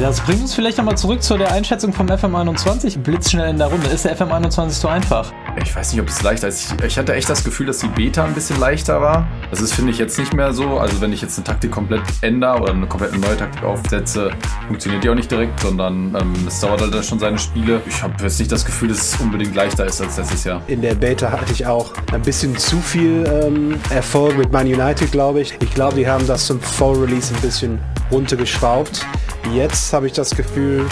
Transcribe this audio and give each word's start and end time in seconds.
Das 0.00 0.20
bringt 0.20 0.40
uns 0.40 0.54
vielleicht 0.54 0.78
nochmal 0.78 0.96
zurück 0.96 1.22
zu 1.22 1.36
der 1.36 1.52
Einschätzung 1.52 1.92
vom 1.92 2.06
FM21 2.08 2.98
blitzschnell 2.98 3.50
in 3.50 3.58
der 3.58 3.68
Runde. 3.68 3.86
Ist 3.88 4.04
der 4.04 4.18
FM21 4.18 4.70
so 4.70 4.88
einfach? 4.88 5.32
Ich 5.62 5.74
weiß 5.74 5.92
nicht, 5.92 6.00
ob 6.00 6.08
es 6.08 6.20
leichter 6.22 6.48
ist. 6.48 6.74
Ich, 6.84 6.98
hatte 6.98 7.14
echt 7.14 7.30
das 7.30 7.44
Gefühl, 7.44 7.66
dass 7.66 7.78
die 7.78 7.86
Beta 7.86 8.24
ein 8.24 8.34
bisschen 8.34 8.58
leichter 8.58 9.00
war. 9.00 9.28
Das 9.50 9.60
ist, 9.60 9.72
finde 9.72 9.92
ich, 9.92 9.98
jetzt 9.98 10.18
nicht 10.18 10.34
mehr 10.34 10.52
so. 10.52 10.78
Also 10.78 11.00
wenn 11.00 11.12
ich 11.12 11.22
jetzt 11.22 11.38
eine 11.38 11.44
Taktik 11.44 11.70
komplett 11.70 12.02
ändere 12.22 12.60
oder 12.60 12.72
eine 12.72 12.86
komplett 12.86 13.16
neue 13.18 13.36
Taktik 13.36 13.62
aufsetze, 13.62 14.30
funktioniert 14.66 15.04
die 15.04 15.10
auch 15.10 15.14
nicht 15.14 15.30
direkt, 15.30 15.60
sondern 15.60 16.14
ähm, 16.20 16.34
es 16.46 16.58
dauert 16.60 16.80
halt 16.80 16.92
dann 16.92 17.04
schon 17.04 17.20
seine 17.20 17.38
Spiele. 17.38 17.80
Ich 17.86 18.02
habe 18.02 18.14
jetzt 18.20 18.38
nicht 18.40 18.50
das 18.50 18.64
Gefühl, 18.64 18.88
dass 18.88 19.14
es 19.14 19.20
unbedingt 19.20 19.54
leichter 19.54 19.86
ist 19.86 20.00
als 20.00 20.16
letztes 20.16 20.42
Jahr. 20.42 20.60
In 20.66 20.82
der 20.82 20.96
Beta 20.96 21.30
hatte 21.30 21.52
ich 21.52 21.66
auch 21.66 21.92
ein 22.12 22.22
bisschen 22.22 22.56
zu 22.56 22.80
viel 22.80 23.24
ähm, 23.44 23.80
Erfolg 23.90 24.36
mit 24.36 24.50
Man 24.50 24.66
United, 24.66 25.12
glaube 25.12 25.40
ich. 25.40 25.54
Ich 25.62 25.72
glaube, 25.72 25.94
die 25.94 26.08
haben 26.08 26.26
das 26.26 26.46
zum 26.46 26.60
Full 26.60 27.04
Release 27.04 27.32
ein 27.32 27.40
bisschen 27.40 27.78
runtergeschraubt. 28.14 29.04
Jetzt 29.52 29.92
habe 29.92 30.06
ich 30.06 30.12
das 30.12 30.34
Gefühl, 30.34 30.86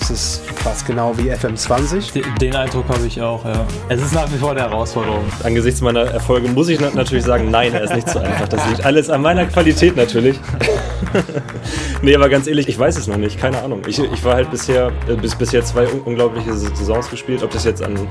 es 0.00 0.10
ist 0.10 0.40
fast 0.56 0.86
genau 0.86 1.16
wie 1.16 1.32
FM20. 1.32 2.38
Den 2.38 2.54
Eindruck 2.56 2.88
habe 2.88 3.06
ich 3.06 3.20
auch, 3.22 3.44
ja. 3.44 3.64
Es 3.88 4.02
ist 4.02 4.12
nach 4.12 4.30
wie 4.32 4.36
vor 4.36 4.50
eine 4.50 4.60
Herausforderung. 4.60 5.24
Angesichts 5.44 5.80
meiner 5.80 6.00
Erfolge 6.00 6.48
muss 6.48 6.68
ich 6.68 6.80
natürlich 6.80 7.24
sagen, 7.24 7.50
nein, 7.50 7.72
er 7.72 7.82
ist 7.82 7.94
nicht 7.94 8.10
so 8.10 8.18
einfach. 8.18 8.48
Das 8.48 8.66
liegt 8.68 8.84
alles 8.84 9.08
an 9.08 9.22
meiner 9.22 9.46
Qualität 9.46 9.96
natürlich. 9.96 10.38
nee, 12.02 12.14
aber 12.14 12.28
ganz 12.28 12.46
ehrlich, 12.46 12.68
ich 12.68 12.78
weiß 12.78 12.96
es 12.98 13.06
noch 13.06 13.16
nicht, 13.16 13.38
keine 13.38 13.62
Ahnung. 13.62 13.82
Ich, 13.86 13.98
ich 13.98 14.24
war 14.24 14.34
halt 14.34 14.50
bisher, 14.50 14.92
äh, 15.08 15.14
bis, 15.14 15.34
bisher 15.34 15.64
zwei 15.64 15.86
unglaubliche 15.86 16.52
Saisons 16.52 17.08
gespielt. 17.08 17.42
Ob 17.42 17.50
das 17.52 17.64
jetzt 17.64 17.82
an, 17.82 17.96
an 17.96 18.08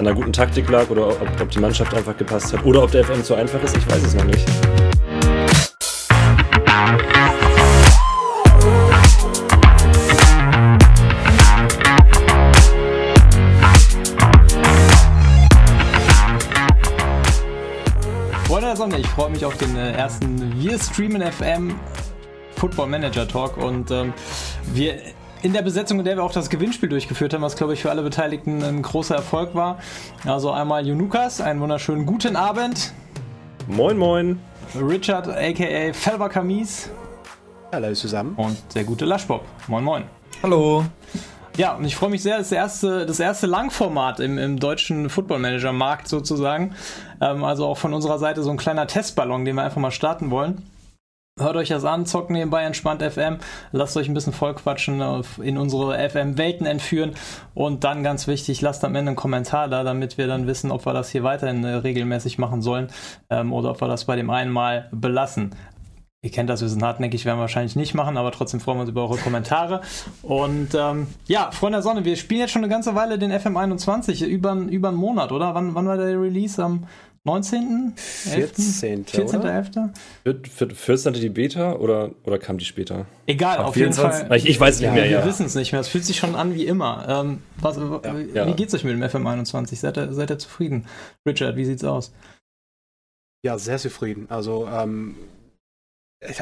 einer 0.00 0.14
guten 0.14 0.32
Taktik 0.32 0.68
lag 0.68 0.88
oder 0.90 1.08
ob, 1.08 1.40
ob 1.40 1.50
die 1.50 1.58
Mannschaft 1.58 1.94
einfach 1.94 2.16
gepasst 2.16 2.52
hat 2.52 2.64
oder 2.64 2.82
ob 2.82 2.90
der 2.90 3.04
FM 3.04 3.24
zu 3.24 3.34
einfach 3.34 3.62
ist, 3.62 3.76
ich 3.76 3.90
weiß 3.90 4.02
es 4.04 4.14
noch 4.14 4.24
nicht. 4.24 4.44
Sonne. 18.84 18.98
Ich 18.98 19.06
freue 19.06 19.30
mich 19.30 19.46
auf 19.46 19.56
den 19.56 19.76
äh, 19.76 19.92
ersten 19.92 20.60
Wir 20.60 20.78
streamen 20.78 21.22
FM 21.22 21.74
Football 22.56 22.88
Manager 22.88 23.26
Talk 23.26 23.56
und 23.56 23.90
ähm, 23.90 24.12
wir 24.74 25.00
in 25.42 25.54
der 25.54 25.62
Besetzung, 25.62 26.00
in 26.00 26.04
der 26.04 26.16
wir 26.16 26.22
auch 26.22 26.32
das 26.32 26.50
Gewinnspiel 26.50 26.90
durchgeführt 26.90 27.32
haben, 27.32 27.40
was 27.40 27.56
glaube 27.56 27.72
ich 27.72 27.80
für 27.80 27.88
alle 27.88 28.02
Beteiligten 28.02 28.62
ein 28.62 28.82
großer 28.82 29.14
Erfolg 29.14 29.54
war. 29.54 29.78
Also 30.26 30.50
einmal 30.50 30.86
Junukas, 30.86 31.40
einen 31.40 31.60
wunderschönen 31.60 32.04
guten 32.04 32.36
Abend. 32.36 32.92
Moin 33.68 33.96
moin. 33.96 34.38
Richard 34.74 35.28
aka 35.28 35.94
Felver 35.94 36.28
Kamis. 36.28 36.90
Hallo 37.72 37.90
zusammen. 37.94 38.34
Und 38.36 38.58
der 38.74 38.84
gute 38.84 39.06
Laschbob. 39.06 39.46
Moin 39.66 39.82
moin. 39.82 40.04
Hallo. 40.42 40.84
Ja, 41.56 41.74
und 41.76 41.84
ich 41.84 41.94
freue 41.94 42.10
mich 42.10 42.22
sehr, 42.22 42.38
das 42.38 42.50
erste, 42.50 43.06
das 43.06 43.20
erste 43.20 43.46
Langformat 43.46 44.18
im, 44.18 44.38
im 44.38 44.58
deutschen 44.58 45.08
Football 45.08 45.38
Manager 45.38 45.72
Markt 45.72 46.08
sozusagen. 46.08 46.74
Ähm, 47.20 47.44
also 47.44 47.66
auch 47.66 47.78
von 47.78 47.94
unserer 47.94 48.18
Seite 48.18 48.42
so 48.42 48.50
ein 48.50 48.56
kleiner 48.56 48.88
Testballon, 48.88 49.44
den 49.44 49.54
wir 49.54 49.62
einfach 49.62 49.80
mal 49.80 49.92
starten 49.92 50.30
wollen. 50.30 50.68
Hört 51.38 51.56
euch 51.56 51.68
das 51.68 51.84
an, 51.84 52.06
zockt 52.06 52.30
nebenbei 52.30 52.62
entspannt 52.62 53.02
FM, 53.02 53.38
lasst 53.72 53.96
euch 53.96 54.06
ein 54.06 54.14
bisschen 54.14 54.32
vollquatschen, 54.32 55.02
in 55.42 55.58
unsere 55.58 55.98
FM-Welten 56.08 56.64
entführen 56.64 57.14
und 57.54 57.82
dann 57.82 58.04
ganz 58.04 58.28
wichtig, 58.28 58.60
lasst 58.60 58.84
am 58.84 58.94
Ende 58.94 59.08
einen 59.10 59.16
Kommentar 59.16 59.66
da, 59.66 59.82
damit 59.82 60.16
wir 60.16 60.28
dann 60.28 60.46
wissen, 60.46 60.70
ob 60.70 60.86
wir 60.86 60.92
das 60.92 61.10
hier 61.10 61.24
weiterhin 61.24 61.64
äh, 61.64 61.74
regelmäßig 61.74 62.38
machen 62.38 62.62
sollen 62.62 62.86
ähm, 63.30 63.52
oder 63.52 63.72
ob 63.72 63.80
wir 63.80 63.88
das 63.88 64.04
bei 64.04 64.14
dem 64.14 64.30
einen 64.30 64.52
Mal 64.52 64.88
belassen. 64.92 65.56
Ihr 66.24 66.30
kennt 66.30 66.48
das, 66.48 66.62
wir 66.62 66.70
sind 66.70 66.82
hartnäckig, 66.82 67.26
werden 67.26 67.36
wir 67.36 67.42
wahrscheinlich 67.42 67.76
nicht 67.76 67.92
machen, 67.92 68.16
aber 68.16 68.32
trotzdem 68.32 68.58
freuen 68.58 68.78
wir 68.78 68.80
uns 68.80 68.90
über 68.90 69.02
eure 69.02 69.18
Kommentare. 69.18 69.82
Und 70.22 70.68
ähm, 70.74 71.06
ja, 71.26 71.50
Freunde 71.50 71.76
der 71.76 71.82
Sonne, 71.82 72.06
wir 72.06 72.16
spielen 72.16 72.40
jetzt 72.40 72.52
schon 72.52 72.64
eine 72.64 72.72
ganze 72.72 72.94
Weile 72.94 73.18
den 73.18 73.30
FM21, 73.30 74.24
über, 74.24 74.54
über 74.54 74.88
einen 74.88 74.96
Monat, 74.96 75.32
oder? 75.32 75.54
Wann, 75.54 75.74
wann 75.74 75.86
war 75.86 75.98
der 75.98 76.18
Release? 76.18 76.64
Am 76.64 76.86
19.? 77.24 77.92
14. 77.96 79.04
14.11. 79.04 80.74
14. 80.74 81.12
die 81.12 81.28
Beta 81.28 81.74
oder, 81.74 82.12
oder 82.24 82.38
kam 82.38 82.56
die 82.56 82.64
später? 82.64 83.04
Egal, 83.26 83.58
auf, 83.58 83.66
auf 83.66 83.76
jeden 83.76 83.92
Fall. 83.92 84.34
Ich, 84.34 84.48
ich 84.48 84.58
weiß 84.58 84.80
nicht 84.80 84.86
ja, 84.86 84.94
mehr, 84.94 85.06
ja. 85.06 85.18
Wir 85.18 85.26
wissen 85.26 85.44
es 85.44 85.54
nicht 85.54 85.72
mehr. 85.72 85.82
Es 85.82 85.88
fühlt 85.88 86.06
sich 86.06 86.16
schon 86.16 86.36
an 86.36 86.54
wie 86.54 86.64
immer. 86.64 87.04
Ähm, 87.06 87.42
was, 87.58 87.76
ja, 88.32 88.46
wie 88.46 88.54
geht's 88.54 88.72
euch 88.72 88.84
mit 88.84 88.94
dem 88.94 89.02
FM21? 89.02 89.76
Seid 89.76 89.98
ihr, 89.98 90.10
seid 90.14 90.30
ihr 90.30 90.38
zufrieden? 90.38 90.86
Richard, 91.26 91.56
wie 91.56 91.66
sieht's 91.66 91.84
aus? 91.84 92.14
Ja, 93.44 93.58
sehr 93.58 93.76
zufrieden. 93.76 94.24
Also, 94.30 94.66
ähm, 94.66 95.16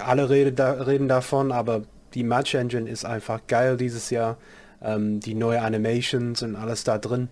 alle 0.05 0.31
reden, 0.31 0.57
da, 0.57 0.73
reden 0.73 1.09
davon, 1.09 1.53
aber 1.53 1.83
die 2.15 2.25
Match 2.25 2.55
Engine 2.55 2.89
ist 2.89 3.05
einfach 3.05 3.41
geil 3.47 3.77
dieses 3.77 4.11
Jahr. 4.11 4.37
Ähm, 4.83 5.21
die 5.21 5.35
neue 5.35 5.63
Animations 5.63 6.43
und 6.43 6.57
alles 6.57 6.83
da 6.85 6.99
drin. 6.99 7.29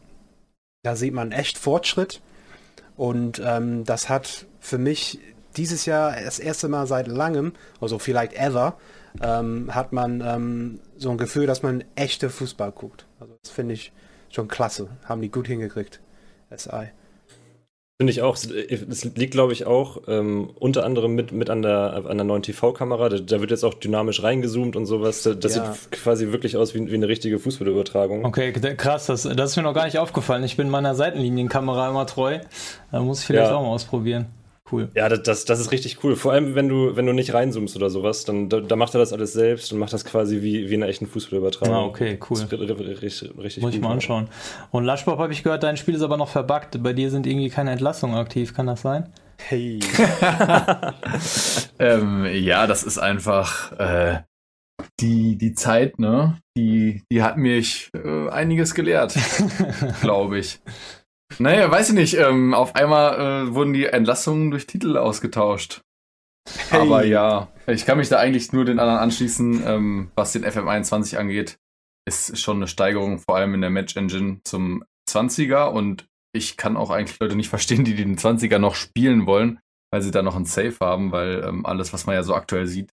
Da 0.82 0.94
sieht 0.94 1.12
man 1.12 1.32
echt 1.32 1.58
Fortschritt. 1.58 2.20
Und 2.96 3.42
ähm, 3.44 3.84
das 3.84 4.08
hat 4.08 4.46
für 4.60 4.78
mich 4.78 5.18
dieses 5.56 5.84
Jahr 5.84 6.12
das 6.12 6.38
erste 6.38 6.68
Mal 6.68 6.86
seit 6.86 7.08
langem, 7.08 7.54
also 7.80 7.98
vielleicht 7.98 8.34
ever, 8.34 8.76
ähm, 9.20 9.74
hat 9.74 9.92
man 9.92 10.20
ähm, 10.20 10.80
so 10.96 11.10
ein 11.10 11.18
Gefühl, 11.18 11.46
dass 11.46 11.62
man 11.62 11.82
echte 11.96 12.30
Fußball 12.30 12.70
guckt. 12.70 13.06
Also 13.18 13.34
das 13.42 13.50
finde 13.50 13.74
ich 13.74 13.92
schon 14.28 14.46
klasse. 14.46 14.88
Haben 15.04 15.22
die 15.22 15.30
gut 15.30 15.48
hingekriegt. 15.48 16.00
SI. 16.54 16.90
Finde 18.00 18.12
ich 18.12 18.22
auch. 18.22 18.34
Es 18.34 19.04
liegt, 19.04 19.32
glaube 19.32 19.52
ich, 19.52 19.66
auch 19.66 20.00
ähm, 20.08 20.48
unter 20.58 20.86
anderem 20.86 21.14
mit, 21.14 21.32
mit 21.32 21.50
an, 21.50 21.60
der, 21.60 22.02
an 22.08 22.16
der 22.16 22.24
neuen 22.24 22.42
TV-Kamera. 22.42 23.10
Da, 23.10 23.18
da, 23.18 23.40
wird 23.40 23.50
jetzt 23.50 23.62
auch 23.62 23.74
dynamisch 23.74 24.22
reingezoomt 24.22 24.74
und 24.74 24.86
sowas. 24.86 25.22
Das 25.38 25.54
ja. 25.54 25.74
sieht 25.74 25.92
quasi 25.92 26.32
wirklich 26.32 26.56
aus 26.56 26.74
wie, 26.74 26.90
wie 26.90 26.94
eine 26.94 27.08
richtige 27.08 27.38
Fußballübertragung. 27.38 28.24
Okay, 28.24 28.52
krass. 28.52 29.04
Das, 29.04 29.24
das 29.24 29.50
ist 29.50 29.56
mir 29.58 29.64
noch 29.64 29.74
gar 29.74 29.84
nicht 29.84 29.98
aufgefallen. 29.98 30.42
Ich 30.44 30.56
bin 30.56 30.70
meiner 30.70 30.94
Seitenlinienkamera 30.94 31.90
immer 31.90 32.06
treu. 32.06 32.38
Da 32.90 33.00
muss 33.00 33.20
ich 33.20 33.26
vielleicht 33.26 33.50
ja. 33.50 33.54
auch 33.54 33.60
mal 33.60 33.68
ausprobieren 33.68 34.28
cool. 34.72 34.90
Ja, 34.94 35.08
das, 35.08 35.44
das 35.44 35.60
ist 35.60 35.72
richtig 35.72 36.02
cool. 36.04 36.16
Vor 36.16 36.32
allem, 36.32 36.54
wenn 36.54 36.68
du, 36.68 36.96
wenn 36.96 37.06
du 37.06 37.12
nicht 37.12 37.34
reinzoomst 37.34 37.76
oder 37.76 37.90
sowas, 37.90 38.24
dann 38.24 38.48
da, 38.48 38.60
da 38.60 38.76
macht 38.76 38.94
er 38.94 38.98
das 38.98 39.12
alles 39.12 39.32
selbst 39.32 39.72
und 39.72 39.78
macht 39.78 39.92
das 39.92 40.04
quasi 40.04 40.42
wie, 40.42 40.70
wie 40.70 40.74
in 40.74 40.82
einer 40.82 40.90
echten 40.90 41.06
Fußballübertragung. 41.06 41.74
Ah, 41.74 41.84
okay, 41.84 42.18
cool. 42.28 42.38
Das 42.38 42.52
ist 42.52 43.02
richtig, 43.02 43.38
richtig 43.38 43.62
Muss 43.62 43.74
ich 43.74 43.80
mal 43.80 43.92
anschauen. 43.92 44.28
Und 44.70 44.84
Laschbob 44.84 45.18
habe 45.18 45.32
ich 45.32 45.42
gehört, 45.42 45.62
dein 45.62 45.76
Spiel 45.76 45.94
ist 45.94 46.02
aber 46.02 46.16
noch 46.16 46.28
verbuggt. 46.28 46.82
Bei 46.82 46.92
dir 46.92 47.10
sind 47.10 47.26
irgendwie 47.26 47.50
keine 47.50 47.72
Entlassungen 47.72 48.16
aktiv, 48.16 48.54
kann 48.54 48.66
das 48.66 48.82
sein? 48.82 49.08
Hey. 49.38 49.80
ähm, 51.78 52.26
ja, 52.26 52.66
das 52.66 52.82
ist 52.82 52.98
einfach 52.98 53.72
äh, 53.78 54.20
die, 55.00 55.36
die 55.36 55.54
Zeit, 55.54 55.98
ne? 55.98 56.38
Die, 56.56 57.02
die 57.10 57.22
hat 57.22 57.36
mich 57.36 57.90
äh, 57.94 58.28
einiges 58.28 58.74
gelehrt, 58.74 59.16
glaube 60.00 60.38
ich. 60.38 60.60
Naja, 61.38 61.70
weiß 61.70 61.90
ich 61.90 61.94
nicht. 61.94 62.14
Ähm, 62.14 62.54
auf 62.54 62.74
einmal 62.74 63.46
äh, 63.48 63.54
wurden 63.54 63.72
die 63.72 63.86
Entlassungen 63.86 64.50
durch 64.50 64.66
Titel 64.66 64.96
ausgetauscht. 64.96 65.82
Hey. 66.68 66.80
Aber 66.80 67.04
ja, 67.04 67.48
ich 67.66 67.86
kann 67.86 67.98
mich 67.98 68.08
da 68.08 68.18
eigentlich 68.18 68.52
nur 68.52 68.64
den 68.64 68.78
anderen 68.78 69.00
anschließen. 69.00 69.62
Ähm, 69.66 70.10
was 70.14 70.32
den 70.32 70.44
FM21 70.44 71.16
angeht, 71.16 71.58
ist 72.06 72.38
schon 72.38 72.56
eine 72.56 72.68
Steigerung, 72.68 73.18
vor 73.18 73.36
allem 73.36 73.54
in 73.54 73.60
der 73.60 73.70
Match 73.70 73.96
Engine 73.96 74.40
zum 74.44 74.84
20er. 75.08 75.66
Und 75.66 76.06
ich 76.32 76.56
kann 76.56 76.76
auch 76.76 76.90
eigentlich 76.90 77.18
Leute 77.20 77.36
nicht 77.36 77.48
verstehen, 77.48 77.84
die 77.84 77.94
den 77.94 78.16
20er 78.16 78.58
noch 78.58 78.74
spielen 78.74 79.26
wollen, 79.26 79.60
weil 79.92 80.02
sie 80.02 80.10
da 80.10 80.22
noch 80.22 80.36
ein 80.36 80.44
Safe 80.44 80.76
haben, 80.80 81.12
weil 81.12 81.44
ähm, 81.44 81.66
alles, 81.66 81.92
was 81.92 82.06
man 82.06 82.14
ja 82.14 82.22
so 82.22 82.34
aktuell 82.34 82.66
sieht, 82.66 82.90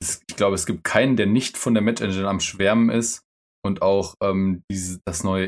ist, 0.00 0.22
ich 0.28 0.36
glaube, 0.36 0.54
es 0.54 0.66
gibt 0.66 0.84
keinen, 0.84 1.16
der 1.16 1.26
nicht 1.26 1.56
von 1.56 1.74
der 1.74 1.82
Match 1.82 2.02
Engine 2.02 2.28
am 2.28 2.40
Schwärmen 2.40 2.90
ist 2.90 3.25
und 3.66 3.82
auch 3.82 4.14
ähm, 4.22 4.62
diese, 4.70 5.00
das 5.04 5.24
neue 5.24 5.46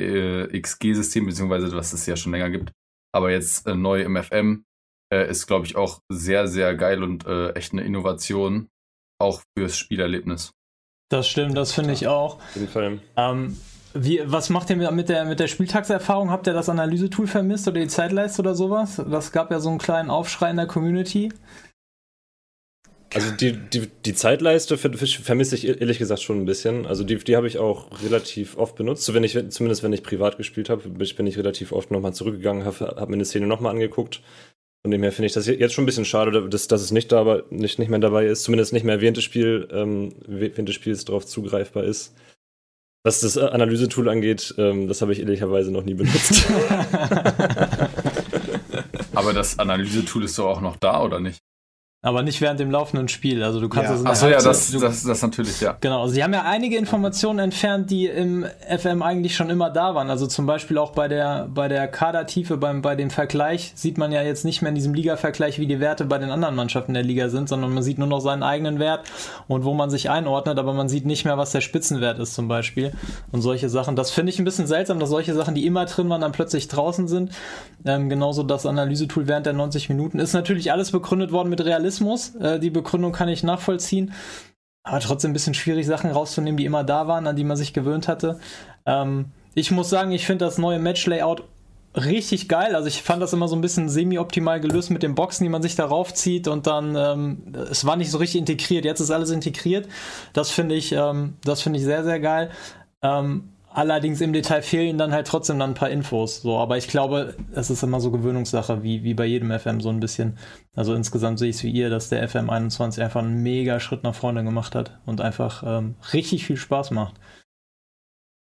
äh, 0.49 0.61
XG-System, 0.61 1.27
beziehungsweise 1.27 1.75
was 1.77 1.93
es 1.93 2.07
ja 2.07 2.17
schon 2.17 2.33
länger 2.33 2.51
gibt, 2.51 2.73
aber 3.15 3.31
jetzt 3.31 3.67
äh, 3.67 3.75
neu 3.75 4.03
im 4.03 4.17
FM, 4.23 4.65
äh, 5.13 5.31
ist, 5.31 5.47
glaube 5.47 5.67
ich, 5.67 5.77
auch 5.77 6.01
sehr, 6.11 6.49
sehr 6.49 6.75
geil 6.75 7.03
und 7.03 7.27
äh, 7.27 7.51
echt 7.53 7.73
eine 7.73 7.83
Innovation, 7.83 8.69
auch 9.21 9.43
fürs 9.57 9.77
Spielerlebnis. 9.77 10.53
Das 11.11 11.29
stimmt, 11.29 11.57
das 11.57 11.73
finde 11.73 11.95
ich 11.95 12.07
auch. 12.07 12.37
Auf 12.37 12.55
jeden 12.55 12.69
Fall. 12.69 13.01
Ähm, 13.17 13.57
wie, 13.95 14.21
was 14.25 14.51
macht 14.51 14.69
ihr 14.71 14.77
mit 14.93 15.09
der, 15.09 15.25
mit 15.25 15.41
der 15.41 15.49
Spieltagserfahrung? 15.49 16.31
Habt 16.31 16.47
ihr 16.47 16.53
das 16.53 16.69
Analysetool 16.69 17.27
vermisst 17.27 17.67
oder 17.67 17.81
die 17.81 17.89
Zeitleiste 17.89 18.43
oder 18.43 18.55
sowas? 18.55 19.03
Das 19.11 19.33
gab 19.33 19.51
ja 19.51 19.61
so 19.61 19.71
einen 19.71 19.79
kleinen 19.79 20.11
Aufschrei 20.11 20.51
in 20.51 20.57
der 20.57 20.67
Community. 20.67 21.33
Also 23.15 23.31
die, 23.33 23.53
die, 23.53 23.89
die 24.05 24.15
Zeitleiste 24.15 24.77
vermisse 24.77 25.55
ich 25.55 25.67
ehrlich 25.67 25.99
gesagt 25.99 26.21
schon 26.21 26.41
ein 26.41 26.45
bisschen. 26.45 26.87
Also 26.87 27.05
die, 27.05 27.17
die 27.17 27.37
habe 27.37 27.47
ich 27.47 27.59
auch 27.59 28.03
relativ 28.03 28.59
oft 28.59 28.77
benutzt. 28.77 29.05
So 29.05 29.15
wenn 29.15 29.25
ich, 29.25 29.33
zumindest 29.51 29.83
wenn 29.83 29.93
ich 29.93 30.03
privat 30.03 30.37
gespielt 30.37 30.69
habe, 30.69 30.89
bin 30.89 31.27
ich 31.27 31.39
relativ 31.39 31.73
oft 31.73 31.91
nochmal 31.91 32.13
zurückgegangen, 32.13 32.65
habe 32.67 32.97
hab 32.97 33.09
mir 33.09 33.15
eine 33.15 33.25
Szene 33.25 33.47
nochmal 33.47 33.73
angeguckt. 33.73 34.21
Von 34.83 34.91
dem 34.91 35.03
her 35.03 35.11
finde 35.13 35.27
ich 35.27 35.33
das 35.33 35.47
jetzt 35.47 35.73
schon 35.73 35.85
ein 35.85 35.87
bisschen 35.87 36.05
schade, 36.05 36.49
dass, 36.49 36.69
dass 36.69 36.83
es 36.83 36.93
nicht, 36.93 37.11
dabei, 37.11 37.43
nicht, 37.51 37.79
nicht 37.79 37.89
mehr 37.89 37.99
dabei 37.99 38.27
ist, 38.27 38.45
zumindest 38.45 38.73
nicht 38.73 38.85
mehr 38.85 39.01
während 39.01 39.17
des, 39.17 39.25
Spiel, 39.25 39.69
ähm, 39.73 40.15
während 40.27 40.69
des 40.69 40.77
Spiels 40.77 41.05
darauf 41.05 41.27
zugreifbar 41.27 41.85
ist. 41.85 42.15
Was 43.05 43.21
das 43.21 43.39
Analysetool 43.39 44.09
angeht, 44.09 44.55
ähm, 44.59 44.87
das 44.87 45.03
habe 45.03 45.13
ich 45.13 45.21
ehrlicherweise 45.21 45.73
noch 45.73 45.83
nie 45.83 45.95
benutzt. 45.95 46.47
Aber 49.15 49.33
das 49.33 49.59
Analysetool 49.59 50.25
ist 50.25 50.39
doch 50.39 50.47
auch 50.47 50.61
noch 50.61 50.77
da, 50.77 51.03
oder 51.03 51.19
nicht? 51.19 51.41
Aber 52.01 52.23
nicht 52.23 52.41
während 52.41 52.61
dem 52.61 52.71
laufenden 52.71 53.09
Spiel. 53.09 53.43
Also 53.43 53.59
du 53.59 53.69
kannst 53.69 53.91
Ja. 53.91 53.97
der 54.01 54.07
Achso, 54.13 54.29
ja, 54.29 54.39
das, 54.41 54.71
du- 54.71 54.79
das, 54.79 55.03
das 55.03 55.21
natürlich, 55.21 55.61
ja. 55.61 55.77
Genau, 55.81 56.07
sie 56.07 56.23
haben 56.23 56.33
ja 56.33 56.43
einige 56.43 56.77
Informationen 56.77 57.41
entfernt, 57.41 57.91
die 57.91 58.07
im 58.07 58.47
FM 58.69 59.03
eigentlich 59.03 59.35
schon 59.35 59.51
immer 59.51 59.69
da 59.69 59.97
waren. 59.97 60.09
Also 60.09 60.29
zum 60.29 60.47
Beispiel 60.47 60.79
auch 60.79 60.93
bei 60.93 61.09
der, 61.09 61.49
bei 61.53 61.67
der 61.67 61.89
Kadertiefe, 61.89 62.57
beim, 62.57 62.83
bei 62.83 62.95
dem 62.95 63.11
Vergleich 63.11 63.73
sieht 63.75 63.99
man 63.99 64.13
ja 64.13 64.23
jetzt 64.23 64.45
nicht 64.45 64.63
mehr 64.63 64.69
in 64.69 64.77
diesem 64.77 64.95
Liga-Vergleich, 64.95 65.59
wie 65.59 65.67
die 65.67 65.81
Werte 65.81 66.05
bei 66.05 66.19
den 66.19 66.31
anderen 66.31 66.55
Mannschaften 66.55 66.95
der 66.95 67.03
Liga 67.03 67.31
sind, 67.31 67.49
sondern 67.49 67.75
man 67.75 67.83
sieht 67.83 67.99
nur 67.99 68.07
noch 68.07 68.21
seinen 68.21 68.45
eigenen 68.45 68.79
Wert 68.79 69.01
und 69.49 69.65
wo 69.65 69.75
man 69.75 69.91
sich 69.91 70.09
einordnet, 70.09 70.57
aber 70.61 70.75
man 70.75 70.89
sieht 70.89 71.05
nicht 71.05 71.25
mehr, 71.25 71.37
was 71.37 71.51
der 71.51 71.63
Spitzenwert 71.63 72.21
ist 72.21 72.33
zum 72.35 72.47
Beispiel 72.47 72.93
und 73.33 73.43
solche 73.43 73.69
Sachen. 73.69 73.97
Das 73.97 74.13
finde 74.13 74.31
ich 74.31 74.39
ein 74.39 74.45
bisschen 74.45 74.69
seltsam, 74.69 75.01
dass 75.01 75.09
solche 75.11 75.35
Sachen, 75.35 75.57
die 75.57 75.67
immer 75.67 75.85
drin 75.87 76.09
waren, 76.09 76.21
dann 76.21 76.31
plötzlich 76.31 76.69
draußen 76.69 77.09
sind. 77.09 77.33
Ähm, 77.85 78.09
genauso 78.09 78.45
das 78.45 78.67
Analysetool 78.67 79.27
während 79.27 79.47
der 79.47 79.53
90 79.53 79.89
Minuten. 79.89 80.21
Ist 80.21 80.33
natürlich 80.33 80.71
alles 80.71 80.93
begründet 80.93 81.33
worden 81.33 81.49
mit 81.49 81.61
Realismus. 81.65 81.88
Äh, 82.41 82.59
die 82.61 82.71
Begründung 82.71 83.13
kann 83.13 83.29
ich 83.29 83.43
nachvollziehen. 83.43 84.13
Aber 84.83 85.01
trotzdem 85.01 85.31
ein 85.31 85.35
bisschen 85.35 85.55
schwierig, 85.55 85.87
Sachen 85.87 86.11
rauszunehmen, 86.11 86.57
die 86.57 86.65
immer 86.65 86.85
da 86.85 87.09
waren, 87.09 87.27
an 87.27 87.37
die 87.37 87.45
man 87.45 87.57
sich 87.57 87.73
gewöhnt 87.73 88.09
hatte. 88.09 88.41
Ähm, 88.87 89.27
ich 89.55 89.71
muss 89.71 89.91
sagen, 89.91 90.13
ich 90.13 90.27
finde 90.27 90.45
das 90.45 90.57
neue 90.59 90.79
Match-Layout 90.79 91.45
richtig 91.97 92.49
geil. 92.49 92.75
Also 92.75 92.89
ich 92.89 93.03
fand 93.03 93.23
das 93.23 93.33
immer 93.33 93.49
so 93.49 93.57
ein 93.57 93.61
bisschen 93.61 93.89
semi-optimal 93.89 94.61
gelöst 94.61 94.91
mit 94.91 95.03
den 95.03 95.15
Boxen, 95.15 95.45
die 95.45 95.51
man 95.51 95.63
sich 95.63 95.75
darauf 95.75 96.15
zieht 96.15 96.49
und 96.49 96.67
dann, 96.67 96.97
ähm, 96.97 97.55
es 97.71 97.85
war 97.85 97.97
nicht 97.97 98.11
so 98.11 98.19
richtig 98.19 98.41
integriert. 98.41 98.85
Jetzt 98.85 99.01
ist 99.01 99.11
alles 99.11 99.31
integriert. 99.31 99.89
Das 100.33 100.51
finde 100.51 100.75
ich, 100.75 100.93
ähm, 100.93 101.35
das 101.45 101.63
finde 101.63 101.79
ich 101.79 101.85
sehr, 101.85 102.05
sehr 102.05 102.21
geil. 102.21 102.51
Ähm, 103.03 103.51
allerdings 103.73 104.21
im 104.21 104.33
Detail 104.33 104.63
fehlen 104.63 104.99
dann 104.99 105.13
halt 105.13 105.27
trotzdem 105.27 105.59
dann 105.59 105.71
ein 105.71 105.75
paar 105.75 105.91
Infos. 105.91 106.43
So, 106.43 106.57
aber 106.59 106.77
ich 106.79 106.89
glaube, 106.89 107.35
es 107.53 107.71
ist 107.71 107.83
immer 107.83 108.01
so 108.01 108.11
Gewöhnungssache, 108.11 108.83
wie, 108.83 109.03
wie 109.05 109.15
bei 109.15 109.27
jedem 109.27 109.51
FM 109.57 109.81
so 109.81 109.89
ein 109.91 110.01
bisschen. 110.01 110.39
Also 110.75 110.95
insgesamt 110.95 111.39
sehe 111.39 111.51
ich 111.51 111.57
es 111.57 111.63
wie 111.63 111.71
ihr, 111.71 111.91
dass 111.91 112.09
der 112.09 112.27
FM 112.29 112.51
21 112.51 113.03
einfach 113.03 113.23
einen 113.23 113.43
mega 113.43 113.81
Schritt 113.81 114.03
nach 114.03 114.15
vorne 114.15 114.45
gemacht 114.45 114.75
hat 114.75 114.99
und 115.07 115.21
einfach 115.21 115.63
ähm, 115.67 115.95
richtig 116.13 116.47
viel 116.47 116.57
Spaß 116.57 116.91
macht. 116.93 117.15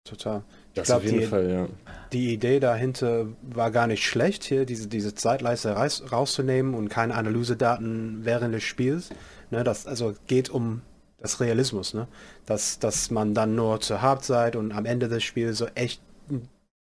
Total. 0.04 0.42
Das 0.74 0.86
glaub, 0.86 0.98
auf 0.98 1.04
jeden 1.04 1.20
die- 1.20 1.26
Fall, 1.26 1.50
ja. 1.50 1.68
Die 2.12 2.32
Idee 2.32 2.58
dahinter 2.60 3.26
war 3.42 3.70
gar 3.70 3.86
nicht 3.86 4.02
schlecht, 4.06 4.42
hier 4.44 4.64
diese, 4.64 4.88
diese 4.88 5.14
Zeitleiste 5.14 5.72
raus, 5.72 6.02
rauszunehmen 6.10 6.72
und 6.74 6.88
keine 6.88 7.14
Analysedaten 7.14 8.24
während 8.24 8.54
des 8.54 8.62
Spiels. 8.62 9.10
Ne, 9.50 9.64
das 9.64 9.86
also 9.86 10.14
geht 10.26 10.48
um 10.48 10.80
das 11.20 11.40
Realismus, 11.40 11.94
ne? 11.94 12.06
Dass, 12.46 12.78
dass 12.78 13.10
man 13.10 13.34
dann 13.34 13.54
nur 13.54 13.80
zur 13.80 14.02
Halbzeit 14.02 14.56
und 14.56 14.72
am 14.72 14.86
Ende 14.86 15.08
des 15.08 15.22
Spiels 15.24 15.58
so 15.58 15.66
echt 15.74 16.00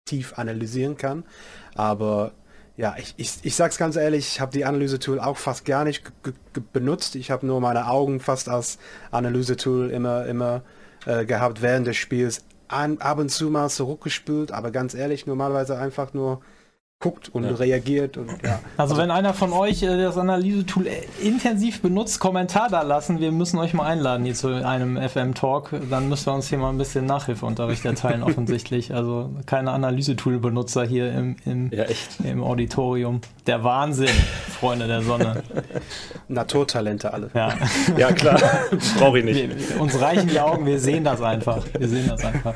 tief 0.05 0.37
analysieren 0.37 0.97
kann. 0.97 1.23
Aber 1.73 2.31
ja, 2.77 2.95
ich, 2.97 3.13
ich, 3.17 3.37
ich 3.43 3.55
sag's 3.55 3.77
ganz 3.77 3.95
ehrlich, 3.95 4.27
ich 4.27 4.41
habe 4.41 4.51
die 4.51 4.65
Analyse-Tool 4.65 5.19
auch 5.19 5.37
fast 5.37 5.65
gar 5.65 5.85
nicht 5.85 6.03
benutzt. 6.73 7.15
Ich 7.15 7.31
habe 7.31 7.45
nur 7.45 7.61
meine 7.61 7.87
Augen 7.87 8.19
fast 8.19 8.49
als 8.49 8.77
Analyse-Tool 9.11 9.89
immer, 9.89 10.25
immer 10.25 10.61
äh, 11.05 11.25
gehabt 11.25 11.61
während 11.61 11.87
des 11.87 11.97
Spiels. 11.97 12.43
An, 12.67 12.97
ab 12.97 13.19
und 13.19 13.29
zu 13.29 13.49
mal 13.49 13.69
zurückgespült, 13.69 14.51
aber 14.51 14.71
ganz 14.71 14.95
ehrlich, 14.95 15.25
normalerweise 15.27 15.77
einfach 15.77 16.13
nur 16.13 16.41
guckt 17.05 17.29
und 17.33 17.43
Ja. 17.43 17.51
reagiert 17.51 18.17
und 18.17 18.31
ja. 18.43 18.59
Also, 18.77 18.97
wenn 18.97 19.11
einer 19.11 19.35
von 19.35 19.53
euch 19.53 19.83
äh, 19.83 19.95
das 19.95 20.17
Analysetool 20.17 20.87
äh, 20.87 21.03
intensiv 21.21 21.81
benutzt, 21.83 22.19
Kommentar 22.19 22.67
da 22.69 22.81
lassen. 22.81 23.19
Wir 23.19 23.31
müssen 23.31 23.59
euch 23.59 23.75
mal 23.75 23.85
einladen 23.85 24.25
hier 24.25 24.33
zu 24.33 24.47
einem 24.65 24.97
FM-Talk. 24.97 25.69
Dann 25.91 26.09
müssen 26.09 26.25
wir 26.25 26.33
uns 26.33 26.47
hier 26.49 26.57
mal 26.57 26.69
ein 26.69 26.79
bisschen 26.79 27.05
Nachhilfeunterricht 27.05 27.85
erteilen, 27.85 28.23
offensichtlich. 28.29 28.91
Also 28.95 29.29
keine 29.45 29.69
Analysetool-Benutzer 29.71 30.83
hier 30.85 31.13
im, 31.13 31.35
im, 31.45 31.71
Ja, 31.71 31.83
echt. 31.83 32.17
im 32.23 32.43
Auditorium. 32.43 33.21
Der 33.47 33.63
Wahnsinn, 33.63 34.09
Freunde 34.59 34.87
der 34.87 35.01
Sonne. 35.03 35.43
Naturtalente 36.27 37.13
alle. 37.13 37.29
Ja. 37.33 37.53
Ja, 37.97 38.11
klar. 38.11 38.39
Brauche 38.97 39.19
ich 39.19 39.25
nicht. 39.25 39.69
Wir, 39.69 39.81
uns 39.81 39.99
reichen 39.99 40.27
die 40.27 40.39
Augen, 40.39 40.65
wir 40.65 40.79
sehen 40.79 41.03
das 41.03 41.21
einfach. 41.21 41.63
Wir 41.77 41.87
sehen 41.87 42.07
das 42.07 42.25
einfach. 42.25 42.55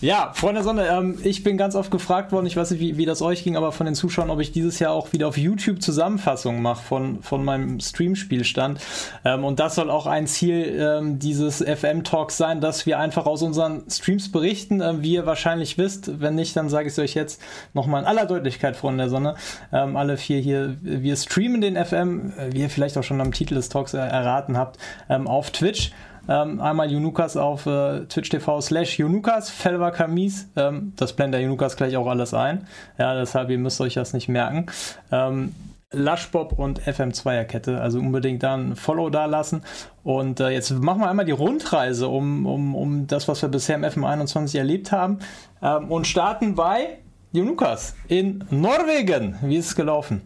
Ja, 0.00 0.32
Freunde 0.34 0.60
der 0.60 0.64
Sonne, 0.64 0.88
ähm, 0.88 1.18
ich 1.22 1.42
bin 1.42 1.58
ganz 1.58 1.74
oft 1.74 1.90
gefragt 1.90 2.32
worden, 2.32 2.46
ich 2.46 2.56
weiß 2.56 2.70
nicht, 2.70 2.80
wie, 2.80 2.96
wie 2.96 3.04
das 3.04 3.20
euch 3.20 3.44
ging, 3.44 3.54
aber 3.56 3.70
von 3.70 3.84
den 3.84 3.94
Zuschauern, 3.94 4.30
ob 4.30 4.40
ich 4.40 4.50
dieses 4.50 4.78
Jahr 4.78 4.92
auch 4.92 5.12
wieder 5.12 5.28
auf 5.28 5.36
YouTube 5.36 5.82
Zusammenfassungen 5.82 6.62
mache 6.62 6.82
von, 6.82 7.22
von 7.22 7.44
meinem 7.44 7.80
Streamspielstand. 7.80 8.80
Ähm, 9.26 9.44
und 9.44 9.60
das 9.60 9.74
soll 9.74 9.90
auch 9.90 10.06
ein 10.06 10.26
Ziel 10.26 10.78
ähm, 10.78 11.18
dieses 11.18 11.58
FM-Talks 11.58 12.38
sein, 12.38 12.62
dass 12.62 12.86
wir 12.86 12.98
einfach 12.98 13.26
aus 13.26 13.42
unseren 13.42 13.82
Streams 13.90 14.32
berichten. 14.32 14.80
Ähm, 14.80 15.02
wie 15.02 15.12
ihr 15.12 15.26
wahrscheinlich 15.26 15.76
wisst, 15.76 16.18
wenn 16.20 16.34
nicht, 16.34 16.56
dann 16.56 16.70
sage 16.70 16.86
ich 16.86 16.94
es 16.94 16.98
euch 16.98 17.12
jetzt 17.12 17.42
nochmal 17.74 18.00
in 18.00 18.08
aller 18.08 18.24
Deutlichkeit, 18.24 18.76
Freunde 18.76 19.04
der 19.04 19.10
Sonne. 19.10 19.34
Ähm, 19.70 19.89
alle 19.96 20.16
vier 20.16 20.38
hier, 20.40 20.76
wir 20.80 21.16
streamen 21.16 21.60
den 21.60 21.82
FM, 21.82 22.32
äh, 22.36 22.52
wie 22.52 22.60
ihr 22.60 22.70
vielleicht 22.70 22.96
auch 22.98 23.04
schon 23.04 23.20
am 23.20 23.32
Titel 23.32 23.54
des 23.54 23.68
Talks 23.68 23.94
äh, 23.94 23.98
erraten 23.98 24.56
habt, 24.56 24.78
ähm, 25.08 25.26
auf 25.26 25.50
Twitch. 25.50 25.92
Ähm, 26.28 26.60
einmal 26.60 26.90
Junukas 26.90 27.36
auf 27.36 27.66
äh, 27.66 28.04
Twitch 28.06 28.28
TV 28.28 28.60
slash 28.60 28.98
Junukas, 28.98 29.50
Felva 29.50 29.90
Kamis. 29.90 30.48
Ähm, 30.56 30.92
das 30.96 31.14
blendet 31.14 31.42
Junukas 31.42 31.76
gleich 31.76 31.96
auch 31.96 32.06
alles 32.06 32.34
ein. 32.34 32.66
Ja, 32.98 33.14
deshalb, 33.14 33.50
ihr 33.50 33.58
müsst 33.58 33.80
euch 33.80 33.94
das 33.94 34.12
nicht 34.12 34.28
merken. 34.28 34.66
Ähm, 35.10 35.54
Lushbob 35.92 36.52
und 36.58 36.82
FM2er-Kette. 36.82 37.80
Also 37.80 37.98
unbedingt 37.98 38.42
da 38.42 38.54
ein 38.54 38.76
Follow 38.76 39.10
da 39.10 39.26
lassen. 39.26 39.62
Und 40.04 40.40
äh, 40.40 40.50
jetzt 40.50 40.70
machen 40.70 41.00
wir 41.00 41.10
einmal 41.10 41.24
die 41.24 41.32
Rundreise 41.32 42.08
um, 42.08 42.46
um, 42.46 42.74
um 42.76 43.06
das, 43.06 43.26
was 43.26 43.42
wir 43.42 43.48
bisher 43.48 43.76
im 43.76 43.84
FM21 43.84 44.56
erlebt 44.56 44.92
haben. 44.92 45.18
Ähm, 45.62 45.90
und 45.90 46.06
starten 46.06 46.54
bei 46.54 46.98
Junukas 47.32 47.94
in 48.08 48.44
Norwegen. 48.50 49.36
Wie 49.42 49.56
ist 49.56 49.66
es 49.68 49.76
gelaufen? 49.76 50.22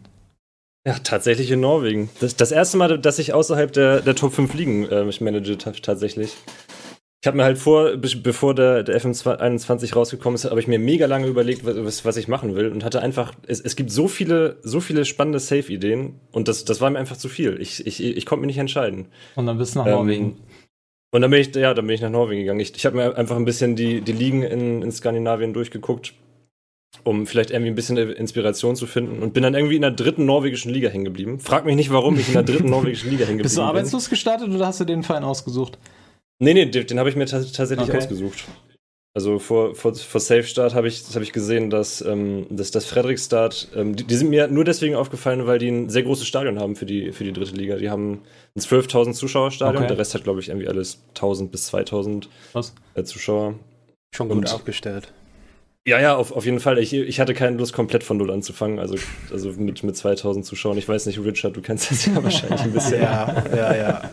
Ja, 0.87 0.95
tatsächlich 1.03 1.51
in 1.51 1.61
Norwegen. 1.61 2.11
Das, 2.21 2.37
das 2.37 2.53
erste 2.53 2.77
Mal, 2.77 2.99
dass 2.99 3.19
ich 3.19 3.33
außerhalb 3.33 3.73
der, 3.73 4.01
der 4.01 4.15
Top 4.15 4.35
5 4.35 4.53
Ligen 4.55 4.89
äh, 4.91 5.05
mich 5.05 5.21
manage 5.21 5.57
ta- 5.57 5.73
tatsächlich. 5.73 6.35
Ich 7.23 7.27
habe 7.27 7.39
mir 7.39 7.45
halt 7.45 7.57
vor, 7.57 7.97
be- 7.97 8.17
bevor 8.23 8.55
der, 8.55 8.83
der 8.83 9.01
FM21 9.01 9.95
rausgekommen 9.95 10.35
ist, 10.35 10.45
habe 10.45 10.61
ich 10.61 10.67
mir 10.67 10.79
mega 10.79 11.07
lange 11.07 11.27
überlegt, 11.27 11.65
was, 11.65 12.05
was 12.05 12.19
ich 12.19 12.29
machen 12.29 12.55
will 12.55 12.69
und 12.69 12.85
hatte 12.85 13.01
einfach, 13.01 13.33
es, 13.47 13.61
es 13.63 13.77
gibt 13.77 13.91
so 13.91 14.09
viele, 14.09 14.59
so 14.63 14.81
viele 14.81 15.07
spannende 15.07 15.39
Safe-Ideen 15.41 16.21
und 16.33 16.49
das, 16.49 16.67
das 16.67 16.83
war 16.83 16.91
mir 16.91 16.99
einfach 16.99 17.17
zu 17.17 17.31
viel. 17.31 17.59
Ich, 17.63 17.87
ich, 17.87 18.03
ich 18.05 18.27
konnte 18.27 18.41
mich 18.43 18.49
nicht 18.49 18.59
entscheiden. 18.61 19.07
Und 19.37 19.47
dann 19.47 19.57
bist 19.57 19.75
du 19.75 19.79
nach 19.79 19.87
Ähm, 19.87 19.93
Norwegen. 19.93 20.37
Und 21.15 21.23
dann 21.23 21.31
bin 21.31 21.41
ich, 21.41 21.55
ja, 21.55 21.73
dann 21.73 21.87
bin 21.87 21.95
ich 21.95 22.03
nach 22.03 22.11
Norwegen 22.11 22.41
gegangen. 22.43 22.61
Ich, 22.61 22.75
ich 22.77 22.85
habe 22.85 22.97
mir 22.97 23.17
einfach 23.17 23.37
ein 23.37 23.47
bisschen 23.47 23.75
die, 23.75 24.03
die 24.03 24.13
Ligen 24.13 24.43
in, 24.43 24.83
in 24.83 24.93
Skandinavien 24.93 25.55
durchgeguckt, 25.55 26.13
um 27.03 27.27
vielleicht 27.27 27.51
irgendwie 27.51 27.71
ein 27.71 27.75
bisschen 27.75 27.97
Inspiration 27.97 28.77
zu 28.77 28.87
finden 28.87 29.23
und 29.23 29.35
bin 29.35 29.43
dann 29.43 29.55
irgendwie 29.55 29.77
in 29.77 29.83
der 29.83 29.91
dritten 29.91 30.25
norwegischen 30.27 30.73
Liga 30.73 30.89
hängen 30.89 31.05
geblieben. 31.05 31.41
Frag 31.41 31.65
mich 31.65 31.77
nicht, 31.77 31.91
warum 31.91 32.19
ich 32.19 32.29
in 32.29 32.35
der 32.35 32.43
dritten 32.45 32.71
norwegischen 32.71 33.11
Liga 33.11 33.25
hängen 33.25 33.39
geblieben 33.39 33.43
Bist 33.43 33.57
du 33.57 33.61
bin. 33.63 33.69
arbeitslos 33.69 34.09
gestartet 34.09 34.49
oder 34.49 34.67
hast 34.67 34.81
du 34.81 34.85
den 34.85 35.03
Verein 35.03 35.25
ausgesucht? 35.25 35.79
Nee, 36.39 36.55
nee, 36.55 36.67
den, 36.67 36.87
den 36.87 36.99
habe 36.99 37.09
ich 37.09 37.17
mir 37.17 37.27
ta- 37.27 37.43
tatsächlich 37.43 37.89
Okay. 37.89 37.99
ausgesucht. 37.99 38.45
Also 39.17 39.39
vor, 39.39 39.77
vor, 39.77 39.95
vor 39.95 40.21
Safe 40.21 40.43
Start 40.43 40.75
habe 40.75 40.89
ich, 40.89 41.05
hab 41.15 41.23
ich 41.23 41.33
gesehen, 41.33 41.71
dass, 41.71 42.01
ähm, 42.01 42.47
dass 42.51 42.73
das 42.73 42.85
Fredrikstad, 42.85 43.69
ähm, 43.77 43.95
die, 43.95 44.03
die 44.03 44.15
sind 44.17 44.29
mir 44.29 44.49
nur 44.49 44.65
deswegen 44.65 44.97
aufgefallen, 44.97 45.47
weil 45.47 45.61
die 45.61 45.69
ein 45.69 45.89
sehr 45.89 46.03
großes 46.03 46.27
Stadion 46.27 46.59
haben 46.59 46.75
für 46.75 46.85
die, 46.85 47.13
für 47.13 47.23
die 47.23 47.33
dritte 47.33 47.55
Liga. 47.55 47.77
Die 47.77 47.91
haben 47.91 48.23
ein 48.57 48.61
12.000 48.61 49.13
Zuschauerstadion, 49.13 49.85
Okay. 49.85 49.87
der 49.89 49.99
Rest 49.99 50.15
hat, 50.15 50.25
glaube 50.25 50.41
ich, 50.41 50.49
irgendwie 50.49 50.67
alles 50.67 50.99
1.000 51.15 51.49
bis 51.51 51.73
2.000 51.73 52.25
Was? 52.55 52.75
äh, 52.95 53.05
Zuschauer. 53.05 53.55
Schon 54.17 54.29
gut 54.31 54.39
Und- 54.39 54.53
aufgestellt. 54.53 55.13
Ja, 55.87 56.01
ja, 56.01 56.17
auf, 56.17 56.33
auf 56.33 56.47
jeden 56.47 56.61
Fall. 56.61 56.79
Ich, 56.79 56.95
ich 56.95 57.21
hatte 57.21 57.35
keine 57.35 57.59
Lust, 57.59 57.75
komplett 57.75 58.05
von 58.05 58.17
Null 58.17 58.31
anzufangen. 58.31 58.79
Also, 58.79 58.97
also 59.31 59.51
mit, 59.53 59.83
mit 59.83 59.97
2000 59.97 60.45
Zuschauern. 60.47 60.79
Ich 60.79 60.89
weiß 60.89 61.05
nicht, 61.05 61.23
Richard, 61.23 61.57
du 61.57 61.61
kennst 61.61 61.91
das 61.91 62.07
ja 62.07 62.23
wahrscheinlich 62.25 62.63
ein 62.63 62.73
bisschen. 62.73 63.03
Ja, 63.03 63.45
ja, 63.55 63.77
ja. 63.77 64.03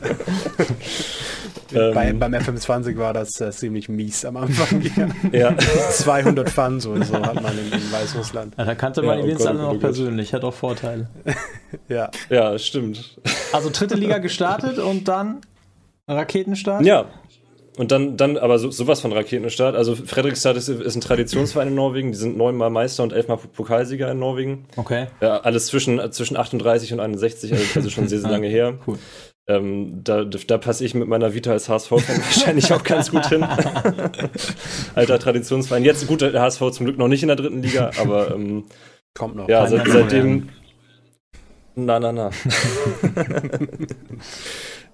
Ähm, 1.74 1.94
Bei, 1.94 2.12
beim 2.12 2.34
FM20 2.34 2.98
war 2.98 3.14
das 3.14 3.40
äh, 3.40 3.50
ziemlich 3.52 3.88
mies 3.88 4.26
am 4.26 4.36
Anfang. 4.36 4.82
ja. 5.32 5.56
200 5.58 6.50
Fans 6.50 6.86
oder 6.86 7.06
so 7.06 7.14
hat 7.14 7.42
man 7.42 7.58
in, 7.58 7.72
in 7.72 7.92
Weißrussland. 7.92 8.56
Ja, 8.58 8.66
da 8.66 8.76
kannte 8.76 9.02
man 9.02 9.20
Ja, 9.20 9.24
oh 9.24 9.28
wenigstens 9.28 9.46
Gott, 9.46 9.56
alle 9.56 9.60
oh 9.60 9.66
noch 9.68 9.72
Gott. 9.76 9.82
persönlich. 9.82 10.34
Hat 10.34 10.44
auch 10.44 10.54
Vorteile. 10.54 11.08
Ja, 11.88 12.12
ja, 12.30 12.60
stimmt. 12.60 13.18
Also 13.54 13.70
dritte 13.72 13.96
Liga 13.96 14.18
gestartet 14.18 14.78
und 14.78 15.08
dann 15.08 15.40
Raketenstart? 16.06 16.86
Ja. 16.86 17.06
Und 17.82 17.92
dann, 17.92 18.16
dann 18.16 18.38
aber 18.38 18.60
so, 18.60 18.70
sowas 18.70 19.00
von 19.00 19.12
Raketenstart. 19.12 19.76
Also 19.76 19.96
Fredrikstad 19.96 20.56
ist, 20.56 20.70
ist 20.70 20.96
ein 20.96 21.02
Traditionsverein 21.02 21.70
in 21.70 21.74
Norwegen. 21.74 22.12
Die 22.12 22.18
sind 22.20 22.38
neunmal 22.38 22.70
Meister 22.70 23.02
und 23.02 23.12
elfmal 23.12 23.38
Pokalsieger 23.38 24.12
in 24.12 24.20
Norwegen. 24.20 24.68
Okay. 24.76 25.08
Ja, 25.20 25.40
alles 25.40 25.66
zwischen, 25.66 26.00
zwischen 26.12 26.38
38 26.38 26.94
und 26.94 27.00
61, 27.00 27.52
also, 27.52 27.64
also 27.74 27.90
schon 27.90 28.08
sehr, 28.08 28.20
sehr 28.20 28.30
lange 28.32 28.48
her. 28.50 28.78
Cool. 28.86 29.00
Ähm, 29.48 30.04
da 30.04 30.26
da 30.26 30.60
passe 30.60 30.86
ich 30.86 30.94
mit 30.94 31.08
meiner 31.08 31.34
Vita 31.34 31.54
als 31.54 31.70
HSV-Fan 31.70 32.18
wahrscheinlich 32.24 32.72
auch 32.72 32.84
ganz 32.84 33.10
gut 33.10 33.26
hin. 33.30 33.44
Alter 34.94 35.18
Traditionsverein. 35.18 35.84
Jetzt 35.84 36.06
gut, 36.06 36.22
der 36.22 36.40
HSV 36.40 36.60
zum 36.74 36.86
Glück 36.86 37.00
noch 37.00 37.08
nicht 37.08 37.24
in 37.24 37.30
der 37.30 37.36
dritten 37.36 37.64
Liga, 37.64 37.90
aber 38.00 38.36
ähm, 38.36 38.66
kommt 39.16 39.36
noch. 39.36 39.50
ja, 39.50 39.66
seit, 39.66 39.88
ja 39.88 39.94
seitdem. 39.94 40.50
Na, 41.74 42.00
na, 42.00 42.12
na. 42.12 42.30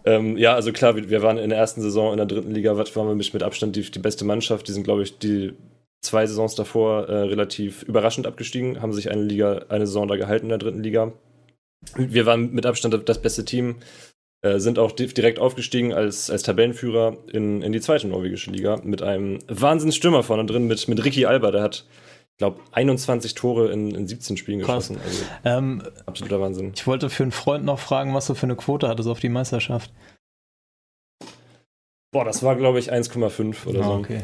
Ähm, 0.06 0.38
ja, 0.38 0.54
also 0.54 0.72
klar, 0.72 0.96
wir, 0.96 1.10
wir 1.10 1.22
waren 1.22 1.38
in 1.38 1.50
der 1.50 1.60
ersten 1.60 1.82
Saison 1.82 2.12
in 2.12 2.18
der 2.18 2.26
dritten 2.26 2.54
Liga, 2.54 2.78
waren 2.78 3.08
wir 3.08 3.16
mit, 3.16 3.44
Abstand 3.44 3.76
die, 3.76 3.90
die 3.90 4.00
beste 4.00 4.26
Mannschaft. 4.26 4.68
Die 4.68 4.72
sind, 4.72 4.84
glaube 4.84 5.04
ich, 5.04 5.18
die 5.20 5.54
zwei 6.02 6.26
Saisons 6.26 6.56
davor 6.56 7.08
äh, 7.08 7.14
relativ 7.24 7.84
überraschend 7.84 8.28
abgestiegen, 8.28 8.82
haben 8.82 8.94
sich 8.94 9.12
eine 9.12 9.24
Liga, 9.24 9.66
eine 9.70 9.88
Saison 9.88 10.08
da 10.08 10.16
gehalten 10.16 10.46
in 10.46 10.50
der 10.50 10.58
dritten 10.60 10.84
Liga. 10.84 11.14
wir 11.96 12.26
waren 12.26 12.54
mit 12.54 12.66
Abstand 12.66 13.08
das 13.08 13.22
beste 13.22 13.46
Team, 13.46 13.78
äh, 14.42 14.60
sind 14.60 14.80
auch 14.80 14.92
direkt 14.92 15.40
aufgestiegen 15.40 15.94
als, 15.94 16.30
als 16.30 16.44
Tabellenführer 16.44 17.18
in, 17.32 17.62
in 17.62 17.72
die 17.72 17.82
zweite 17.82 18.08
norwegische 18.08 18.52
Liga 18.52 18.80
mit 18.84 19.02
einem 19.02 19.40
Wahnsinnsstürmer 19.48 20.24
vorne 20.24 20.46
drin, 20.46 20.68
mit, 20.68 20.88
mit 20.88 21.04
Ricky 21.04 21.26
Alba, 21.26 21.52
der 21.52 21.64
hat 21.64 21.86
glaube, 22.38 22.60
21 22.72 23.36
Tore 23.36 23.72
in, 23.72 23.94
in 23.94 24.08
17 24.08 24.38
Spielen 24.38 24.62
Krass. 24.62 24.90
geschossen. 24.90 25.02
Also, 25.04 25.24
ähm, 25.44 25.84
absoluter 26.06 26.40
Wahnsinn. 26.40 26.72
Ich 26.76 26.86
wollte 26.88 27.10
für 27.10 27.24
einen 27.24 27.32
Freund 27.32 27.66
noch 27.66 27.80
fragen, 27.80 28.14
was 28.14 28.28
du 28.28 28.36
für 28.36 28.46
eine 28.46 28.56
Quote 28.56 28.88
hattest 28.88 29.10
auf 29.10 29.20
die 29.20 29.30
Meisterschaft. 29.30 29.92
Boah, 32.12 32.24
das 32.24 32.44
war, 32.44 32.56
glaube 32.56 32.80
ich, 32.80 32.92
1,5 32.92 33.68
oder 33.68 33.84
so. 33.84 33.92
Okay. 33.92 34.24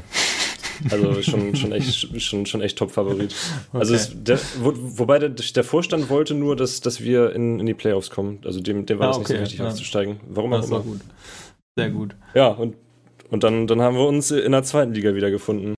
Also 0.90 1.22
schon, 1.22 1.56
schon 1.56 1.72
echt, 1.72 2.22
schon, 2.22 2.46
schon 2.46 2.62
echt 2.62 2.78
Top-Favorit. 2.78 3.36
Okay. 3.70 3.80
Also 3.80 3.94
es, 3.94 4.12
der, 4.14 4.40
wo, 4.60 4.74
wobei 4.76 5.20
der, 5.20 5.30
der, 5.30 5.64
Vorstand 5.64 6.10
wollte 6.10 6.34
nur, 6.34 6.56
dass, 6.56 6.82
dass 6.82 7.02
wir 7.02 7.34
in, 7.34 7.60
in 7.60 7.66
die 7.66 7.74
Playoffs 7.74 8.10
kommen. 8.10 8.40
Also 8.46 8.60
dem, 8.62 8.86
dem 8.86 9.00
war 9.00 9.12
es 9.12 9.18
ah, 9.18 9.20
okay. 9.20 9.34
nicht 9.34 9.38
so 9.38 9.44
wichtig, 9.44 9.60
ja. 9.60 9.68
aufzusteigen. 9.68 10.20
Warum 10.28 10.52
das 10.52 10.72
auch 10.72 10.84
immer. 10.84 10.94
Gut. 10.94 11.02
Sehr 11.78 11.90
gut. 11.90 12.16
Ja, 12.34 12.50
und, 12.50 12.76
und 13.30 13.44
dann, 13.44 13.68
dann 13.68 13.82
haben 13.82 13.98
wir 13.98 14.08
uns 14.08 14.32
in 14.32 14.52
der 14.52 14.64
zweiten 14.64 14.94
Liga 14.94 15.16
wiedergefunden. 15.16 15.76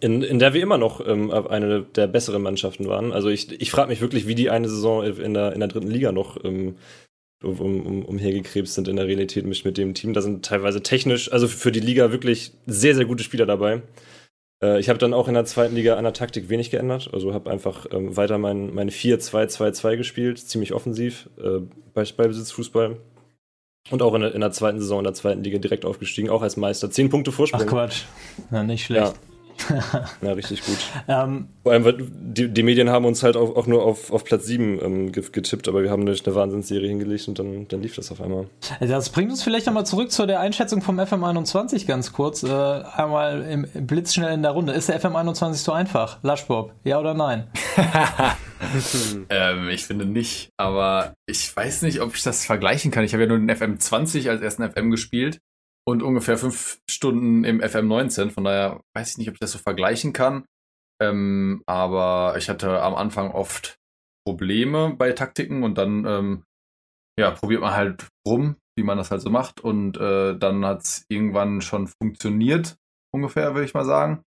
In, 0.00 0.22
in 0.22 0.38
der 0.38 0.54
wir 0.54 0.62
immer 0.62 0.78
noch 0.78 1.06
ähm, 1.06 1.30
eine 1.30 1.82
der 1.82 2.06
besseren 2.06 2.42
Mannschaften 2.42 2.88
waren. 2.88 3.12
Also 3.12 3.28
ich, 3.28 3.60
ich 3.60 3.70
frage 3.70 3.88
mich 3.88 4.00
wirklich, 4.00 4.26
wie 4.26 4.34
die 4.34 4.50
eine 4.50 4.68
Saison 4.68 5.02
in 5.02 5.34
der, 5.34 5.52
in 5.52 5.60
der 5.60 5.68
dritten 5.68 5.90
Liga 5.90 6.12
noch 6.12 6.42
ähm, 6.44 6.76
um, 7.42 7.86
um, 7.86 8.04
umhergekrebst 8.04 8.74
sind 8.74 8.88
in 8.88 8.96
der 8.96 9.06
Realität 9.06 9.46
mit, 9.46 9.64
mit 9.64 9.78
dem 9.78 9.94
Team. 9.94 10.12
Da 10.12 10.20
sind 10.20 10.44
teilweise 10.44 10.82
technisch, 10.82 11.32
also 11.32 11.48
für 11.48 11.72
die 11.72 11.80
Liga 11.80 12.10
wirklich 12.12 12.52
sehr, 12.66 12.94
sehr 12.94 13.04
gute 13.04 13.24
Spieler 13.24 13.46
dabei. 13.46 13.82
Äh, 14.62 14.80
ich 14.80 14.88
habe 14.88 14.98
dann 14.98 15.14
auch 15.14 15.28
in 15.28 15.34
der 15.34 15.44
zweiten 15.44 15.74
Liga 15.74 15.96
an 15.96 16.04
der 16.04 16.12
Taktik 16.12 16.48
wenig 16.48 16.70
geändert. 16.70 17.10
Also 17.12 17.32
habe 17.32 17.50
einfach 17.50 17.86
ähm, 17.92 18.16
weiter 18.16 18.38
mein, 18.38 18.74
meine 18.74 18.90
4-2-2-2 18.90 19.96
gespielt, 19.96 20.38
ziemlich 20.38 20.72
offensiv, 20.72 21.28
äh, 21.38 21.60
bei 21.94 22.04
Ballbesitzfußball. 22.04 22.96
Und 23.90 24.02
auch 24.02 24.14
in 24.14 24.20
der, 24.20 24.34
in 24.34 24.40
der, 24.40 24.52
zweiten 24.52 24.80
Saison 24.80 24.98
in 24.98 25.04
der 25.04 25.14
zweiten 25.14 25.42
Liga 25.42 25.58
direkt 25.58 25.86
aufgestiegen, 25.86 26.28
auch 26.28 26.42
als 26.42 26.56
Meister. 26.56 26.90
Zehn 26.90 27.08
Punkte 27.08 27.32
Vorsprung. 27.32 27.62
Ach 27.62 27.66
Quatsch. 27.66 28.02
Na, 28.50 28.62
nicht 28.62 28.84
schlecht. 28.84 29.06
Ja. 29.06 29.37
ja, 30.22 30.32
richtig 30.32 30.64
gut. 30.64 30.78
Ähm, 31.08 31.48
Vor 31.62 31.72
allem, 31.72 31.84
weil 31.84 31.96
die, 31.98 32.48
die, 32.48 32.62
Medien 32.62 32.90
haben 32.90 33.04
uns 33.04 33.22
halt 33.22 33.36
auch, 33.36 33.56
auch 33.56 33.66
nur 33.66 33.82
auf, 33.82 34.12
auf 34.12 34.24
Platz 34.24 34.46
7 34.46 34.82
ähm, 34.82 35.12
getippt, 35.12 35.68
aber 35.68 35.82
wir 35.82 35.90
haben 35.90 36.02
eine, 36.02 36.12
eine 36.12 36.34
Wahnsinnsserie 36.34 36.88
hingelegt 36.88 37.28
und 37.28 37.38
dann, 37.38 37.68
dann 37.68 37.82
lief 37.82 37.96
das 37.96 38.10
auf 38.10 38.20
einmal. 38.20 38.46
Das 38.80 39.10
bringt 39.10 39.30
uns 39.30 39.42
vielleicht 39.42 39.66
nochmal 39.66 39.86
zurück 39.86 40.10
zu 40.10 40.26
der 40.26 40.40
Einschätzung 40.40 40.82
vom 40.82 40.98
FM21 40.98 41.86
ganz 41.86 42.12
kurz. 42.12 42.42
Äh, 42.42 42.48
einmal 42.48 43.42
im, 43.42 43.66
Blitzschnell 43.86 44.32
in 44.32 44.42
der 44.42 44.52
Runde. 44.52 44.72
Ist 44.72 44.88
der 44.88 45.00
FM21 45.00 45.54
so 45.54 45.72
einfach? 45.72 46.22
Lushbob, 46.22 46.72
ja 46.84 46.98
oder 46.98 47.14
nein? 47.14 47.48
ähm, 49.30 49.68
ich 49.68 49.84
finde 49.84 50.06
nicht, 50.06 50.50
aber 50.56 51.14
ich 51.26 51.54
weiß 51.54 51.82
nicht, 51.82 52.00
ob 52.00 52.14
ich 52.14 52.22
das 52.22 52.44
vergleichen 52.44 52.90
kann. 52.90 53.04
Ich 53.04 53.12
habe 53.12 53.24
ja 53.24 53.28
nur 53.28 53.38
den 53.38 53.50
FM20 53.50 54.30
als 54.30 54.40
ersten 54.40 54.68
FM 54.68 54.90
gespielt 54.90 55.38
und 55.88 56.02
ungefähr 56.02 56.36
fünf 56.36 56.82
Stunden 56.86 57.44
im 57.44 57.62
FM19. 57.62 58.30
Von 58.30 58.44
daher 58.44 58.82
weiß 58.94 59.12
ich 59.12 59.18
nicht, 59.18 59.28
ob 59.28 59.36
ich 59.36 59.40
das 59.40 59.52
so 59.52 59.58
vergleichen 59.58 60.12
kann. 60.12 60.44
Ähm, 61.00 61.62
aber 61.64 62.34
ich 62.36 62.50
hatte 62.50 62.82
am 62.82 62.94
Anfang 62.94 63.30
oft 63.30 63.78
Probleme 64.26 64.94
bei 64.98 65.12
Taktiken 65.12 65.62
und 65.62 65.78
dann 65.78 66.04
ähm, 66.04 66.44
ja, 67.18 67.30
probiert 67.30 67.62
man 67.62 67.72
halt 67.72 68.06
rum, 68.26 68.56
wie 68.76 68.82
man 68.82 68.98
das 68.98 69.10
halt 69.10 69.22
so 69.22 69.30
macht. 69.30 69.62
Und 69.62 69.96
äh, 69.96 70.36
dann 70.36 70.62
hat 70.66 70.82
es 70.82 71.06
irgendwann 71.08 71.62
schon 71.62 71.86
funktioniert, 71.86 72.76
ungefähr, 73.10 73.54
würde 73.54 73.64
ich 73.64 73.72
mal 73.72 73.86
sagen. 73.86 74.22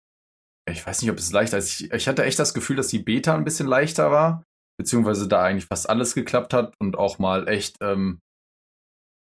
Ich 0.67 0.83
weiß 0.83 1.03
nicht, 1.03 1.11
ob 1.11 1.17
es 1.19 1.31
leichter 1.31 1.59
ist. 1.59 1.79
Ich, 1.79 1.91
ich 1.91 2.07
hatte 2.07 2.23
echt 2.23 2.39
das 2.39 2.55
Gefühl, 2.55 2.77
dass 2.77 2.87
die 2.87 3.03
Beta 3.03 3.35
ein 3.35 3.43
bisschen 3.43 3.67
leichter 3.67 4.09
war, 4.09 4.43
beziehungsweise 4.79 5.27
da 5.27 5.43
eigentlich 5.43 5.67
fast 5.67 5.87
alles 5.87 6.15
geklappt 6.15 6.55
hat 6.55 6.73
und 6.79 6.97
auch 6.97 7.19
mal 7.19 7.47
echt 7.47 7.77
ähm, 7.81 8.19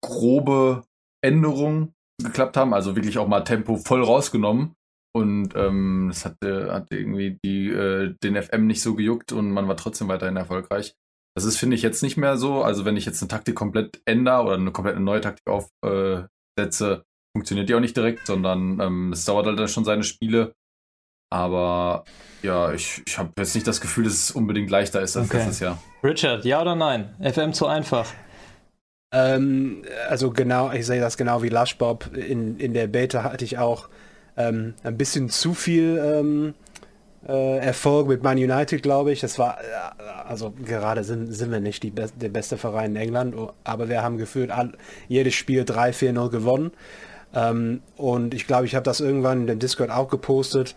grobe 0.04 0.84
Änderungen 1.24 1.96
geklappt 2.22 2.58
haben, 2.58 2.74
also 2.74 2.96
wirklich 2.96 3.18
auch 3.18 3.28
mal 3.28 3.42
Tempo 3.42 3.78
voll 3.78 4.04
rausgenommen. 4.04 4.74
Und 5.16 5.56
ähm, 5.56 6.08
das 6.10 6.26
hat, 6.26 6.36
äh, 6.44 6.70
hat 6.70 6.92
irgendwie 6.92 7.40
die, 7.44 7.70
äh, 7.70 8.14
den 8.22 8.42
FM 8.42 8.68
nicht 8.68 8.82
so 8.82 8.96
gejuckt 8.96 9.32
und 9.32 9.52
man 9.52 9.68
war 9.68 9.78
trotzdem 9.78 10.08
weiterhin 10.10 10.38
erfolgreich. 10.38 10.94
Das 11.36 11.44
ist, 11.44 11.58
finde 11.58 11.76
ich, 11.76 11.82
jetzt 11.82 12.04
nicht 12.04 12.18
mehr 12.18 12.38
so. 12.38 12.62
Also 12.62 12.86
wenn 12.86 12.98
ich 12.98 13.06
jetzt 13.06 13.22
eine 13.22 13.28
Taktik 13.28 13.56
komplett 13.56 14.02
ändere 14.06 14.44
oder 14.44 14.56
eine 14.56 14.72
komplett 14.72 15.00
neue 15.00 15.22
Taktik 15.22 15.48
aufsetze, 15.48 16.94
äh, 16.94 17.02
funktioniert 17.36 17.70
die 17.70 17.76
auch 17.76 17.80
nicht 17.80 17.98
direkt, 17.98 18.28
sondern 18.28 18.80
ähm, 18.80 19.12
es 19.14 19.26
dauert 19.26 19.46
halt 19.46 19.60
dann 19.60 19.68
schon 19.68 19.86
seine 19.86 20.04
Spiele. 20.04 20.54
Aber 21.32 22.06
ja, 22.42 22.72
ich, 22.72 23.02
ich 23.06 23.18
habe 23.18 23.32
jetzt 23.38 23.56
nicht 23.56 23.68
das 23.68 23.82
Gefühl, 23.82 24.06
dass 24.06 24.14
es 24.14 24.32
unbedingt 24.32 24.70
leichter 24.70 25.02
ist 25.02 25.18
als 25.18 25.28
okay. 25.28 25.38
letztes 25.38 25.60
Jahr. 25.60 25.82
Richard, 26.04 26.46
ja 26.46 26.62
oder 26.62 26.76
nein? 26.76 27.16
FM 27.22 27.54
zu 27.54 27.68
einfach? 27.68 28.08
Ähm, 29.12 29.84
also 30.10 30.32
genau, 30.32 30.72
ich 30.72 30.86
sehe 30.86 31.00
das 31.00 31.18
genau 31.18 31.42
wie 31.44 31.50
Lushbob. 31.50 32.16
In, 32.16 32.58
in 32.60 32.74
der 32.74 32.88
Beta 32.88 33.24
hatte 33.24 33.46
ich 33.46 33.58
auch 33.58 33.90
ähm, 34.36 34.74
ein 34.84 34.98
bisschen 34.98 35.30
zu 35.30 35.54
viel 35.54 35.98
ähm, 36.04 36.54
äh, 37.28 37.58
Erfolg 37.58 38.08
mit 38.08 38.24
Man 38.24 38.38
United, 38.38 38.84
glaube 38.84 39.12
ich. 39.12 39.22
Das 39.22 39.40
war, 39.40 39.60
äh, 39.60 40.02
also 40.28 40.52
gerade 40.52 41.04
sind, 41.04 41.32
sind 41.34 41.52
wir 41.52 41.60
nicht 41.60 41.82
be 41.96 42.10
der 42.16 42.30
beste 42.30 42.58
Verein 42.58 42.92
in 42.92 43.02
England, 43.02 43.36
aber 43.64 43.90
wir 43.90 44.04
haben 44.04 44.18
gefühlt 44.18 44.52
all, 44.52 44.74
jedes 45.08 45.36
Spiel 45.36 45.64
3-4-0 45.64 46.30
gewonnen. 46.30 46.72
Ähm, 47.34 47.82
und 47.96 48.34
ich 48.34 48.48
glaube, 48.48 48.66
ich 48.66 48.76
habe 48.76 48.84
das 48.84 49.00
irgendwann 49.00 49.42
in 49.42 49.48
dem 49.48 49.60
Discord 49.60 49.90
auch 49.90 50.10
gepostet 50.10 50.76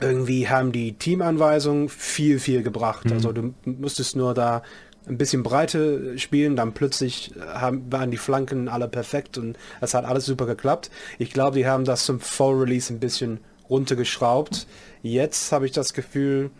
irgendwie 0.00 0.48
haben 0.48 0.72
die 0.72 0.94
Teamanweisungen 0.94 1.88
viel, 1.88 2.38
viel 2.38 2.62
gebracht. 2.62 3.06
Mhm. 3.06 3.12
Also 3.12 3.32
du 3.32 3.54
musstest 3.64 4.16
nur 4.16 4.34
da 4.34 4.62
ein 5.08 5.18
bisschen 5.18 5.42
Breite 5.42 6.18
spielen, 6.18 6.56
dann 6.56 6.72
plötzlich 6.72 7.32
haben, 7.46 7.90
waren 7.92 8.10
die 8.10 8.16
Flanken 8.16 8.68
alle 8.68 8.88
perfekt 8.88 9.38
und 9.38 9.56
es 9.80 9.94
hat 9.94 10.04
alles 10.04 10.26
super 10.26 10.46
geklappt. 10.46 10.90
Ich 11.18 11.32
glaube, 11.32 11.56
die 11.56 11.66
haben 11.66 11.84
das 11.84 12.04
zum 12.04 12.20
Full 12.20 12.60
Release 12.60 12.92
ein 12.92 12.98
bisschen 12.98 13.40
runtergeschraubt. 13.70 14.66
Jetzt 15.02 15.52
habe 15.52 15.66
ich 15.66 15.72
das 15.72 15.92
Gefühl, 15.92 16.50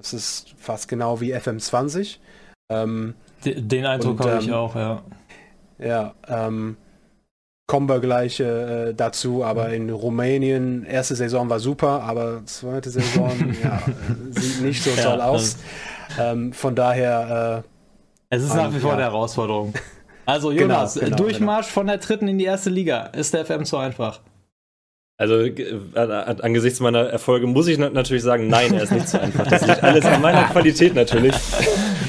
es 0.00 0.12
ist 0.12 0.54
fast 0.58 0.88
genau 0.88 1.20
wie 1.20 1.34
FM20. 1.34 2.18
Ähm, 2.70 3.14
Den 3.44 3.86
Eindruck 3.86 4.20
habe 4.20 4.30
ähm, 4.32 4.38
ich 4.40 4.52
auch, 4.52 4.74
ja. 4.74 5.02
Ja, 5.78 6.14
ähm, 6.28 6.76
kommen 7.66 7.88
wir 7.88 8.00
gleich 8.00 8.38
äh, 8.40 8.92
dazu, 8.92 9.44
aber 9.44 9.70
in 9.70 9.90
Rumänien, 9.90 10.84
erste 10.84 11.16
Saison 11.16 11.48
war 11.50 11.58
super, 11.58 12.02
aber 12.02 12.42
zweite 12.46 12.90
Saison 12.90 13.30
ja, 13.62 13.82
sieht 14.30 14.62
nicht 14.62 14.82
so 14.82 14.90
toll 14.90 15.18
ja, 15.18 15.24
aus. 15.24 15.56
Ähm, 16.18 16.52
von 16.52 16.74
daher 16.74 17.64
äh, 17.64 17.71
es 18.32 18.42
ist 18.42 18.54
nach 18.54 18.74
wie 18.74 18.78
vor 18.78 18.90
ja. 18.90 18.96
eine 18.96 19.04
Herausforderung. 19.04 19.74
Also 20.24 20.50
genau, 20.50 20.60
Jonas, 20.60 20.94
genau, 20.94 21.06
genau, 21.06 21.16
Durchmarsch 21.16 21.66
genau. 21.66 21.74
von 21.74 21.86
der 21.88 21.98
dritten 21.98 22.28
in 22.28 22.38
die 22.38 22.44
erste 22.44 22.70
Liga. 22.70 23.06
Ist 23.06 23.34
der 23.34 23.44
FM 23.44 23.64
zu 23.64 23.76
einfach? 23.76 24.20
Also 25.16 25.34
äh, 25.34 25.80
angesichts 25.94 26.78
meiner 26.78 27.00
Erfolge 27.00 27.48
muss 27.48 27.66
ich 27.66 27.76
natürlich 27.76 28.22
sagen, 28.22 28.46
nein, 28.46 28.72
er 28.72 28.84
ist 28.84 28.92
nicht 28.92 29.08
so 29.08 29.18
einfach. 29.18 29.46
Das 29.48 29.66
liegt 29.66 29.82
alles 29.82 30.04
an 30.04 30.22
meiner 30.22 30.44
Qualität 30.44 30.94
natürlich. 30.94 31.34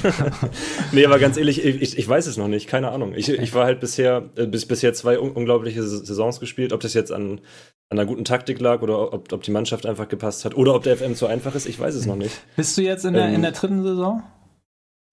nee, 0.91 1.03
aber 1.05 1.17
ganz 1.17 1.37
ehrlich, 1.37 1.65
ich, 1.65 1.97
ich 1.97 2.07
weiß 2.07 2.27
es 2.27 2.37
noch 2.37 2.47
nicht, 2.47 2.67
keine 2.67 2.91
Ahnung. 2.91 3.13
Ich, 3.15 3.29
ich 3.29 3.53
war 3.55 3.65
halt 3.65 3.79
bisher, 3.79 4.29
äh, 4.35 4.45
bis, 4.45 4.67
bisher 4.67 4.93
zwei 4.93 5.19
un 5.19 5.31
unglaubliche 5.31 5.81
Saisons 5.81 6.39
gespielt. 6.39 6.71
Ob 6.71 6.81
das 6.81 6.93
jetzt 6.93 7.11
an, 7.11 7.41
an 7.89 7.99
einer 7.99 8.05
guten 8.05 8.25
Taktik 8.25 8.59
lag 8.59 8.83
oder 8.83 9.11
ob, 9.11 9.33
ob 9.33 9.41
die 9.41 9.51
Mannschaft 9.51 9.87
einfach 9.87 10.07
gepasst 10.07 10.45
hat 10.45 10.55
oder 10.55 10.75
ob 10.75 10.83
der 10.83 10.97
FM 10.97 11.15
zu 11.15 11.25
einfach 11.25 11.55
ist, 11.55 11.65
ich 11.65 11.79
weiß 11.79 11.95
es 11.95 12.05
noch 12.05 12.15
nicht. 12.15 12.41
Bist 12.55 12.77
du 12.77 12.83
jetzt 12.83 13.05
in 13.05 13.13
der, 13.13 13.25
ähm, 13.25 13.35
in 13.35 13.41
der 13.41 13.51
dritten 13.51 13.83
Saison? 13.83 14.21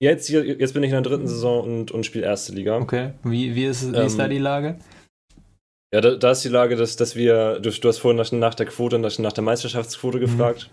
Jetzt, 0.02 0.30
jetzt 0.30 0.73
bin 0.73 0.83
ich 0.83 0.88
in 0.90 0.95
der 0.95 1.02
dritten 1.02 1.28
Saison 1.28 1.62
und, 1.62 1.90
und 1.90 2.07
spiele 2.07 2.25
erste 2.25 2.52
Liga. 2.52 2.78
Okay. 2.78 3.12
Wie, 3.23 3.54
wie, 3.54 3.66
ist, 3.66 3.92
wie 3.92 3.97
ähm, 3.97 4.07
ist 4.07 4.19
da 4.19 4.25
ähm, 4.25 4.30
die 4.30 4.38
Lage? 4.38 4.78
Ja, 5.92 6.00
da, 6.00 6.14
da, 6.14 6.30
ist 6.30 6.42
die 6.42 6.49
Lage, 6.49 6.76
dass, 6.76 6.97
dass 6.97 7.16
wir, 7.16 7.61
du, 7.61 7.71
du 7.71 7.88
hast 7.88 7.99
vorhin 7.99 8.16
nach, 8.16 8.33
nach 8.33 8.54
der 8.54 8.66
Quote, 8.66 8.99
nach, 8.99 9.19
nach 9.19 9.33
der 9.33 9.45
Meisterschaftsquote 9.45 10.16
mhm. 10.16 10.23
gefragt. 10.23 10.71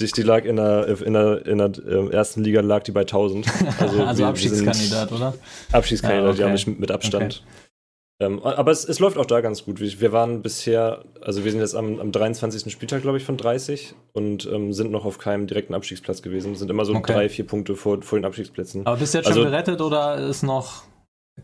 Die, 0.00 0.06
die 0.06 0.22
lag 0.22 0.44
in 0.44 0.56
der, 0.56 1.00
in 1.00 1.14
der, 1.14 1.46
in 1.46 1.58
der 1.58 1.72
äh, 1.86 2.12
ersten 2.12 2.44
Liga 2.44 2.60
lag 2.60 2.82
die 2.82 2.92
bei 2.92 3.00
1000. 3.00 3.46
Also, 3.80 4.02
also 4.02 4.24
Abschiedskandidat, 4.26 5.12
oder? 5.12 5.34
Abschiedskandidat, 5.72 6.26
ah, 6.26 6.32
okay. 6.32 6.40
ja, 6.40 6.48
mit, 6.48 6.80
mit 6.80 6.90
Abstand. 6.90 7.42
Okay. 7.42 7.67
Ähm, 8.20 8.42
aber 8.42 8.72
es, 8.72 8.84
es, 8.84 8.98
läuft 8.98 9.16
auch 9.16 9.26
da 9.26 9.40
ganz 9.40 9.64
gut. 9.64 9.80
Wir 9.80 10.12
waren 10.12 10.42
bisher, 10.42 11.04
also 11.20 11.44
wir 11.44 11.52
sind 11.52 11.60
jetzt 11.60 11.76
am, 11.76 12.00
am 12.00 12.10
23. 12.10 12.72
Spieltag, 12.72 13.02
glaube 13.02 13.18
ich, 13.18 13.24
von 13.24 13.36
30 13.36 13.94
und 14.12 14.44
ähm, 14.52 14.72
sind 14.72 14.90
noch 14.90 15.04
auf 15.04 15.18
keinem 15.18 15.46
direkten 15.46 15.72
Abstiegsplatz 15.72 16.20
gewesen. 16.20 16.56
Sind 16.56 16.68
immer 16.68 16.84
so 16.84 16.94
okay. 16.94 17.12
drei, 17.12 17.28
vier 17.28 17.46
Punkte 17.46 17.76
vor, 17.76 18.02
vor 18.02 18.18
den 18.18 18.24
Abstiegsplätzen. 18.24 18.86
Aber 18.86 18.96
bist 18.96 19.14
du 19.14 19.18
jetzt 19.18 19.28
also, 19.28 19.42
schon 19.42 19.50
gerettet 19.50 19.80
oder 19.80 20.16
ist 20.16 20.42
noch. 20.42 20.82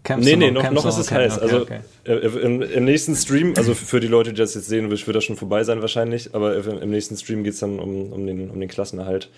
Campst 0.02 0.28
nee, 0.28 0.34
nee, 0.34 0.50
noch, 0.50 0.68
noch 0.72 0.84
ist 0.86 0.98
es 0.98 1.06
okay, 1.06 1.14
heiß. 1.14 1.36
Okay, 1.36 1.44
also 1.44 1.62
okay. 1.62 1.80
Äh, 2.04 2.14
im, 2.44 2.62
im, 2.62 2.84
nächsten 2.84 3.14
Stream, 3.14 3.54
also 3.56 3.74
für 3.74 4.00
die 4.00 4.08
Leute, 4.08 4.32
die 4.32 4.40
das 4.40 4.54
jetzt 4.54 4.66
sehen, 4.66 4.90
wird 4.90 5.14
das 5.14 5.24
schon 5.24 5.36
vorbei 5.36 5.62
sein 5.62 5.80
wahrscheinlich, 5.80 6.34
aber 6.34 6.56
im 6.56 6.90
nächsten 6.90 7.16
Stream 7.16 7.44
geht 7.44 7.54
es 7.54 7.60
dann 7.60 7.78
um, 7.78 8.12
um, 8.12 8.26
den, 8.26 8.50
um 8.50 8.58
den 8.58 8.68
Klassenerhalt. 8.68 9.30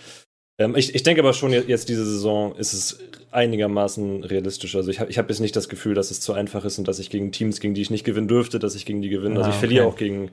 Ähm, 0.59 0.75
ich, 0.77 0.95
ich 0.95 1.03
denke 1.03 1.21
aber 1.21 1.33
schon, 1.33 1.53
jetzt 1.53 1.89
diese 1.89 2.05
Saison 2.05 2.55
ist 2.57 2.73
es 2.73 2.99
einigermaßen 3.31 4.25
realistisch. 4.25 4.75
Also 4.77 4.91
ich 4.91 5.01
habe 5.01 5.11
ich 5.11 5.19
hab 5.19 5.29
jetzt 5.29 5.41
nicht 5.41 5.55
das 5.57 5.69
Gefühl, 5.69 5.95
dass 5.95 6.11
es 6.11 6.21
zu 6.21 6.33
einfach 6.33 6.65
ist 6.65 6.79
und 6.79 6.89
dass 6.89 6.99
ich 6.99 7.11
gegen 7.11 7.33
Teams, 7.33 7.61
gegen 7.61 7.75
die 7.75 7.83
ich 7.83 7.91
nicht 7.91 8.05
gewinnen 8.05 8.29
dürfte, 8.29 8.59
dass 8.59 8.75
ich 8.75 8.87
gegen 8.87 9.03
die 9.03 9.11
gewinne. 9.11 9.37
Also 9.37 9.51
ich 9.51 9.55
ah, 9.55 9.59
okay. 9.59 9.67
verliere 9.67 9.87
auch 9.87 9.97
gegen, 9.97 10.31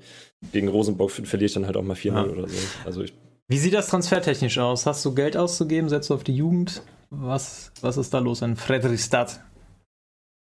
gegen 0.52 0.68
Rosenborg, 0.70 1.12
verliere 1.12 1.46
ich 1.46 1.54
dann 1.54 1.66
halt 1.66 1.76
auch 1.78 1.84
mal 1.84 1.96
4-0 1.96 2.14
ah. 2.14 2.24
oder 2.24 2.48
so. 2.48 2.56
Also 2.86 3.02
ich, 3.04 3.14
Wie 3.48 3.58
sieht 3.58 3.74
das 3.74 3.88
transfertechnisch 3.88 4.58
aus? 4.60 4.86
Hast 4.86 5.04
du 5.04 5.14
Geld 5.14 5.36
auszugeben? 5.36 5.90
Setzt 5.90 6.10
du 6.10 6.14
auf 6.14 6.24
die 6.24 6.36
Jugend? 6.36 6.82
was, 7.22 7.72
was 7.82 7.98
ist 7.98 8.14
da 8.14 8.20
los 8.20 8.42
in 8.42 8.56
Fredrikstad? 8.56 9.40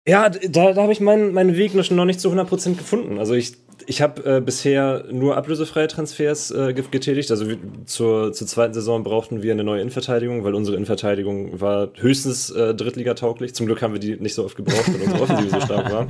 Ja, 0.09 0.29
da, 0.29 0.73
da 0.73 0.83
habe 0.83 0.93
ich 0.93 1.01
meinen, 1.01 1.33
meinen 1.33 1.57
Weg 1.57 1.75
noch 1.75 2.05
nicht 2.05 2.21
zu 2.21 2.31
100% 2.31 2.77
gefunden. 2.77 3.19
Also 3.19 3.35
ich, 3.35 3.55
ich 3.87 4.01
habe 4.01 4.37
äh, 4.37 4.41
bisher 4.41 5.05
nur 5.11 5.37
ablösefreie 5.37 5.89
Transfers 5.89 6.53
äh, 6.53 6.73
getätigt. 6.75 7.31
Also 7.33 7.47
zur, 7.87 8.33
zur 8.33 8.47
zweiten 8.47 8.73
Saison 8.73 9.03
brauchten 9.03 9.43
wir 9.43 9.53
eine 9.53 9.65
neue 9.65 9.81
Innenverteidigung, 9.81 10.45
weil 10.45 10.55
unsere 10.55 10.77
Innenverteidigung 10.77 11.61
war 11.61 11.89
höchstens 11.97 12.51
äh, 12.51 12.75
Drittligatauglich. 12.75 13.55
Zum 13.55 13.67
Glück 13.67 13.83
haben 13.83 13.95
wir 13.95 14.01
die 14.01 14.17
nicht 14.17 14.35
so 14.35 14.45
oft 14.45 14.57
gebraucht, 14.57 14.87
weil 14.87 15.03
unsere 15.03 15.23
Offensive 15.23 15.51
so 15.51 15.61
stark 15.61 15.93
war. 15.93 16.07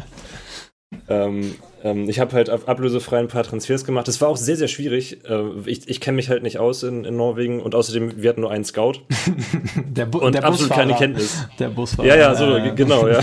Ähm, 1.09 1.55
ähm, 1.85 2.09
ich 2.09 2.19
habe 2.19 2.33
halt 2.33 2.51
ablösefrei 2.51 3.19
ein 3.19 3.29
paar 3.29 3.45
Transfers 3.45 3.85
gemacht. 3.85 4.09
Das 4.09 4.21
war 4.21 4.29
auch 4.29 4.37
sehr, 4.37 4.57
sehr 4.57 4.69
schwierig. 4.69 5.25
Äh, 5.29 5.43
ich 5.67 5.89
ich 5.89 6.01
kenne 6.01 6.17
mich 6.17 6.29
halt 6.29 6.43
nicht 6.43 6.59
aus 6.59 6.83
in, 6.83 7.05
in, 7.05 7.17
Norwegen 7.17 7.61
und 7.61 7.75
außerdem, 7.75 8.21
wir 8.21 8.31
hatten 8.31 8.41
nur 8.41 8.51
einen 8.51 8.65
Scout. 8.65 8.95
der 9.87 10.07
Bu 10.07 10.19
und 10.19 10.35
der 10.35 10.45
absolut 10.45 10.73
keine 10.73 10.95
Kenntnis. 10.95 11.47
Der 11.59 11.69
Busfahrer. 11.69 12.09
Ja, 12.09 12.17
ja, 12.17 12.35
so, 12.35 12.57
äh, 12.57 12.73
genau, 12.75 13.07
ja. 13.07 13.21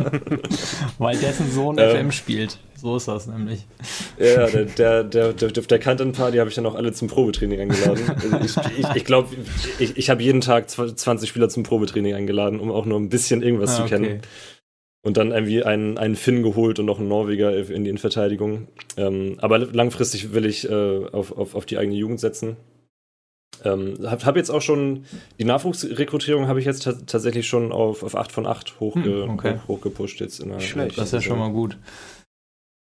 Weil 0.98 1.16
dessen 1.16 1.50
Sohn 1.50 1.78
ähm, 1.78 1.90
FM 1.90 2.12
spielt. 2.12 2.58
So 2.76 2.96
ist 2.96 3.08
das 3.08 3.26
nämlich. 3.26 3.66
Ja, 4.18 4.46
der, 4.46 4.64
der, 4.66 5.04
der, 5.04 5.32
der, 5.32 5.50
der 5.50 5.78
kannte 5.78 6.04
ein 6.04 6.12
paar, 6.12 6.30
die 6.30 6.38
habe 6.38 6.50
ich 6.50 6.56
dann 6.56 6.66
auch 6.66 6.74
alle 6.74 6.92
zum 6.92 7.08
Probetraining 7.08 7.58
eingeladen. 7.58 8.04
Also 8.10 8.36
ich 8.44 8.78
ich, 8.78 8.86
ich 8.94 9.04
glaube, 9.04 9.34
ich, 9.78 9.96
ich 9.96 10.10
habe 10.10 10.22
jeden 10.22 10.42
Tag 10.42 10.68
20 10.68 11.28
Spieler 11.28 11.48
zum 11.48 11.62
Probetraining 11.62 12.14
eingeladen, 12.14 12.60
um 12.60 12.70
auch 12.70 12.84
nur 12.84 13.00
ein 13.00 13.08
bisschen 13.08 13.42
irgendwas 13.42 13.72
ah, 13.72 13.82
zu 13.82 13.88
kennen. 13.88 14.20
Und 15.06 15.16
dann 15.18 15.30
irgendwie 15.30 15.62
einen, 15.62 15.98
einen 15.98 16.16
Finn 16.16 16.42
geholt 16.42 16.80
und 16.80 16.86
noch 16.86 16.98
einen 16.98 17.06
Norweger 17.06 17.56
in 17.56 17.84
die 17.84 17.90
Innenverteidigung. 17.90 18.66
Ähm, 18.96 19.36
aber 19.38 19.60
langfristig 19.60 20.32
will 20.32 20.44
ich 20.44 20.68
äh, 20.68 21.06
auf, 21.12 21.30
auf, 21.30 21.54
auf 21.54 21.64
die 21.64 21.78
eigene 21.78 21.96
Jugend 21.96 22.18
setzen. 22.18 22.56
Ähm, 23.64 23.98
hab, 24.02 24.26
hab 24.26 24.34
jetzt 24.34 24.50
auch 24.50 24.62
schon, 24.62 25.04
die 25.38 25.44
Nachwuchsrekrutierung 25.44 26.48
habe 26.48 26.58
ich 26.58 26.66
jetzt 26.66 26.82
tatsächlich 27.06 27.46
schon 27.46 27.70
auf, 27.70 28.02
auf 28.02 28.16
8 28.16 28.32
von 28.32 28.46
8 28.46 28.80
hochge 28.80 29.22
hm, 29.22 29.30
okay. 29.30 29.54
hoch, 29.58 29.76
hochgepusht 29.76 30.18
jetzt 30.18 30.40
in 30.40 30.48
der 30.48 30.58
Schlecht, 30.58 30.98
das 30.98 31.04
ist 31.04 31.12
ja 31.12 31.20
schon 31.20 31.38
mal 31.38 31.52
gut. 31.52 31.78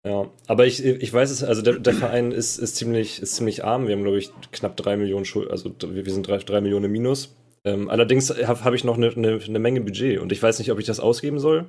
Ja, 0.05 0.31
aber 0.47 0.65
ich, 0.65 0.85
ich 0.85 1.11
weiß 1.11 1.29
es, 1.29 1.43
also 1.43 1.61
der, 1.61 1.73
der 1.73 1.93
Verein 1.93 2.31
ist, 2.31 2.57
ist, 2.57 2.77
ziemlich, 2.77 3.21
ist 3.21 3.35
ziemlich 3.35 3.65
arm. 3.65 3.87
Wir 3.87 3.95
haben, 3.97 4.03
glaube 4.03 4.19
ich, 4.19 4.31
knapp 4.53 4.77
3 4.77 4.95
Millionen 4.95 5.25
Schuld, 5.25 5.51
also 5.51 5.75
wir 5.81 6.09
sind 6.09 6.25
3, 6.25 6.37
3 6.37 6.61
Millionen 6.61 6.89
Minus. 6.89 7.35
Ähm, 7.65 7.89
allerdings 7.89 8.29
habe 8.29 8.63
hab 8.63 8.73
ich 8.73 8.85
noch 8.85 8.95
eine 8.95 9.11
ne, 9.17 9.39
ne 9.45 9.59
Menge 9.59 9.81
Budget 9.81 10.19
und 10.19 10.31
ich 10.31 10.41
weiß 10.41 10.59
nicht, 10.59 10.71
ob 10.71 10.79
ich 10.79 10.85
das 10.85 11.01
ausgeben 11.01 11.39
soll 11.39 11.65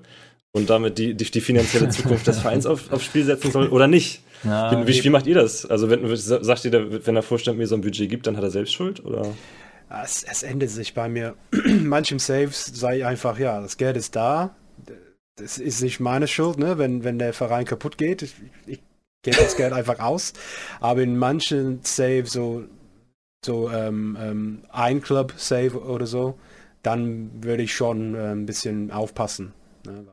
und 0.52 0.71
damit 0.71 0.99
die, 0.99 1.14
die, 1.14 1.31
die 1.31 1.40
finanzielle 1.40 1.88
Zukunft 1.90 2.26
des 2.26 2.40
Vereins 2.40 2.67
auf, 2.67 2.90
aufs 2.93 3.05
Spiel 3.05 3.25
setzen 3.25 3.50
soll 3.50 3.69
oder 3.69 3.87
nicht. 3.87 4.23
Ja, 4.45 4.87
wie, 4.87 5.05
wie, 5.05 5.11
macht 5.11 5.26
ihr 5.26 5.35
das? 5.35 5.67
Also, 5.67 5.90
wenn, 5.90 6.14
sagt 6.17 6.64
ihr, 6.64 7.07
wenn 7.07 7.14
der 7.14 7.23
Vorstand 7.23 7.59
mir 7.59 7.67
so 7.67 7.75
ein 7.75 7.81
Budget 7.81 8.09
gibt, 8.09 8.26
dann 8.26 8.37
hat 8.37 8.45
er 8.45 8.50
selbst 8.50 8.73
Schuld? 8.73 9.05
Oder? 9.05 9.35
Es, 9.90 10.23
es 10.23 10.43
endet 10.43 10.71
sich 10.71 10.95
bei 10.95 11.09
mir. 11.09 11.35
Manchem 11.64 12.19
Saves 12.19 12.67
sei 12.67 13.07
einfach, 13.07 13.38
ja, 13.38 13.61
das 13.61 13.76
Geld 13.76 13.97
ist 13.97 14.14
da. 14.14 14.55
Das 15.37 15.59
ist 15.59 15.83
nicht 15.83 16.00
meine 16.00 16.26
Schuld, 16.26 16.59
ne? 16.59 16.78
wenn, 16.78 17.05
wenn 17.05 17.19
der 17.19 17.33
Verein 17.33 17.64
kaputt 17.64 17.97
geht. 17.97 18.23
Ich, 18.23 18.35
ich 18.67 18.81
gebe 19.23 19.37
das 19.37 19.57
Geld 19.57 19.73
einfach 19.73 20.00
aus. 20.00 20.33
Aber 20.81 21.02
in 21.02 21.17
manchen 21.17 21.81
Saves, 21.83 22.33
so, 22.33 22.64
so 23.45 23.71
ähm, 23.71 24.17
ähm, 24.21 24.62
ein 24.71 25.00
Club-Save 25.00 25.81
oder 25.81 26.07
so, 26.07 26.38
dann 26.83 27.43
würde 27.43 27.62
ich 27.62 27.75
schon 27.75 28.14
äh, 28.14 28.33
ein 28.33 28.47
bisschen 28.47 28.90
aufpassen. 28.90 29.52
Ne? 29.87 30.07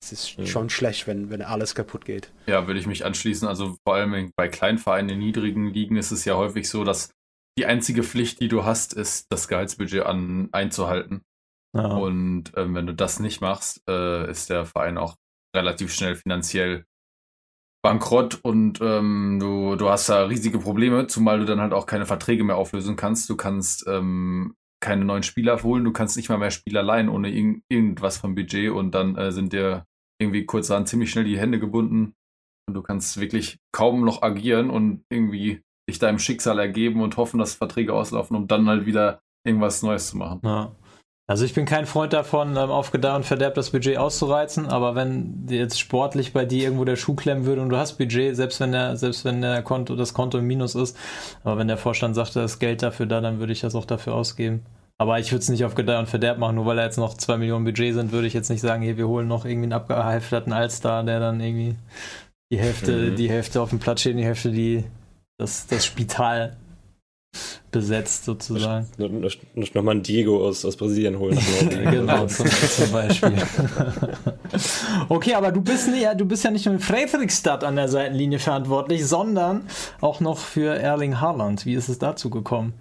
Es 0.00 0.12
ist 0.12 0.38
mhm. 0.38 0.46
schon 0.46 0.70
schlecht, 0.70 1.06
wenn, 1.06 1.30
wenn 1.30 1.42
alles 1.42 1.74
kaputt 1.74 2.04
geht. 2.04 2.32
Ja, 2.46 2.66
würde 2.66 2.80
ich 2.80 2.86
mich 2.86 3.04
anschließen. 3.04 3.48
Also 3.48 3.76
vor 3.84 3.96
allem 3.96 4.30
bei 4.36 4.48
Kleinvereinen 4.48 5.10
in 5.10 5.18
niedrigen 5.18 5.66
Ligen 5.72 5.96
ist 5.96 6.12
es 6.12 6.24
ja 6.24 6.36
häufig 6.36 6.68
so, 6.68 6.84
dass 6.84 7.10
die 7.58 7.66
einzige 7.66 8.04
Pflicht, 8.04 8.40
die 8.40 8.48
du 8.48 8.64
hast, 8.64 8.94
ist, 8.94 9.26
das 9.30 9.48
Gehaltsbudget 9.48 10.06
an, 10.06 10.48
einzuhalten. 10.52 11.22
Ja. 11.76 11.86
Und 11.86 12.52
ähm, 12.56 12.74
wenn 12.74 12.86
du 12.86 12.94
das 12.94 13.18
nicht 13.20 13.40
machst, 13.40 13.82
äh, 13.88 14.30
ist 14.30 14.48
der 14.48 14.64
Verein 14.64 14.96
auch 14.96 15.16
relativ 15.54 15.92
schnell 15.92 16.14
finanziell 16.14 16.84
bankrott 17.82 18.38
und 18.42 18.80
ähm, 18.80 19.38
du, 19.40 19.76
du 19.76 19.88
hast 19.88 20.08
da 20.08 20.24
riesige 20.24 20.58
Probleme, 20.58 21.06
zumal 21.06 21.38
du 21.38 21.44
dann 21.44 21.60
halt 21.60 21.72
auch 21.72 21.86
keine 21.86 22.06
Verträge 22.06 22.44
mehr 22.44 22.56
auflösen 22.56 22.96
kannst. 22.96 23.28
Du 23.30 23.36
kannst 23.36 23.86
ähm, 23.86 24.54
keine 24.80 25.04
neuen 25.04 25.22
Spieler 25.22 25.62
holen, 25.62 25.84
du 25.84 25.92
kannst 25.92 26.16
nicht 26.16 26.28
mal 26.28 26.38
mehr 26.38 26.50
Spieler 26.50 26.82
leihen 26.82 27.08
ohne 27.08 27.30
irg 27.30 27.60
irgendwas 27.68 28.18
vom 28.18 28.34
Budget 28.34 28.70
und 28.70 28.92
dann 28.92 29.16
äh, 29.16 29.32
sind 29.32 29.52
dir 29.52 29.84
irgendwie 30.20 30.44
kurzerhand 30.44 30.88
ziemlich 30.88 31.10
schnell 31.10 31.24
die 31.24 31.38
Hände 31.38 31.58
gebunden 31.58 32.14
und 32.68 32.74
du 32.74 32.82
kannst 32.82 33.20
wirklich 33.20 33.58
kaum 33.72 34.04
noch 34.04 34.22
agieren 34.22 34.70
und 34.70 35.04
irgendwie 35.10 35.62
dich 35.88 35.98
deinem 35.98 36.18
Schicksal 36.18 36.58
ergeben 36.58 37.02
und 37.02 37.16
hoffen, 37.16 37.38
dass 37.38 37.54
Verträge 37.54 37.94
auslaufen, 37.94 38.36
um 38.36 38.46
dann 38.46 38.68
halt 38.68 38.86
wieder 38.86 39.20
irgendwas 39.44 39.82
Neues 39.82 40.08
zu 40.10 40.16
machen. 40.18 40.40
Ja. 40.44 40.72
Also 41.30 41.44
ich 41.44 41.52
bin 41.52 41.66
kein 41.66 41.84
Freund 41.84 42.14
davon, 42.14 42.56
ähm, 42.56 42.70
auf 42.70 42.90
Gedeih 42.90 43.14
und 43.16 43.26
Verderb 43.26 43.54
das 43.54 43.70
Budget 43.70 43.98
auszureizen, 43.98 44.66
aber 44.66 44.94
wenn 44.94 45.46
jetzt 45.50 45.78
sportlich 45.78 46.32
bei 46.32 46.46
dir 46.46 46.64
irgendwo 46.64 46.86
der 46.86 46.96
Schuh 46.96 47.14
klemmen 47.14 47.44
würde 47.44 47.60
und 47.60 47.68
du 47.68 47.76
hast 47.76 47.98
Budget, 47.98 48.34
selbst 48.34 48.60
wenn 48.60 48.72
der, 48.72 48.96
selbst 48.96 49.26
wenn 49.26 49.42
der 49.42 49.62
Konto, 49.62 49.94
das 49.94 50.14
Konto 50.14 50.38
im 50.38 50.46
Minus 50.46 50.74
ist, 50.74 50.96
aber 51.44 51.58
wenn 51.58 51.68
der 51.68 51.76
Vorstand 51.76 52.14
sagt, 52.14 52.34
da 52.34 52.44
ist 52.44 52.60
Geld 52.60 52.82
dafür 52.82 53.04
da, 53.04 53.20
dann 53.20 53.40
würde 53.40 53.52
ich 53.52 53.60
das 53.60 53.74
auch 53.74 53.84
dafür 53.84 54.14
ausgeben. 54.14 54.64
Aber 55.00 55.20
ich 55.20 55.30
würde 55.30 55.42
es 55.42 55.48
nicht 55.48 55.64
auf 55.64 55.76
Gedeih 55.76 56.00
und 56.00 56.08
Verderb 56.08 56.38
machen, 56.38 56.56
nur 56.56 56.66
weil 56.66 56.76
da 56.76 56.84
jetzt 56.84 56.98
noch 56.98 57.14
zwei 57.14 57.36
Millionen 57.36 57.64
Budget 57.64 57.94
sind, 57.94 58.10
würde 58.10 58.26
ich 58.26 58.34
jetzt 58.34 58.50
nicht 58.50 58.60
sagen, 58.60 58.82
hier, 58.82 58.96
wir 58.96 59.06
holen 59.06 59.28
noch 59.28 59.44
irgendwie 59.44 59.66
einen 59.66 59.72
abgehalfterten 59.72 60.52
Allstar, 60.52 61.04
der 61.04 61.20
dann 61.20 61.40
irgendwie 61.40 61.76
die 62.52 62.58
Hälfte, 62.58 63.10
mhm. 63.10 63.16
die 63.16 63.30
Hälfte 63.30 63.62
auf 63.62 63.70
dem 63.70 63.78
Platz 63.78 64.00
steht, 64.00 64.16
die 64.16 64.24
Hälfte 64.24 64.50
die 64.50 64.84
das, 65.38 65.68
das 65.68 65.86
Spital 65.86 66.56
besetzt 67.70 68.24
sozusagen. 68.24 68.88
Noch, 68.96 69.82
mal 69.82 69.94
ein 69.94 70.02
Diego 70.02 70.46
aus, 70.46 70.64
aus 70.64 70.76
Brasilien 70.76 71.18
holen. 71.18 71.38
genau, 71.68 72.26
zum, 72.26 72.46
zum, 72.46 72.90
Beispiel. 72.90 73.34
okay, 75.08 75.34
aber 75.34 75.52
du 75.52 75.60
bist, 75.60 75.88
nicht, 75.88 76.08
du 76.16 76.24
bist 76.24 76.44
ja 76.44 76.50
nicht 76.50 76.64
nur 76.64 76.74
in 76.74 76.80
Fredrikstad 76.80 77.64
an 77.64 77.76
der 77.76 77.88
Seitenlinie 77.88 78.38
verantwortlich, 78.38 79.06
sondern 79.06 79.66
auch 80.00 80.20
noch 80.20 80.38
für 80.38 80.74
Erling 80.74 81.20
Haaland. 81.20 81.66
Wie 81.66 81.74
ist 81.74 81.88
es 81.88 81.98
dazu 81.98 82.30
gekommen? 82.30 82.72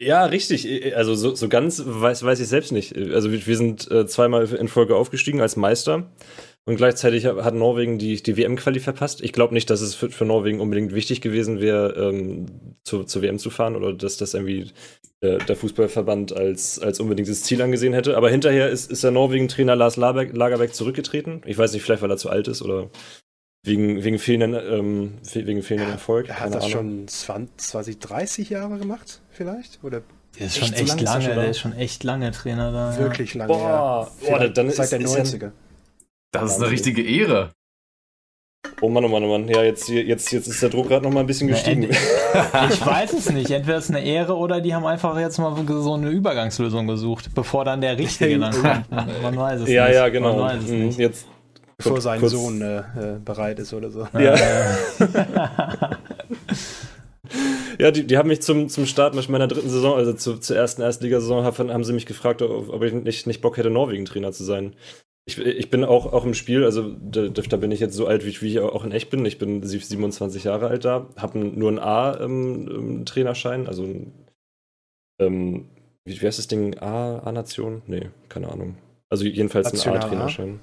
Ja, 0.00 0.24
richtig. 0.24 0.96
Also 0.96 1.14
so, 1.14 1.34
so 1.34 1.48
ganz 1.48 1.82
weiß, 1.84 2.22
weiß 2.22 2.40
ich 2.40 2.48
selbst 2.48 2.72
nicht. 2.72 2.96
Also 2.96 3.30
wir, 3.30 3.46
wir 3.46 3.56
sind 3.56 3.90
äh, 3.90 4.06
zweimal 4.06 4.50
in 4.54 4.68
Folge 4.68 4.96
aufgestiegen 4.96 5.42
als 5.42 5.56
Meister. 5.56 6.10
Und 6.66 6.76
gleichzeitig 6.76 7.26
hat 7.26 7.54
Norwegen 7.54 7.98
die, 7.98 8.22
die 8.22 8.36
WM-Quali 8.36 8.80
verpasst. 8.80 9.22
Ich 9.22 9.32
glaube 9.32 9.54
nicht, 9.54 9.70
dass 9.70 9.80
es 9.80 9.94
für, 9.94 10.10
für, 10.10 10.24
Norwegen 10.24 10.60
unbedingt 10.60 10.94
wichtig 10.94 11.20
gewesen 11.20 11.60
wäre, 11.60 11.94
ähm, 11.94 12.76
zu, 12.84 13.04
zur 13.04 13.22
WM 13.22 13.38
zu 13.38 13.50
fahren 13.50 13.76
oder 13.76 13.92
dass 13.92 14.18
das 14.18 14.34
irgendwie 14.34 14.70
äh, 15.20 15.38
der 15.38 15.56
Fußballverband 15.56 16.34
als, 16.34 16.78
als 16.78 17.00
unbedingtes 17.00 17.42
Ziel 17.42 17.60
angesehen 17.60 17.92
hätte. 17.92 18.16
Aber 18.16 18.30
hinterher 18.30 18.68
ist, 18.70 18.90
ist 18.90 19.04
der 19.04 19.10
Norwegen-Trainer 19.10 19.74
Lars 19.74 19.96
Lagerberg, 19.96 20.36
Lagerberg 20.36 20.74
zurückgetreten. 20.74 21.42
Ich 21.46 21.58
weiß 21.58 21.72
nicht, 21.72 21.82
vielleicht 21.82 22.02
weil 22.02 22.10
er 22.10 22.18
zu 22.18 22.30
alt 22.30 22.46
ist 22.48 22.62
oder 22.62 22.90
wegen, 23.62 24.02
wegen 24.04 24.18
fehlenden, 24.18 24.54
ähm, 24.54 25.18
wegen 25.32 25.62
fehlenden 25.62 25.92
Erfolg. 25.92 26.28
Er 26.28 26.40
hat 26.40 26.54
das 26.54 26.64
Ahnung. 26.64 27.08
schon 27.08 27.08
20, 27.08 27.98
30 27.98 28.50
Jahre 28.50 28.78
gemacht, 28.78 29.20
vielleicht? 29.40 29.82
Oder 29.82 30.02
der 30.38 30.46
ist 30.46 30.58
schon 30.58 30.72
echt, 30.74 30.82
echt 30.82 31.00
lange, 31.00 31.34
der 31.34 31.48
ist 31.48 31.58
schon 31.58 31.72
echt 31.72 32.04
lange 32.04 32.30
Trainer 32.30 32.72
da. 32.72 32.98
Wirklich 32.98 33.32
lange, 33.34 33.48
Boah, 33.54 34.10
ja. 34.20 34.28
Boah, 34.28 34.48
dann 34.48 34.70
Seit 34.70 34.92
der 34.92 35.00
90er. 35.00 35.52
Das 36.30 36.52
ist 36.52 36.62
eine 36.62 36.70
richtige 36.70 37.02
Ehre. 37.02 37.50
Oh 38.82 38.90
Mann, 38.90 39.02
oh 39.06 39.08
Mann, 39.08 39.24
oh 39.24 39.28
Mann. 39.28 39.48
Ja, 39.48 39.62
jetzt, 39.62 39.88
jetzt, 39.88 40.30
jetzt 40.30 40.46
ist 40.46 40.62
der 40.62 40.68
Druck 40.68 40.88
gerade 40.88 41.04
noch 41.04 41.10
mal 41.10 41.20
ein 41.20 41.26
bisschen 41.26 41.48
gestiegen. 41.48 41.84
ich 41.84 42.86
weiß 42.86 43.14
es 43.14 43.30
nicht. 43.30 43.50
Entweder 43.50 43.78
ist 43.78 43.84
es 43.84 43.90
eine 43.90 44.04
Ehre 44.04 44.36
oder 44.36 44.60
die 44.60 44.74
haben 44.74 44.84
einfach 44.84 45.18
jetzt 45.18 45.38
mal 45.38 45.56
so 45.66 45.94
eine 45.94 46.10
Übergangslösung 46.10 46.86
gesucht, 46.86 47.30
bevor 47.34 47.64
dann 47.64 47.80
der 47.80 47.96
Richtige 47.96 48.38
dann 48.38 48.52
kommt. 48.52 48.90
Man 49.22 49.36
weiß 49.38 49.62
es 49.62 49.70
ja, 49.70 49.86
nicht. 49.86 49.94
Ja, 49.94 50.08
genau. 50.10 50.36
Man 50.36 50.56
weiß 50.56 50.64
es 50.64 50.70
mhm, 50.70 50.86
nicht. 50.86 50.98
Jetzt 50.98 51.26
bevor 51.78 52.00
sein 52.02 52.20
kurz. 52.20 52.32
Sohn 52.32 52.60
äh, 52.60 52.78
äh, 52.80 52.82
bereit 53.24 53.58
ist 53.58 53.72
oder 53.72 53.90
so. 53.90 54.06
Ja. 54.18 54.36
ja, 57.80 57.90
die, 57.90 58.06
die 58.06 58.18
haben 58.18 58.28
mich 58.28 58.42
zum, 58.42 58.68
zum 58.68 58.86
Start 58.86 59.14
meiner 59.28 59.48
dritten 59.48 59.70
Saison, 59.70 59.96
also 59.96 60.12
zu, 60.12 60.38
zur 60.38 60.56
ersten 60.56 60.82
Erstligasaison, 60.82 61.44
haben, 61.44 61.72
haben 61.72 61.84
sie 61.84 61.92
mich 61.92 62.06
gefragt, 62.06 62.42
ob 62.42 62.82
ich 62.82 62.92
nicht, 62.92 63.26
nicht 63.26 63.40
Bock 63.40 63.56
hätte, 63.56 63.70
Norwegen-Trainer 63.70 64.32
zu 64.32 64.44
sein. 64.44 64.76
Ich, 65.26 65.38
ich 65.38 65.70
bin 65.70 65.84
auch, 65.84 66.12
auch 66.12 66.24
im 66.24 66.34
Spiel, 66.34 66.64
also 66.64 66.94
da, 67.00 67.28
da 67.28 67.56
bin 67.56 67.70
ich 67.70 67.80
jetzt 67.80 67.94
so 67.94 68.06
alt, 68.06 68.26
wie, 68.26 68.40
wie 68.40 68.48
ich 68.48 68.58
auch 68.60 68.84
in 68.84 68.92
echt 68.92 69.10
bin. 69.10 69.24
Ich 69.24 69.38
bin 69.38 69.62
27 69.62 70.44
Jahre 70.44 70.68
alt 70.68 70.84
da, 70.84 71.08
habe 71.16 71.38
nur 71.38 71.68
einen 71.68 71.78
A-Trainerschein, 71.78 73.62
ähm, 73.62 73.66
also 73.66 73.88
ähm, 75.20 75.70
wie, 76.04 76.20
wie 76.20 76.26
heißt 76.26 76.38
das 76.38 76.48
Ding? 76.48 76.78
A-Nation? 76.78 77.82
nee, 77.86 78.10
keine 78.28 78.50
Ahnung. 78.50 78.76
Also 79.08 79.24
jedenfalls 79.24 79.72
ein 79.72 79.96
A-Trainerschein. 79.96 80.60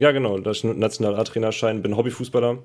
Ja, 0.00 0.10
genau, 0.10 0.38
das 0.38 0.58
ist 0.58 0.64
ein 0.64 0.78
National 0.78 1.14
A-Trainerschein, 1.16 1.82
bin 1.82 1.96
Hobbyfußballer. 1.96 2.58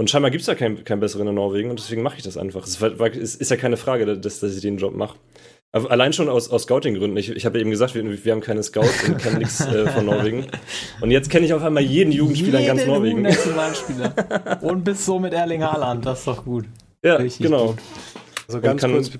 Und 0.00 0.08
scheinbar 0.08 0.30
gibt 0.30 0.40
es 0.40 0.46
ja 0.46 0.54
keinen 0.54 0.82
kein 0.82 0.98
besseren 0.98 1.28
in 1.28 1.34
Norwegen 1.34 1.68
und 1.68 1.78
deswegen 1.78 2.00
mache 2.00 2.16
ich 2.16 2.22
das 2.22 2.38
einfach. 2.38 2.64
Es 2.66 2.80
ist, 2.80 3.38
ist, 3.38 3.50
ja 3.50 3.58
keine 3.58 3.76
Frage, 3.76 4.06
dass, 4.16 4.40
dass 4.40 4.56
ich 4.56 4.62
den 4.62 4.78
Job 4.78 4.94
mache. 4.94 5.18
Aber 5.72 5.90
allein 5.90 6.14
schon 6.14 6.30
aus, 6.30 6.48
aus 6.48 6.62
Scouting-Gründen. 6.62 7.18
Ich, 7.18 7.28
ich 7.28 7.44
habe 7.44 7.58
ja 7.58 7.60
eben 7.60 7.70
gesagt, 7.70 7.94
wir, 7.94 8.24
wir 8.24 8.32
haben 8.32 8.40
keine 8.40 8.62
Scouts 8.62 9.06
und 9.06 9.18
kennen 9.18 9.36
nichts 9.40 9.60
äh, 9.60 9.86
von 9.88 10.06
Norwegen. 10.06 10.46
Und 11.02 11.10
jetzt 11.10 11.28
kenne 11.28 11.44
ich 11.44 11.52
auf 11.52 11.62
einmal 11.62 11.82
jeden 11.82 12.12
Jugendspieler 12.12 12.60
jeden 12.60 12.70
in 12.70 12.76
ganz 12.78 12.88
Norwegen. 12.88 13.26
und 14.62 14.84
bis 14.84 15.04
so 15.04 15.18
mit 15.18 15.34
Erling 15.34 15.64
Haaland, 15.64 16.06
das 16.06 16.20
ist 16.20 16.28
doch 16.28 16.46
gut. 16.46 16.64
Ja, 17.04 17.16
Richtig 17.16 17.44
genau. 17.44 17.66
Gut. 17.66 17.78
Also 18.48 18.62
ganz 18.62 18.80
kurz, 18.80 19.10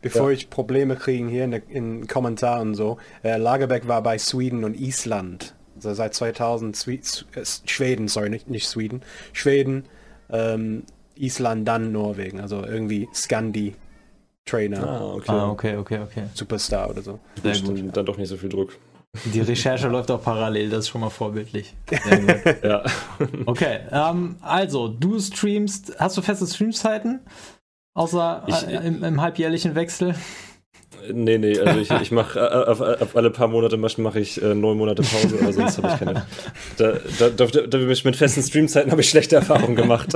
bevor 0.00 0.30
Ja. 0.30 0.34
ich 0.34 0.48
Probleme 0.48 0.96
kriege 0.96 1.28
hier 1.28 1.44
in 1.44 1.50
den 1.50 1.62
in 1.68 2.06
Kommentaren 2.06 2.68
und 2.68 2.74
so, 2.74 2.96
äh, 3.22 3.36
Lagerbeck 3.36 3.86
war 3.86 4.02
bei 4.02 4.16
Sweden 4.16 4.64
und 4.64 4.80
Island. 4.80 5.54
Also 5.74 5.92
seit 5.92 6.14
2000 6.14 6.74
Swe 6.74 7.00
Schweden, 7.66 8.08
sorry, 8.08 8.30
nicht, 8.30 8.48
nicht 8.48 8.66
Sweden. 8.66 9.02
Schweden, 9.34 9.84
ähm, 10.30 10.84
Island, 11.16 11.66
dann 11.68 11.92
Norwegen. 11.92 12.40
Also 12.40 12.64
irgendwie 12.64 13.08
Scandi-Trainer, 13.12 14.86
Ah, 14.88 15.12
okay. 15.14 15.30
Ah, 15.30 15.50
okay, 15.50 15.76
okay, 15.76 15.98
okay. 16.00 16.24
Superstar 16.34 16.90
oder 16.90 17.02
so. 17.02 17.18
Sehr 17.42 17.58
Gut, 17.60 17.78
dann, 17.78 17.92
dann 17.92 18.06
doch 18.06 18.16
nicht 18.16 18.28
so 18.28 18.36
viel 18.36 18.48
Druck. 18.48 18.78
Die 19.32 19.40
Recherche 19.40 19.88
läuft 19.90 20.10
auch 20.10 20.22
parallel, 20.22 20.70
das 20.70 20.80
ist 20.80 20.88
schon 20.88 21.00
mal 21.02 21.10
vorbildlich. 21.10 21.74
Ja. 22.62 22.82
Okay, 23.46 23.80
ähm, 23.90 24.36
also, 24.40 24.88
du 24.88 25.18
streamst, 25.20 25.94
hast 25.98 26.16
du 26.16 26.22
feste 26.22 26.46
Streamzeiten? 26.46 27.20
Außer 27.94 28.44
Ich- 28.46 28.66
äh, 28.68 28.86
im, 28.86 29.04
im 29.04 29.20
halbjährlichen 29.20 29.74
Wechsel? 29.74 30.14
Nee, 31.12 31.38
nee, 31.38 31.58
also 31.58 31.80
ich, 31.80 31.90
ich 31.90 32.10
mache 32.12 32.68
auf, 32.68 32.80
auf 32.80 33.16
alle 33.16 33.30
paar 33.30 33.48
Monate 33.48 33.76
mache 33.76 34.00
mach 34.00 34.14
ich 34.14 34.42
äh, 34.42 34.54
neun 34.54 34.76
Monate 34.76 35.02
Pause, 35.02 35.38
aber 35.40 35.52
sonst 35.52 35.78
habe 35.78 35.88
ich 35.88 35.98
keine. 35.98 36.22
Da, 36.76 36.94
da, 37.18 37.28
da, 37.28 37.66
da, 37.66 37.78
mit 37.78 38.16
festen 38.16 38.42
Streamzeiten 38.42 38.90
habe 38.90 39.02
ich 39.02 39.10
schlechte 39.10 39.36
Erfahrungen 39.36 39.76
gemacht. 39.76 40.14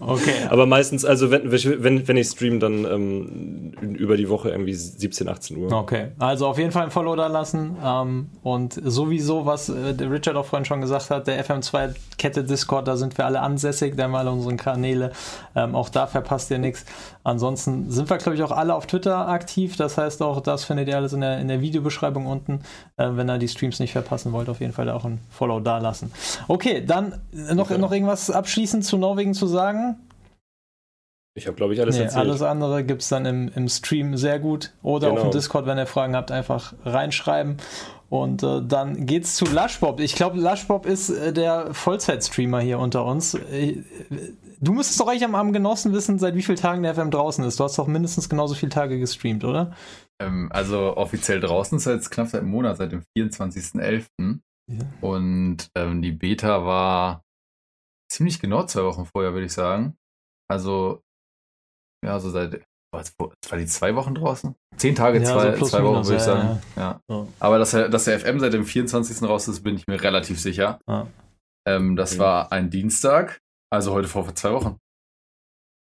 Okay, 0.00 0.34
aber 0.50 0.66
meistens, 0.66 1.04
also 1.04 1.30
wenn, 1.30 1.50
wenn, 1.50 2.08
wenn 2.08 2.16
ich 2.16 2.28
stream, 2.28 2.60
dann 2.60 2.84
ähm, 2.84 3.72
über 3.94 4.16
die 4.16 4.28
Woche 4.28 4.50
irgendwie 4.50 4.74
17, 4.74 5.28
18 5.28 5.56
Uhr. 5.56 5.72
Okay, 5.72 6.08
also 6.18 6.46
auf 6.46 6.58
jeden 6.58 6.72
Fall 6.72 6.84
ein 6.84 6.90
Follow 6.90 7.14
da 7.14 7.28
lassen. 7.28 7.76
Ähm, 7.84 8.30
und 8.42 8.80
sowieso, 8.84 9.46
was 9.46 9.68
äh, 9.68 9.94
der 9.94 10.10
Richard 10.10 10.36
auch 10.36 10.46
vorhin 10.46 10.64
schon 10.64 10.80
gesagt 10.80 11.10
hat, 11.10 11.26
der 11.26 11.44
FM2-Kette 11.44 12.44
Discord, 12.44 12.88
da 12.88 12.96
sind 12.96 13.16
wir 13.16 13.26
alle 13.26 13.40
ansässig, 13.40 13.96
da 13.96 14.04
haben 14.04 14.12
wir 14.12 14.18
alle 14.18 14.32
unsere 14.32 14.56
Kanäle. 14.56 15.12
Ähm, 15.54 15.74
auch 15.74 15.88
da 15.88 16.06
verpasst 16.06 16.50
ihr 16.50 16.58
nichts. 16.58 16.84
Ansonsten 17.22 17.90
sind 17.90 18.10
wir, 18.10 18.18
glaube 18.18 18.36
ich, 18.36 18.42
auch 18.42 18.50
alle 18.50 18.74
auf 18.74 18.86
Twitter 18.86 18.93
aktiv. 19.06 19.76
Das 19.76 19.98
heißt 19.98 20.22
auch, 20.22 20.40
das 20.40 20.64
findet 20.64 20.88
ihr 20.88 20.96
alles 20.96 21.12
in 21.12 21.20
der, 21.20 21.38
in 21.40 21.48
der 21.48 21.60
Videobeschreibung 21.60 22.26
unten. 22.26 22.60
Äh, 22.96 23.10
wenn 23.12 23.28
ihr 23.28 23.38
die 23.38 23.48
Streams 23.48 23.80
nicht 23.80 23.92
verpassen 23.92 24.32
wollt, 24.32 24.48
auf 24.48 24.60
jeden 24.60 24.72
Fall 24.72 24.88
auch 24.90 25.04
ein 25.04 25.20
Follow 25.30 25.60
da 25.60 25.78
lassen. 25.78 26.12
Okay, 26.48 26.84
dann 26.84 27.20
äh, 27.32 27.54
noch, 27.54 27.70
Okay. 27.70 27.78
noch 27.78 27.92
irgendwas 27.92 28.30
abschließend 28.30 28.84
zu 28.84 28.96
Norwegen 28.98 29.34
zu 29.34 29.46
sagen? 29.46 29.96
Ich 31.36 31.46
habe, 31.48 31.56
glaube 31.56 31.74
ich, 31.74 31.80
alles 31.80 31.96
Nee, 31.96 32.04
erzählt. 32.04 32.20
alles 32.26 32.42
andere 32.42 32.84
gibt 32.84 33.02
es 33.02 33.08
dann 33.08 33.26
im, 33.26 33.50
im 33.56 33.68
Stream 33.68 34.16
sehr 34.16 34.38
gut. 34.38 34.72
Oder 34.84 35.08
auf 35.08 35.14
Genau. 35.16 35.28
dem 35.30 35.32
Discord, 35.32 35.66
wenn 35.66 35.78
ihr 35.78 35.86
Fragen 35.86 36.14
habt, 36.14 36.30
einfach 36.30 36.74
reinschreiben. 36.84 37.56
Und 38.10 38.42
äh, 38.42 38.62
dann 38.62 39.06
geht's 39.06 39.36
zu 39.36 39.44
Lushbob. 39.46 39.98
Ich 40.00 40.14
glaube, 40.14 40.38
Lushbob 40.38 40.86
ist 40.86 41.10
äh, 41.10 41.32
der 41.32 41.74
Vollzeit-Streamer 41.74 42.60
hier 42.60 42.78
unter 42.78 43.04
uns. 43.04 43.34
Äh, 43.34 43.82
du 44.60 44.72
müsstest 44.72 45.00
doch 45.00 45.08
eigentlich 45.08 45.24
am, 45.24 45.34
am 45.34 45.52
Genossen 45.52 45.92
wissen, 45.92 46.18
seit 46.18 46.34
wie 46.34 46.42
vielen 46.42 46.58
Tagen 46.58 46.82
der 46.82 46.94
FM 46.94 47.10
draußen 47.10 47.44
ist. 47.44 47.58
Du 47.58 47.64
hast 47.64 47.78
doch 47.78 47.86
mindestens 47.86 48.28
genauso 48.28 48.54
viele 48.54 48.70
Tage 48.70 48.98
gestreamt, 48.98 49.44
oder? 49.44 49.74
Ähm, 50.20 50.48
also 50.52 50.96
offiziell 50.96 51.40
draußen 51.40 51.78
ist 51.78 51.86
er 51.86 51.94
jetzt 51.94 52.10
knapp 52.10 52.28
seit 52.28 52.42
einem 52.42 52.50
Monat, 52.50 52.76
seit 52.76 52.92
dem 52.92 53.02
24.11. 53.16 54.40
Ja. 54.70 54.78
Und 55.00 55.68
ähm, 55.74 56.00
die 56.00 56.12
Beta 56.12 56.64
war 56.64 57.22
ziemlich 58.10 58.40
genau 58.40 58.64
zwei 58.64 58.84
Wochen 58.84 59.06
vorher, 59.06 59.32
würde 59.32 59.46
ich 59.46 59.52
sagen. 59.52 59.96
Also, 60.48 61.02
ja, 62.04 62.20
so 62.20 62.30
seit, 62.30 62.64
was 62.94 63.14
war 63.18 63.58
die 63.58 63.66
zwei 63.66 63.94
Wochen 63.94 64.14
draußen? 64.14 64.54
Zehn 64.76 64.94
Tage, 64.94 65.18
Ja, 65.20 65.24
zwei, 65.24 65.56
so 65.56 65.66
zwei 65.66 65.82
Wochen, 65.84 65.92
minus, 65.92 66.08
würde 66.08 66.20
ich 66.20 66.26
ja, 66.26 66.34
sagen. 66.34 66.62
Ja. 66.76 67.00
Ja. 67.08 67.26
Aber 67.40 67.58
dass, 67.58 67.74
er, 67.74 67.88
dass 67.88 68.04
der 68.04 68.18
FM 68.20 68.40
seit 68.40 68.52
dem 68.52 68.64
24. 68.64 69.22
raus 69.28 69.48
ist, 69.48 69.62
bin 69.62 69.76
ich 69.76 69.86
mir 69.86 70.00
relativ 70.02 70.40
sicher. 70.40 70.78
Ja. 70.88 71.06
Ähm, 71.66 71.96
das 71.96 72.14
Mhm. 72.14 72.18
war 72.20 72.52
ein 72.52 72.70
Dienstag, 72.70 73.40
also 73.70 73.92
heute 73.92 74.08
vor, 74.08 74.24
vor 74.24 74.34
zwei 74.34 74.52
Wochen. 74.52 74.76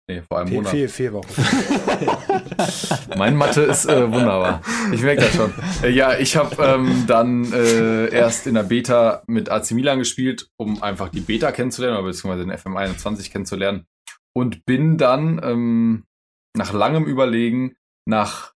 Nee, 0.09 0.23
vor 0.27 0.39
einem 0.39 0.47
Vier, 0.47 0.57
Monat. 0.57 0.71
vier, 0.71 0.89
vier 0.89 1.13
Wochen. 1.13 1.27
Mein 3.17 3.35
Mathe 3.35 3.61
ist 3.61 3.85
äh, 3.85 4.11
wunderbar. 4.11 4.61
Ich 4.91 5.01
merke 5.03 5.21
das 5.21 5.35
schon. 5.35 5.53
Äh, 5.83 5.89
ja, 5.91 6.17
ich 6.17 6.35
habe 6.35 6.55
ähm, 6.63 7.03
dann 7.05 7.51
äh, 7.53 8.07
erst 8.09 8.47
in 8.47 8.55
der 8.55 8.63
Beta 8.63 9.21
mit 9.27 9.49
AC 9.49 9.69
Milan 9.71 9.99
gespielt, 9.99 10.49
um 10.57 10.81
einfach 10.81 11.09
die 11.09 11.19
Beta 11.19 11.51
kennenzulernen, 11.51 11.97
oder 11.97 12.07
beziehungsweise 12.07 12.43
den 12.45 12.51
FM21 12.55 13.31
kennenzulernen. 13.31 13.85
Und 14.35 14.65
bin 14.65 14.97
dann 14.97 15.39
ähm, 15.43 16.05
nach 16.55 16.73
langem 16.73 17.05
Überlegen 17.05 17.75
nach 18.05 18.53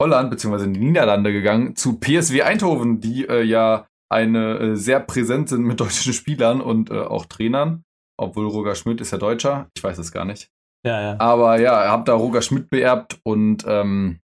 Holland, 0.00 0.30
beziehungsweise 0.30 0.64
in 0.64 0.74
die 0.74 0.80
Niederlande 0.80 1.32
gegangen, 1.32 1.76
zu 1.76 1.98
PSW 1.98 2.42
Eindhoven, 2.42 3.00
die 3.00 3.28
äh, 3.28 3.42
ja 3.42 3.86
eine 4.10 4.58
äh, 4.58 4.76
sehr 4.76 5.00
präsent 5.00 5.48
sind 5.48 5.62
mit 5.62 5.80
deutschen 5.80 6.12
Spielern 6.12 6.60
und 6.60 6.90
äh, 6.90 7.00
auch 7.00 7.26
Trainern. 7.26 7.84
Obwohl 8.18 8.46
Roger 8.46 8.74
Schmidt 8.74 9.00
ist 9.00 9.12
ja 9.12 9.18
Deutscher. 9.18 9.70
Ich 9.74 9.82
weiß 9.82 9.98
es 9.98 10.12
gar 10.12 10.24
nicht. 10.24 10.50
Ja, 10.84 11.00
ja. 11.00 11.20
Aber 11.20 11.58
ja, 11.60 11.88
hab 11.88 12.04
da 12.06 12.14
Roger 12.14 12.42
Schmidt 12.42 12.70
beerbt 12.70 13.18
und 13.22 13.64
ähm, 13.66 14.20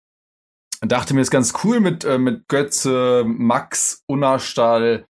dachte 0.80 1.14
mir, 1.14 1.20
ist 1.20 1.30
ganz 1.30 1.52
cool 1.64 1.80
mit, 1.80 2.04
äh, 2.04 2.18
mit 2.18 2.48
Götze, 2.48 3.24
Max, 3.26 4.02
Unnerstall, 4.06 5.06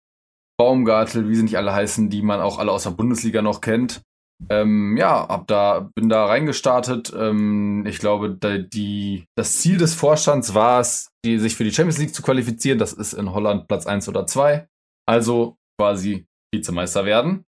Baumgartel, 0.58 1.28
wie 1.28 1.34
sie 1.34 1.42
nicht 1.42 1.56
alle 1.56 1.72
heißen, 1.72 2.10
die 2.10 2.22
man 2.22 2.40
auch 2.40 2.58
alle 2.58 2.72
aus 2.72 2.84
der 2.84 2.90
Bundesliga 2.90 3.42
noch 3.42 3.60
kennt. 3.60 4.02
Ähm, 4.50 4.96
ja, 4.96 5.28
hab 5.28 5.46
da, 5.46 5.90
bin 5.94 6.08
da 6.08 6.26
reingestartet. 6.26 7.12
Ähm, 7.16 7.84
ich 7.86 7.98
glaube, 7.98 8.36
da, 8.38 8.58
die, 8.58 9.24
das 9.36 9.58
Ziel 9.58 9.78
des 9.78 9.94
Vorstands 9.94 10.54
war 10.54 10.80
es, 10.80 11.10
die, 11.24 11.38
sich 11.38 11.56
für 11.56 11.64
die 11.64 11.72
Champions 11.72 11.98
League 11.98 12.14
zu 12.14 12.22
qualifizieren. 12.22 12.78
Das 12.78 12.92
ist 12.92 13.12
in 13.12 13.32
Holland 13.32 13.68
Platz 13.68 13.86
1 13.86 14.08
oder 14.08 14.26
2. 14.26 14.66
Also 15.06 15.56
quasi 15.80 16.26
Vizemeister 16.54 17.04
werden. 17.04 17.44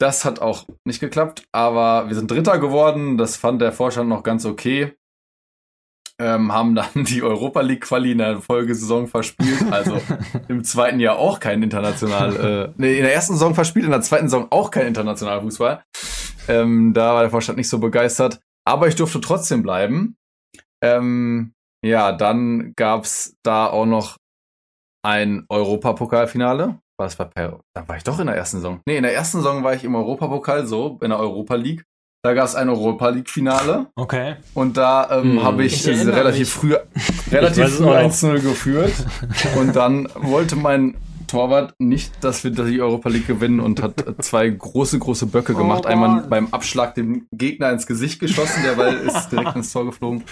Das 0.00 0.24
hat 0.24 0.40
auch 0.40 0.66
nicht 0.86 1.00
geklappt, 1.00 1.44
aber 1.52 2.08
wir 2.08 2.14
sind 2.14 2.30
Dritter 2.30 2.58
geworden. 2.58 3.18
Das 3.18 3.36
fand 3.36 3.60
der 3.60 3.72
Vorstand 3.72 4.08
noch 4.08 4.22
ganz 4.22 4.46
okay. 4.46 4.94
Ähm, 6.20 6.52
haben 6.52 6.74
dann 6.74 6.88
die 7.04 7.22
Europa 7.22 7.60
League 7.60 7.82
Quali 7.82 8.12
in 8.12 8.18
der 8.18 8.40
Folgesaison 8.40 9.08
verspielt. 9.08 9.70
Also 9.70 10.00
im 10.48 10.62
zweiten 10.64 11.00
Jahr 11.00 11.18
auch 11.18 11.40
kein 11.40 11.62
international, 11.62 12.36
äh, 12.36 12.72
nee, 12.76 12.96
in 12.96 13.02
der 13.02 13.14
ersten 13.14 13.34
Saison 13.34 13.54
verspielt, 13.54 13.86
in 13.86 13.90
der 13.90 14.02
zweiten 14.02 14.28
Saison 14.28 14.46
auch 14.50 14.70
kein 14.70 14.86
international 14.86 15.40
Fußball. 15.42 15.82
Ähm, 16.48 16.92
da 16.94 17.14
war 17.14 17.20
der 17.22 17.30
Vorstand 17.30 17.58
nicht 17.58 17.68
so 17.68 17.78
begeistert. 17.78 18.40
Aber 18.66 18.88
ich 18.88 18.96
durfte 18.96 19.20
trotzdem 19.20 19.62
bleiben. 19.62 20.16
Ähm, 20.82 21.52
ja, 21.84 22.12
dann 22.12 22.72
gab's 22.76 23.34
da 23.44 23.66
auch 23.66 23.86
noch 23.86 24.16
ein 25.04 25.44
Europapokalfinale. 25.48 26.78
Was 27.00 27.18
war 27.18 27.26
per, 27.26 27.60
da 27.74 27.86
war 27.88 27.96
ich 27.96 28.02
doch 28.04 28.18
in 28.18 28.26
der 28.26 28.36
ersten 28.36 28.56
Saison. 28.58 28.80
Nee, 28.86 28.96
in 28.96 29.04
der 29.04 29.14
ersten 29.14 29.38
Saison 29.38 29.62
war 29.62 29.74
ich 29.74 29.84
im 29.84 29.94
Europapokal, 29.94 30.66
so, 30.66 30.98
in 31.00 31.10
der 31.10 31.18
Europa 31.20 31.54
League. 31.54 31.84
Da 32.24 32.34
gab's 32.34 32.56
ein 32.56 32.68
Europa 32.68 33.10
League-Finale. 33.10 33.86
Okay. 33.94 34.36
Und 34.54 34.76
da 34.76 35.08
ähm, 35.20 35.34
Hm. 35.38 35.42
habe 35.44 35.64
ich, 35.64 35.86
Ich 35.86 36.06
relativ 36.06 36.40
mich. 36.40 36.50
früh, 36.50 36.76
relativ 37.30 37.64
es 37.66 37.76
früh 37.76 37.84
auch 37.86 37.94
noch. 38.02 38.10
1-0 38.10 38.40
geführt. 38.40 38.92
Und 39.56 39.76
dann 39.76 40.08
wollte 40.16 40.56
mein 40.56 40.96
Torwart 41.28 41.74
nicht, 41.78 42.24
dass 42.24 42.42
wir 42.42 42.50
die 42.50 42.80
Europa 42.80 43.08
League 43.08 43.26
gewinnen 43.26 43.60
und 43.60 43.82
hat 43.82 44.04
zwei 44.20 44.48
große, 44.48 44.98
große 44.98 45.26
Böcke 45.26 45.54
Oh 45.54 45.58
gemacht. 45.58 45.86
Einmal 45.86 46.08
Mann. 46.08 46.28
beim 46.28 46.48
Abschlag 46.48 46.94
dem 46.94 47.26
Gegner 47.30 47.70
ins 47.70 47.86
Gesicht 47.86 48.18
geschossen, 48.18 48.62
der 48.64 48.72
Ball 48.72 48.94
ist 48.94 49.30
direkt 49.30 49.54
ins 49.54 49.72
Tor 49.72 49.84
geflogen. 49.84 50.24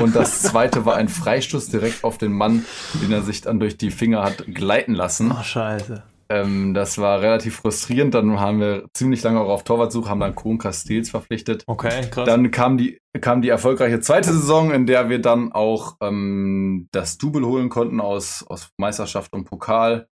Und 0.00 0.16
das 0.16 0.42
zweite 0.42 0.86
war 0.86 0.96
ein 0.96 1.08
Freistoß 1.08 1.68
direkt 1.68 2.04
auf 2.04 2.16
den 2.16 2.32
Mann, 2.32 2.64
den 3.02 3.12
er 3.12 3.22
sich 3.22 3.42
dann 3.42 3.60
durch 3.60 3.76
die 3.76 3.90
Finger 3.90 4.22
hat 4.22 4.46
gleiten 4.46 4.94
lassen. 4.94 5.30
Ach, 5.34 5.44
scheiße. 5.44 6.02
Ähm, 6.28 6.74
das 6.74 6.98
war 6.98 7.20
relativ 7.20 7.56
frustrierend. 7.56 8.14
Dann 8.14 8.40
haben 8.40 8.60
wir 8.60 8.86
ziemlich 8.94 9.22
lange 9.22 9.40
auch 9.40 9.50
auf 9.50 9.64
Torwartsuche, 9.64 10.08
haben 10.08 10.20
dann 10.20 10.34
Kohn 10.34 10.58
Castells 10.58 11.10
verpflichtet. 11.10 11.64
Okay, 11.66 12.08
krass. 12.10 12.26
Dann 12.26 12.50
kam 12.50 12.78
die, 12.78 12.98
kam 13.20 13.42
die 13.42 13.48
erfolgreiche 13.48 14.00
zweite 14.00 14.32
Saison, 14.32 14.72
in 14.72 14.86
der 14.86 15.08
wir 15.10 15.20
dann 15.20 15.52
auch 15.52 15.96
ähm, 16.00 16.88
das 16.92 17.18
Double 17.18 17.44
holen 17.44 17.68
konnten 17.68 18.00
aus, 18.00 18.44
aus 18.48 18.70
Meisterschaft 18.78 19.32
und 19.32 19.44
Pokal. 19.44 20.08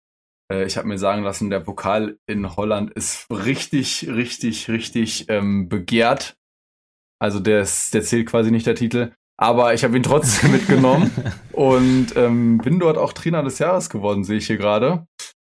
Äh, 0.51 0.65
ich 0.65 0.77
habe 0.77 0.89
mir 0.89 0.99
sagen 0.99 1.23
lassen, 1.23 1.51
der 1.51 1.61
Pokal 1.61 2.19
in 2.27 2.57
Holland 2.57 2.91
ist 2.93 3.27
richtig, 3.31 4.09
richtig, 4.09 4.69
richtig 4.69 5.27
ähm, 5.29 5.69
begehrt. 5.69 6.37
Also 7.21 7.39
der, 7.41 7.61
ist, 7.63 7.93
der 7.95 8.03
zählt 8.03 8.29
quasi 8.29 8.51
nicht 8.51 8.67
der 8.67 8.75
Titel. 8.75 9.13
Aber 9.39 9.73
ich 9.75 9.85
habe 9.85 9.97
ihn 9.97 10.03
trotzdem 10.03 10.53
mitgenommen 10.53 11.11
und 11.53 12.15
ähm, 12.17 12.59
bin 12.59 12.79
dort 12.79 12.99
auch 12.99 13.13
Trainer 13.13 13.43
des 13.43 13.59
Jahres 13.59 13.89
geworden, 13.89 14.25
sehe 14.25 14.39
ich 14.39 14.47
hier 14.47 14.59
gerade. 14.59 15.07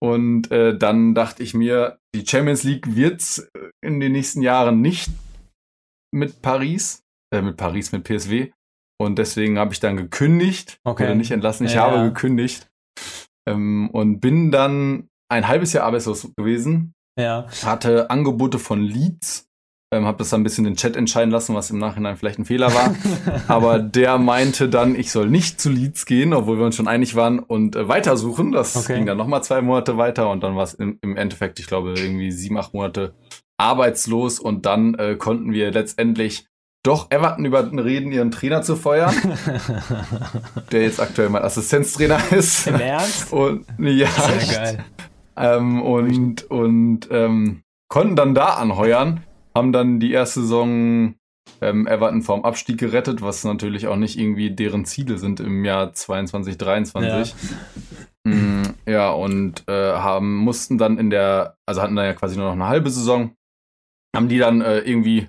Und 0.01 0.51
äh, 0.51 0.77
dann 0.77 1.15
dachte 1.15 1.41
ich 1.43 1.53
mir, 1.53 1.97
die 2.15 2.25
Champions 2.25 2.63
League 2.63 2.95
wird's 2.95 3.39
äh, 3.39 3.69
in 3.81 3.99
den 3.99 4.11
nächsten 4.11 4.41
Jahren 4.41 4.81
nicht 4.81 5.09
mit 6.11 6.41
Paris, 6.41 7.03
äh, 7.33 7.41
mit 7.41 7.57
Paris, 7.57 7.91
mit 7.91 8.03
PSW. 8.03 8.51
Und 8.99 9.17
deswegen 9.17 9.57
habe 9.59 9.73
ich 9.73 9.79
dann 9.79 9.97
gekündigt, 9.97 10.77
Okay. 10.85 11.03
oder 11.05 11.15
nicht 11.15 11.31
entlassen, 11.31 11.65
ich 11.65 11.73
Ja, 11.73 11.81
habe 11.83 11.97
ja. 11.97 12.03
gekündigt 12.07 12.67
ähm, 13.47 13.89
und 13.91 14.19
bin 14.19 14.51
dann 14.51 15.07
ein 15.29 15.47
halbes 15.47 15.73
Jahr 15.73 15.85
arbeitslos 15.85 16.29
gewesen, 16.37 16.93
ja. 17.19 17.47
hatte 17.63 18.09
Angebote 18.09 18.59
von 18.59 18.81
Leeds, 18.81 19.47
ähm, 19.93 20.05
habe 20.05 20.17
das 20.17 20.29
dann 20.29 20.41
ein 20.41 20.43
bisschen 20.43 20.65
den 20.65 20.75
Chat 20.75 20.95
entscheiden 20.95 21.31
lassen, 21.31 21.55
was 21.55 21.69
im 21.69 21.77
Nachhinein 21.77 22.17
vielleicht 22.17 22.39
ein 22.39 22.45
Fehler 22.45 22.73
war. 22.73 22.95
Aber 23.47 23.79
der 23.79 24.17
meinte 24.17 24.67
dann, 24.69 24.95
ich 24.95 25.11
soll 25.11 25.29
nicht 25.29 25.59
zu 25.61 25.69
Leeds 25.69 26.05
gehen, 26.05 26.33
obwohl 26.33 26.57
wir 26.57 26.65
uns 26.65 26.75
schon 26.75 26.87
einig 26.87 27.15
waren 27.15 27.39
und 27.39 27.75
äh, 27.75 27.87
weitersuchen. 27.87 28.51
Das 28.51 28.75
Okay. 28.75 28.95
ging 28.95 29.05
dann 29.05 29.17
nochmal 29.17 29.43
zwei 29.43 29.61
Monate 29.61 29.97
weiter 29.97 30.29
und 30.29 30.43
dann 30.43 30.55
war 30.55 30.63
es 30.63 30.73
im, 30.73 30.97
im 31.01 31.15
Endeffekt, 31.17 31.59
ich 31.59 31.67
glaube, 31.67 31.93
irgendwie 31.97 32.31
sieben, 32.31 32.57
acht 32.57 32.73
Monate 32.73 33.13
arbeitslos 33.57 34.39
und 34.39 34.65
dann 34.65 34.95
äh, 34.95 35.15
konnten 35.15 35.53
wir 35.53 35.71
letztendlich 35.71 36.47
doch 36.85 37.09
Everton 37.11 37.45
überreden, 37.45 38.11
ihren 38.11 38.31
Trainer 38.31 38.61
zu 38.61 38.75
feuern, 38.75 39.13
der 40.71 40.83
jetzt 40.83 40.99
aktuell 40.99 41.29
mein 41.29 41.43
Assistenztrainer 41.43 42.19
ist. 42.31 42.67
Im 42.67 42.79
Ernst? 42.79 43.31
Und 43.33 43.65
ja, 43.79 44.07
Sehr 44.07 44.57
geil. 44.57 44.85
ähm, 45.37 45.81
und 45.81 46.43
und 46.49 47.07
ähm, 47.11 47.61
konnten 47.89 48.15
dann 48.15 48.35
da 48.35 48.55
anheuern, 48.55 49.23
haben 49.55 49.71
dann 49.71 49.99
die 49.99 50.11
erste 50.11 50.41
Saison 50.41 51.15
ähm, 51.61 51.87
Everton 51.87 52.21
vom 52.21 52.43
Abstieg 52.43 52.77
gerettet, 52.77 53.21
was 53.21 53.43
natürlich 53.43 53.87
auch 53.87 53.95
nicht 53.95 54.17
irgendwie 54.19 54.51
deren 54.51 54.85
Ziele 54.85 55.17
sind 55.17 55.39
im 55.39 55.63
Jahr 55.65 55.93
22, 55.93 56.57
23. 56.57 57.35
Mm, 58.25 58.63
Ja, 58.87 59.11
und 59.11 59.63
äh, 59.67 59.93
haben 59.93 60.35
mussten 60.37 60.77
dann 60.77 60.97
in 60.97 61.09
der, 61.09 61.57
also 61.65 61.81
hatten 61.81 61.95
dann 61.95 62.05
ja 62.05 62.13
quasi 62.13 62.35
nur 62.37 62.45
noch 62.47 62.53
eine 62.53 62.67
halbe 62.67 62.89
Saison, 62.89 63.31
haben 64.15 64.27
die 64.29 64.39
dann 64.39 64.61
äh, 64.61 64.79
irgendwie, 64.79 65.27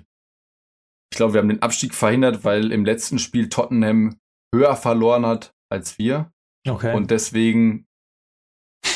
ich 1.11 1.17
glaube, 1.17 1.33
wir 1.33 1.41
haben 1.41 1.49
den 1.49 1.61
Abstieg 1.61 1.93
verhindert, 1.93 2.43
weil 2.43 2.71
im 2.71 2.85
letzten 2.85 3.19
Spiel 3.19 3.49
Tottenham 3.49 4.17
höher 4.53 4.75
verloren 4.75 5.25
hat 5.25 5.53
als 5.71 5.97
wir 5.97 6.31
Okay. 6.67 6.95
und 6.95 7.11
deswegen 7.11 7.85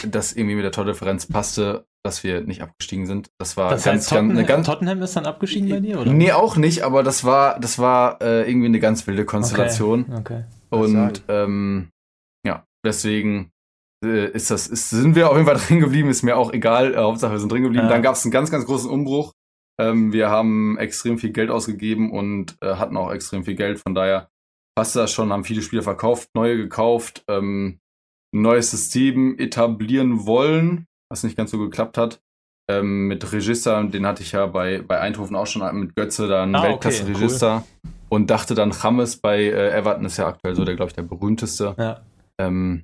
das 0.06 0.34
irgendwie 0.34 0.56
mit 0.56 0.64
der 0.64 0.72
Tordifferenz 0.72 1.26
passte, 1.26 1.86
dass 2.04 2.24
wir 2.24 2.42
nicht 2.42 2.62
abgestiegen 2.62 3.06
sind. 3.06 3.30
Das 3.40 3.58
war 3.58 3.70
das 3.70 3.84
ganz, 3.84 4.12
heißt, 4.12 4.12
ganz, 4.12 4.48
ganz 4.48 4.68
Tottenham 4.68 5.02
ist 5.02 5.16
dann 5.16 5.26
abgeschieden 5.26 5.70
bei 5.70 5.80
dir, 5.80 6.00
oder? 6.00 6.12
Nee, 6.12 6.32
auch 6.32 6.58
nicht, 6.58 6.84
aber 6.84 7.04
das 7.04 7.24
war, 7.24 7.60
das 7.60 7.80
war 7.80 8.22
äh, 8.22 8.50
irgendwie 8.50 8.68
eine 8.68 8.80
ganz 8.80 9.06
wilde 9.08 9.26
Konstellation. 9.26 10.12
Okay. 10.14 10.46
Und 10.70 10.92
sagen. 10.92 11.20
ähm, 11.28 11.90
ja, 12.46 12.66
deswegen 12.86 13.52
äh, 14.04 14.28
ist 14.32 14.50
das, 14.50 14.68
ist, 14.68 14.90
sind 14.90 15.16
wir 15.16 15.30
auf 15.30 15.36
jeden 15.36 15.48
Fall 15.48 15.58
drin 15.68 15.80
geblieben, 15.80 16.10
ist 16.10 16.24
mir 16.24 16.38
auch 16.38 16.52
egal, 16.54 16.94
äh, 16.94 16.98
Hauptsache 16.98 17.34
wir 17.34 17.40
sind 17.40 17.52
drin 17.52 17.64
geblieben. 17.64 17.86
Ja. 17.86 17.90
Dann 17.90 18.02
gab 18.02 18.16
es 18.16 18.24
einen 18.24 18.32
ganz, 18.32 18.50
ganz 18.50 18.66
großen 18.66 18.90
Umbruch. 18.90 19.32
Ähm, 19.82 20.14
wir 20.14 20.30
haben 20.30 20.78
extrem 20.78 21.18
viel 21.18 21.32
Geld 21.32 21.50
ausgegeben 21.50 22.12
und 22.12 22.56
äh, 22.62 22.76
hatten 22.76 22.98
auch 22.98 23.12
extrem 23.12 23.44
viel 23.44 23.56
Geld, 23.56 23.80
von 23.80 23.96
daher 23.96 24.30
passt 24.78 24.96
das 24.96 25.12
schon, 25.12 25.34
haben 25.34 25.44
viele 25.44 25.64
Spieler 25.64 25.82
verkauft, 25.82 26.30
neue 26.36 26.56
gekauft, 26.56 27.24
ähm, 27.28 27.80
ein 28.34 28.42
neues 28.42 28.70
System 28.70 29.40
etablieren 29.40 30.26
wollen, 30.28 30.86
was 31.10 31.24
nicht 31.24 31.36
ganz 31.36 31.50
so 31.52 31.58
geklappt 31.58 31.98
hat. 31.98 32.22
Ähm, 32.70 33.08
mit 33.08 33.34
Register, 33.34 33.84
den 33.84 34.06
hatte 34.06 34.22
ich 34.22 34.34
ja 34.34 34.46
bei, 34.46 34.82
bei 34.82 35.00
Eindhoven 35.00 35.36
auch 35.36 35.48
schon 35.48 35.80
mit 35.80 35.96
Götze, 35.96 36.28
da 36.28 36.44
ein 36.44 36.54
Ah, 36.54 36.60
okay, 36.60 36.70
Weltklasse-Register. 36.70 37.64
Und 38.08 38.30
dachte 38.30 38.54
dann, 38.54 38.72
James 38.72 39.18
bei 39.18 39.44
äh, 39.46 39.72
Everton 39.72 40.06
ist 40.06 40.18
ja 40.18 40.28
aktuell 40.28 40.56
so 40.56 40.64
der, 40.64 40.76
glaube 40.76 40.90
ich, 40.90 40.96
der 40.96 41.04
berühmteste. 41.04 41.76
Ja. 41.78 42.02
Ähm, 42.40 42.84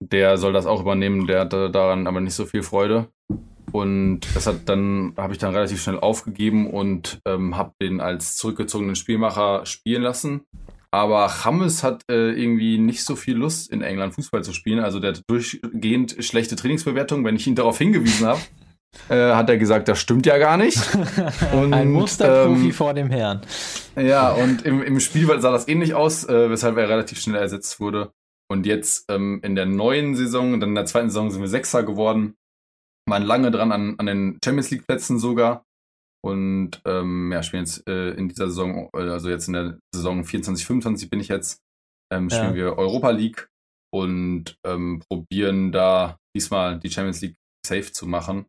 der 0.00 0.36
soll 0.36 0.52
das 0.52 0.66
auch 0.66 0.82
übernehmen, 0.82 1.26
der 1.26 1.40
hatte 1.40 1.70
daran 1.70 2.06
aber 2.06 2.20
nicht 2.20 2.34
so 2.34 2.44
viel 2.44 2.62
Freude. 2.62 3.08
Und 3.74 4.20
das 4.36 4.46
hat 4.46 4.68
dann, 4.68 5.14
habe 5.16 5.32
ich 5.32 5.40
dann 5.40 5.52
relativ 5.52 5.82
schnell 5.82 5.98
aufgegeben 5.98 6.70
und 6.70 7.18
ähm, 7.26 7.56
habe 7.56 7.72
den 7.82 8.00
als 8.00 8.36
zurückgezogenen 8.36 8.94
Spielmacher 8.94 9.66
spielen 9.66 10.02
lassen. 10.02 10.42
Aber 10.92 11.28
James 11.44 11.82
hat 11.82 12.02
äh, 12.08 12.30
irgendwie 12.40 12.78
nicht 12.78 13.02
so 13.02 13.16
viel 13.16 13.36
Lust, 13.36 13.72
in 13.72 13.82
England 13.82 14.14
Fußball 14.14 14.44
zu 14.44 14.52
spielen. 14.52 14.78
Also 14.78 15.00
der 15.00 15.14
hat 15.14 15.22
durchgehend 15.26 16.14
schlechte 16.20 16.54
Trainingsbewertungen. 16.54 17.24
Wenn 17.24 17.34
ich 17.34 17.48
ihn 17.48 17.56
darauf 17.56 17.76
hingewiesen 17.76 18.28
habe, 18.28 18.40
äh, 19.08 19.34
hat 19.34 19.50
er 19.50 19.58
gesagt, 19.58 19.88
das 19.88 19.98
stimmt 19.98 20.24
ja 20.24 20.38
gar 20.38 20.56
nicht. 20.56 20.78
Und, 21.52 21.74
Ein 21.74 21.90
Musterprofi 21.90 22.66
ähm, 22.66 22.72
vor 22.72 22.94
dem 22.94 23.10
Herrn. 23.10 23.40
ja, 23.96 24.30
und 24.30 24.64
im, 24.64 24.84
im 24.84 25.00
Spiel 25.00 25.26
sah 25.40 25.50
das 25.50 25.66
ähnlich 25.66 25.94
aus, 25.94 26.22
äh, 26.28 26.48
weshalb 26.48 26.76
er 26.76 26.88
relativ 26.88 27.18
schnell 27.18 27.42
ersetzt 27.42 27.80
wurde. 27.80 28.12
Und 28.48 28.66
jetzt 28.66 29.10
ähm, 29.10 29.40
in 29.42 29.56
der 29.56 29.66
neuen 29.66 30.14
Saison, 30.14 30.60
dann 30.60 30.68
in 30.68 30.74
der 30.76 30.86
zweiten 30.86 31.10
Saison 31.10 31.32
sind 31.32 31.40
wir 31.40 31.48
Sechster 31.48 31.82
geworden. 31.82 32.36
Waren 33.06 33.22
lange 33.22 33.50
dran 33.50 33.72
an, 33.72 33.94
an 33.98 34.06
den 34.06 34.38
Champions 34.44 34.70
League 34.70 34.86
Plätzen 34.86 35.18
sogar. 35.18 35.64
Und 36.24 36.80
ähm, 36.86 37.30
ja, 37.32 37.42
spielen 37.42 37.64
jetzt 37.64 37.86
äh, 37.86 38.10
in 38.12 38.28
dieser 38.28 38.46
Saison, 38.48 38.88
also 38.94 39.28
jetzt 39.28 39.46
in 39.46 39.52
der 39.52 39.78
Saison 39.94 40.24
24, 40.24 40.64
25 40.66 41.10
bin 41.10 41.20
ich 41.20 41.28
jetzt, 41.28 41.60
ähm, 42.10 42.30
spielen 42.30 42.50
Ja. 42.50 42.54
wir 42.54 42.78
Europa 42.78 43.10
League 43.10 43.48
und 43.92 44.56
ähm, 44.66 45.02
probieren 45.06 45.70
da 45.70 46.16
diesmal 46.34 46.78
die 46.80 46.90
Champions 46.90 47.20
League 47.20 47.36
safe 47.66 47.92
zu 47.92 48.06
machen. 48.06 48.46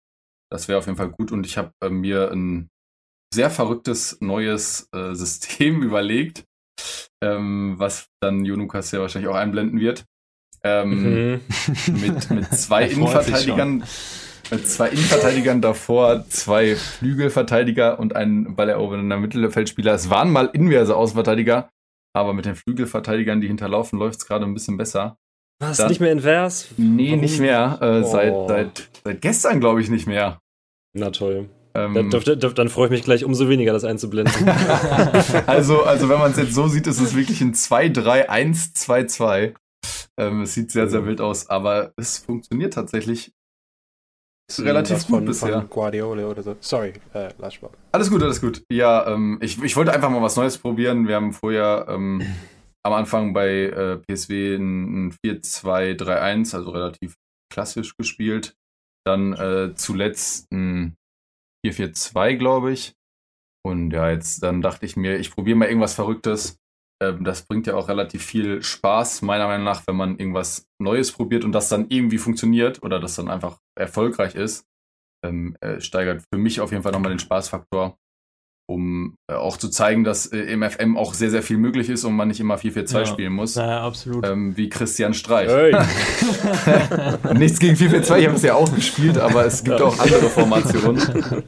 Das 0.50 0.68
wäre 0.70 0.80
auf 0.80 0.86
jeden 0.86 0.98
Fall 0.98 1.10
gut. 1.10 1.34
Und 1.34 1.46
ich 1.46 1.58
habe 1.58 1.72
äh, 1.84 1.90
mir 1.90 2.32
ein 2.32 2.70
sehr 3.34 3.50
verrücktes 3.50 4.20
neues 4.22 4.88
äh, 4.94 5.14
System 5.16 5.84
überlegt, 5.84 6.46
ähm, 7.22 7.76
was 7.78 8.08
dann 8.24 8.46
Jonukas 8.46 8.92
ja 8.92 9.02
wahrscheinlich 9.02 9.30
auch 9.30 9.36
einblenden 9.36 9.82
wird. 9.82 10.06
Ähm, 10.64 10.90
Mhm. 11.04 11.42
mit, 12.00 12.30
mit 12.32 12.46
zwei 12.54 12.84
Er 12.84 12.92
Innenverteidigern, 12.92 13.84
mit 14.52 14.68
zwei 14.68 14.90
Innenverteidigern 14.90 15.62
davor, 15.62 16.26
zwei 16.30 16.76
Flügelverteidiger 16.76 18.00
und 18.00 18.16
ein 18.16 18.56
ballerobernder 18.56 19.18
Mittelfeldspieler. 19.18 19.94
Es 19.94 20.10
waren 20.10 20.32
mal 20.32 20.50
inverse 20.54 20.96
Außenverteidiger, 20.96 21.70
aber 22.14 22.34
mit 22.34 22.46
den 22.46 22.56
Flügelverteidigern, 22.56 23.42
die 23.42 23.48
hinterlaufen, 23.48 24.00
läuft 24.00 24.20
es 24.20 24.26
gerade 24.28 24.46
ein 24.46 24.54
bisschen 24.54 24.78
besser. 24.78 25.18
Was? 25.60 25.78
Da- 25.78 25.88
nicht 25.88 26.02
mehr 26.02 26.12
invers? 26.12 26.68
Nee, 26.78 27.10
Warum? 27.12 27.22
nicht 27.22 27.40
mehr. 27.40 27.78
Äh, 27.82 28.02
Oh. 28.04 28.12
seit, 28.12 28.34
seit, 28.48 28.90
seit 29.04 29.22
gestern, 29.22 29.60
glaube 29.60 29.82
ich, 29.82 29.90
nicht 29.90 30.08
mehr. 30.08 30.40
Na 30.94 31.10
toll. 31.12 31.50
Ähm, 31.74 31.94
Dann, 31.94 32.10
dann, 32.10 32.40
dann, 32.40 32.56
dann 32.56 32.70
freue 32.70 32.86
ich 32.86 32.92
mich 32.92 33.04
gleich 33.04 33.26
umso 33.26 33.50
weniger, 33.50 33.74
das 33.74 33.84
einzublenden. 33.84 34.48
also, 35.46 35.84
also 35.84 36.08
wenn 36.08 36.20
man 36.20 36.32
es 36.32 36.38
jetzt 36.38 36.54
so 36.54 36.70
sieht, 36.70 36.88
ist 36.88 37.02
es 37.02 37.16
wirklich 37.16 37.42
ein 37.42 37.54
2-3-1-2-2. 37.54 39.54
Ähm, 40.18 40.42
es 40.44 40.54
sieht 40.54 40.72
sehr, 40.72 40.88
sehr 40.88 41.06
wild 41.06 41.20
aus, 41.20 41.50
aber 41.50 41.92
es 41.98 42.20
funktioniert 42.20 42.74
tatsächlich 42.74 43.34
relativ 44.60 45.08
gut 45.08 45.18
von, 45.18 45.26
bisher. 45.26 45.60
Von 45.62 45.70
Guardiola 45.70 46.28
oder 46.28 46.44
so. 46.44 46.56
Sorry, 46.60 46.94
äh, 47.14 47.30
Lashbach. 47.38 47.72
Alles 47.92 48.10
gut, 48.10 48.22
alles 48.22 48.42
gut. 48.42 48.64
Ja, 48.72 49.08
ähm, 49.08 49.40
ich, 49.42 49.62
ich 49.62 49.76
wollte 49.76 49.94
einfach 49.94 50.10
mal 50.10 50.22
was 50.22 50.36
Neues 50.36 50.58
probieren. 50.58 51.08
Wir 51.08 51.16
haben 51.16 51.34
vorher 51.34 51.88
ähm, 51.90 52.22
am 52.84 52.94
Anfang 52.94 53.34
bei 53.34 53.50
äh, 53.66 53.98
PSW 53.98 54.56
ein, 54.56 55.08
ein 55.08 55.12
4-2-3-1, 55.26 56.56
also 56.56 56.72
relativ 56.72 57.16
klassisch 57.52 57.98
gespielt. 57.98 58.56
Dann 59.06 59.34
äh, 59.34 59.74
zuletzt 59.76 60.52
ein 60.52 60.96
4-4-2, 61.66 62.36
glaube 62.36 62.72
ich. 62.72 62.94
Und 63.66 63.92
ja, 63.92 64.12
jetzt 64.12 64.44
dann 64.44 64.62
dachte 64.62 64.86
ich 64.86 64.96
mir, 64.96 65.18
ich 65.18 65.32
probiere 65.32 65.58
mal 65.58 65.68
irgendwas 65.68 65.96
Verrücktes. 65.96 66.60
Ähm, 67.02 67.24
das 67.24 67.44
bringt 67.44 67.68
ja 67.68 67.76
auch 67.76 67.90
relativ 67.90 68.24
viel 68.24 68.64
Spaß, 68.64 69.22
meiner 69.22 69.48
Meinung 69.48 69.66
nach, 69.66 69.86
wenn 69.88 69.96
man 69.96 70.18
irgendwas 70.18 70.66
Neues 70.82 71.12
probiert 71.12 71.44
und 71.44 71.52
das 71.52 71.70
dann 71.70 71.88
irgendwie 71.90 72.18
funktioniert 72.18 72.84
oder 72.84 73.00
das 73.00 73.16
dann 73.16 73.30
einfach 73.30 73.58
erfolgreich 73.78 74.36
ist. 74.36 74.66
Ähm, 75.26 75.56
äh, 75.62 75.82
steigert 75.82 76.24
für 76.32 76.38
mich 76.40 76.62
auf 76.62 76.72
jeden 76.72 76.84
Fall 76.84 76.92
nochmal 76.92 77.12
den 77.12 77.20
Spaßfaktor 77.20 77.98
um 78.68 79.16
äh, 79.30 79.36
auch 79.36 79.58
zu 79.58 79.70
zeigen, 79.70 80.04
dass 80.04 80.26
äh, 80.26 80.40
im 80.40 80.64
FM 80.68 80.98
auch 80.98 81.14
sehr, 81.14 81.30
sehr 81.30 81.44
viel 81.44 81.58
möglich 81.58 81.88
ist 81.90 82.04
und 82.04 82.16
man 82.16 82.30
nicht 82.30 82.40
immer 82.40 82.56
4-4-2 82.56 82.98
Ja. 83.00 83.06
spielen 83.06 83.34
muss. 83.34 83.56
Naja, 83.56 83.86
absolut. 83.86 84.26
Ähm, 84.28 84.58
wie 84.58 84.70
Christian 84.70 85.14
Streich. 85.14 85.50
hey. 85.52 85.76
Nichts 87.38 87.60
gegen 87.60 87.76
4-4-2, 87.76 88.18
ich 88.20 88.26
habe 88.26 88.36
es 88.36 88.42
ja 88.42 88.56
auch 88.56 88.74
gespielt, 88.74 89.18
aber 89.20 89.46
es 89.46 89.64
gibt 89.64 89.80
Ja. 89.80 89.86
auch 89.86 90.00
andere 90.00 90.30
Formationen, 90.30 91.00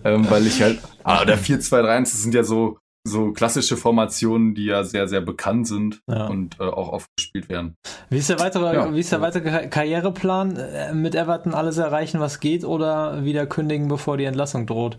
ähm, 0.04 0.30
weil 0.30 0.46
ich 0.46 0.62
halt, 0.62 0.80
ah, 1.04 1.26
der 1.26 1.40
4-2-3-1, 1.40 2.02
das 2.02 2.22
sind 2.22 2.36
ja 2.36 2.44
so, 2.44 2.78
so 3.08 3.32
klassische 3.32 3.78
Formationen, 3.78 4.54
die 4.54 4.66
ja 4.66 4.84
sehr, 4.84 5.08
sehr 5.08 5.22
bekannt 5.22 5.68
sind 5.68 6.02
Ja. 6.08 6.28
und 6.28 6.60
äh, 6.60 6.64
auch 6.64 6.90
oft 6.90 7.08
gespielt 7.18 7.50
werden. 7.50 7.76
Wie 8.10 8.18
ist 8.18 8.30
der 8.30 8.40
weitere, 8.40 8.76
Ja. 8.76 8.94
wie 8.94 9.00
ist 9.00 9.12
der 9.12 9.22
weitere 9.22 9.50
Ka- 9.50 9.68
Karriereplan? 9.68 10.56
Äh, 10.58 10.94
Mit 10.94 11.16
Everton 11.16 11.54
alles 11.54 11.78
erreichen, 11.78 12.20
was 12.20 12.40
geht, 12.40 12.64
oder 12.64 13.24
wieder 13.26 13.48
kündigen, 13.48 13.88
bevor 13.88 14.18
die 14.18 14.26
Entlassung 14.26 14.66
droht? 14.68 14.98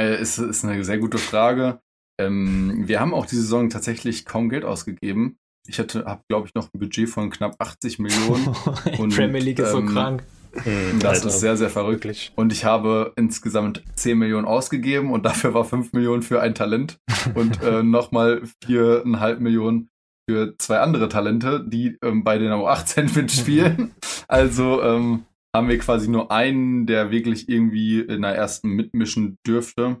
Äh, 0.00 0.20
ist, 0.20 0.38
ist 0.38 0.64
eine 0.64 0.82
sehr 0.84 0.98
gute 0.98 1.18
Frage. 1.18 1.80
Ähm, 2.20 2.82
wir 2.86 3.00
haben 3.00 3.14
auch 3.14 3.26
diese 3.26 3.42
Saison 3.42 3.70
tatsächlich 3.70 4.24
kaum 4.24 4.48
Geld 4.48 4.64
ausgegeben. 4.64 5.36
Ich 5.66 5.78
hatte, 5.78 6.04
habe, 6.06 6.22
glaube 6.28 6.48
ich, 6.48 6.54
noch 6.54 6.68
ein 6.74 6.78
Budget 6.80 7.08
von 7.08 7.30
knapp 7.30 7.54
80 7.58 7.98
Millionen. 8.00 8.48
Und, 8.98 9.14
Premier 9.14 9.40
League 9.40 9.58
ist 9.60 9.70
so 9.70 9.78
ähm, 9.78 9.88
krank. 9.88 10.24
Hm, 10.54 10.98
Das 11.00 11.18
Alter. 11.18 11.28
ist 11.28 11.40
sehr, 11.40 11.56
sehr 11.56 11.70
verrückt. 11.70 12.04
Wirklich. 12.04 12.32
Und 12.36 12.52
ich 12.52 12.64
habe 12.64 13.12
insgesamt 13.16 13.82
10 13.94 14.18
Millionen 14.18 14.46
ausgegeben 14.46 15.10
und 15.12 15.24
dafür 15.24 15.54
war 15.54 15.64
5 15.64 15.92
Millionen 15.92 16.22
für 16.22 16.40
ein 16.40 16.54
Talent 16.54 16.98
und 17.34 17.62
äh, 17.62 17.82
nochmal 17.82 18.42
4,5 18.64 19.38
Millionen 19.40 19.88
für 20.28 20.56
zwei 20.58 20.78
andere 20.80 21.08
Talente, 21.08 21.64
die 21.66 21.96
ähm, 22.02 22.22
bei 22.24 22.38
den 22.38 22.52
U18 22.52 23.14
mitspielen. 23.16 23.94
Also 24.28 24.82
ähm, 24.82 25.26
haben 25.54 25.68
wir 25.68 25.78
quasi 25.78 26.08
nur 26.08 26.30
einen, 26.30 26.86
der 26.86 27.10
wirklich 27.10 27.50
irgendwie 27.50 28.00
in 28.00 28.22
der 28.22 28.34
ersten 28.34 28.70
mitmischen 28.70 29.36
dürfte, 29.46 30.00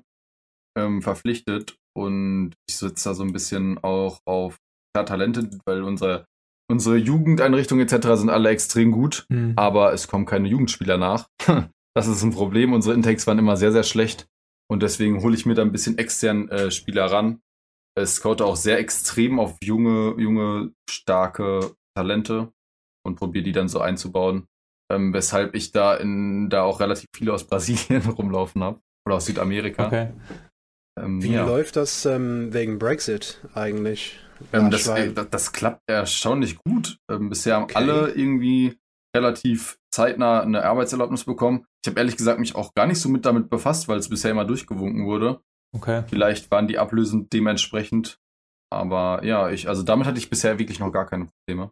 ähm, 0.78 1.02
verpflichtet. 1.02 1.76
Und 1.94 2.52
ich 2.66 2.76
sitze 2.76 3.10
da 3.10 3.14
so 3.14 3.24
ein 3.24 3.34
bisschen 3.34 3.78
auch 3.82 4.20
auf 4.24 4.56
Talente, 4.94 5.50
weil 5.66 5.82
unsere, 5.82 6.24
unsere 6.70 6.96
Jugendeinrichtungen 6.96 7.86
etc. 7.86 8.08
sind 8.14 8.30
alle 8.30 8.50
extrem 8.50 8.90
gut 8.92 9.26
Hm. 9.30 9.52
aber 9.56 9.92
es 9.92 10.08
kommen 10.08 10.26
keine 10.26 10.48
Jugendspieler 10.48 10.98
nach. 10.98 11.28
Das 11.94 12.06
ist 12.06 12.22
ein 12.22 12.30
Problem. 12.32 12.72
Unsere 12.72 12.94
Intakes 12.94 13.26
waren 13.26 13.38
immer 13.38 13.58
sehr, 13.58 13.70
sehr 13.70 13.82
schlecht 13.82 14.26
und 14.70 14.82
deswegen 14.82 15.22
hole 15.22 15.34
ich 15.34 15.44
mir 15.44 15.52
da 15.52 15.60
ein 15.60 15.72
bisschen 15.72 15.98
extern 15.98 16.48
äh, 16.48 16.70
Spieler 16.70 17.04
ran. 17.04 17.42
Es 17.94 18.14
scoute 18.14 18.46
auch 18.46 18.56
sehr 18.56 18.78
extrem 18.78 19.38
auf 19.38 19.58
junge, 19.62 20.14
junge, 20.16 20.72
starke 20.88 21.72
Talente 21.94 22.50
und 23.04 23.16
probiere 23.16 23.44
die 23.44 23.52
dann 23.52 23.68
so 23.68 23.80
einzubauen. 23.80 24.46
Ähm, 24.90 25.12
weshalb 25.12 25.54
ich 25.54 25.72
da 25.72 25.94
in 25.94 26.48
da 26.48 26.62
auch 26.62 26.80
relativ 26.80 27.08
viele 27.14 27.34
aus 27.34 27.44
Brasilien 27.46 28.08
rumlaufen 28.08 28.62
habe 28.62 28.80
oder 29.06 29.16
aus 29.16 29.26
Südamerika. 29.26 29.86
Okay. 29.88 30.08
Ähm, 30.98 31.22
Wie 31.22 31.32
ja. 31.34 31.44
läuft 31.46 31.76
das 31.76 32.06
ähm, 32.06 32.54
wegen 32.54 32.78
Brexit 32.78 33.46
eigentlich? 33.52 34.18
Ähm, 34.52 34.70
das, 34.70 34.86
äh, 34.88 35.12
das, 35.12 35.30
das 35.30 35.52
klappt 35.52 35.82
erstaunlich 35.86 36.58
gut. 36.58 36.98
Ähm, 37.10 37.28
bisher 37.28 37.56
haben 37.56 37.64
Okay. 37.64 37.74
alle 37.76 38.10
irgendwie 38.10 38.78
relativ 39.14 39.78
zeitnah 39.90 40.40
eine 40.40 40.64
Arbeitserlaubnis 40.64 41.24
bekommen. 41.24 41.66
Ich 41.84 41.90
habe 41.90 42.00
ehrlich 42.00 42.16
gesagt 42.16 42.40
mich 42.40 42.54
auch 42.54 42.74
gar 42.74 42.86
nicht 42.86 43.00
so 43.00 43.08
mit 43.08 43.26
damit 43.26 43.50
befasst, 43.50 43.88
weil 43.88 43.98
es 43.98 44.08
bisher 44.08 44.30
immer 44.30 44.44
durchgewunken 44.44 45.06
wurde. 45.06 45.40
Okay. 45.74 46.02
Vielleicht 46.08 46.50
waren 46.50 46.68
die 46.68 46.78
Ablösen 46.78 47.28
dementsprechend. 47.30 48.18
Aber 48.70 49.22
ja, 49.24 49.50
ich, 49.50 49.68
also 49.68 49.82
damit 49.82 50.06
hatte 50.06 50.18
ich 50.18 50.30
bisher 50.30 50.58
wirklich 50.58 50.78
noch 50.80 50.92
gar 50.92 51.06
keine 51.06 51.26
Probleme. 51.26 51.70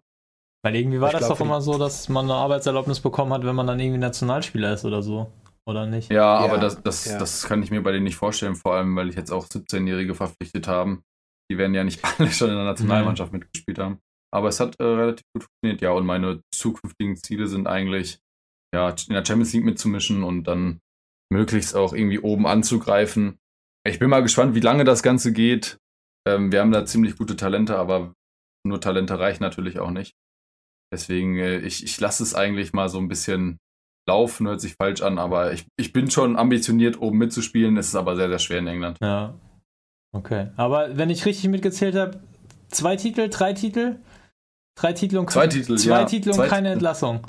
Weil 0.62 0.76
irgendwie 0.76 1.00
war 1.00 1.09
Ich 1.09 1.12
das 1.12 1.26
glaub, 1.26 1.38
doch 1.38 1.44
immer 1.44 1.62
so, 1.62 1.78
dass 1.78 2.11
man 2.11 2.26
eine 2.26 2.35
Arbeitserlaubnis 2.35 3.00
bekommen 3.00 3.33
hat, 3.33 3.44
wenn 3.44 3.56
man 3.56 3.66
dann 3.66 3.80
irgendwie 3.80 3.98
Nationalspieler 3.98 4.74
ist 4.74 4.85
oder 4.85 5.02
so. 5.02 5.33
Oder 5.66 5.87
nicht? 5.87 6.11
Ja, 6.11 6.16
Ja, 6.16 6.38
aber 6.44 6.59
das, 6.59 6.83
das, 6.83 7.06
ja. 7.06 7.18
das 7.18 7.44
kann 7.44 7.62
ich 7.62 7.70
mir 7.70 7.83
bei 7.83 7.92
denen 7.92 8.04
nicht 8.04 8.16
vorstellen, 8.16 8.54
vor 8.56 8.74
allem, 8.74 8.94
weil 8.96 9.09
ich 9.09 9.16
jetzt 9.16 9.30
auch 9.30 9.46
17-Jährige 9.46 10.14
verpflichtet 10.14 10.68
haben. 10.68 11.02
Die 11.51 11.59
werden 11.59 11.75
ja 11.75 11.85
nicht 11.85 12.03
alle 12.19 12.31
schon 12.31 12.51
in 12.51 12.57
der 12.57 12.65
Nationalmannschaft 12.65 13.33
mitgespielt 13.33 13.79
haben. 13.79 13.99
Aber 14.33 14.49
es 14.49 14.61
hat 14.61 14.79
äh, 14.79 14.85
relativ 14.85 15.25
gut 15.35 15.45
funktioniert, 15.45 15.83
ja. 15.83 15.91
Und 15.91 16.07
meine 16.07 16.43
zukünftigen 16.55 17.17
Ziele 17.17 17.49
sind 17.49 17.67
eigentlich, 17.67 18.21
ja, 18.75 18.91
in 18.91 19.15
der 19.15 19.25
Champions 19.25 19.53
League 19.53 19.65
mitzumischen 19.65 20.23
und 20.23 20.45
dann 20.45 20.81
möglichst 21.33 21.75
auch 21.75 21.93
irgendwie 21.93 22.21
oben 22.21 22.47
anzugreifen. 22.47 23.39
Ich 23.87 23.99
bin 23.99 24.11
mal 24.11 24.23
gespannt, 24.23 24.55
wie 24.55 24.61
lange 24.61 24.85
das 24.85 25.03
Ganze 25.03 25.33
geht. 25.33 25.79
Ähm, 26.29 26.53
wir 26.53 26.61
haben 26.61 26.73
da 26.73 26.87
ziemlich 26.87 27.17
gute 27.17 27.37
Talente, 27.37 27.77
aber 27.77 28.15
nur 28.65 28.81
Talente 28.81 29.19
reichen 29.19 29.43
natürlich 29.43 29.81
auch 29.81 29.91
nicht. 29.91 30.15
Deswegen, 30.93 31.39
äh, 31.39 31.59
ich, 31.59 31.83
ich 31.83 31.99
lasse 31.99 32.23
es 32.23 32.35
eigentlich 32.35 32.73
mal 32.73 32.89
so 32.89 32.99
ein 32.99 33.09
bisschen 33.09 33.59
laufen, 34.09 34.47
hört 34.47 34.61
sich 34.61 34.75
falsch 34.75 35.03
an, 35.03 35.19
aber 35.19 35.53
ich, 35.53 35.67
ich 35.79 35.93
bin 35.93 36.11
schon 36.11 36.37
ambitioniert, 36.37 37.01
oben 37.01 37.19
mitzuspielen. 37.19 37.77
Es 37.77 37.89
ist 37.89 37.95
aber 37.95 38.17
sehr, 38.17 38.29
sehr 38.29 38.39
schwer 38.39 38.59
in 38.59 38.67
England. 38.67 38.99
Ja. 39.01 39.35
Okay. 40.12 40.49
Aber 40.57 40.96
wenn 40.96 41.11
ich 41.11 41.25
richtig 41.27 41.49
mitgezählt 41.51 41.94
habe, 41.94 42.20
zwei 42.68 42.96
Titel, 42.96 43.29
drei 43.29 43.53
Titel? 43.53 43.96
Drei 44.77 44.92
Titel 44.92 45.18
und 45.18 45.31
Zwei 45.31 45.46
Titel, 45.46 45.77
zwei 45.77 46.01
ja. 46.01 46.05
Titel 46.05 46.31
und 46.31 46.35
Zwei 46.37 46.49
keine. 46.49 46.70
Entlassung. 46.70 47.27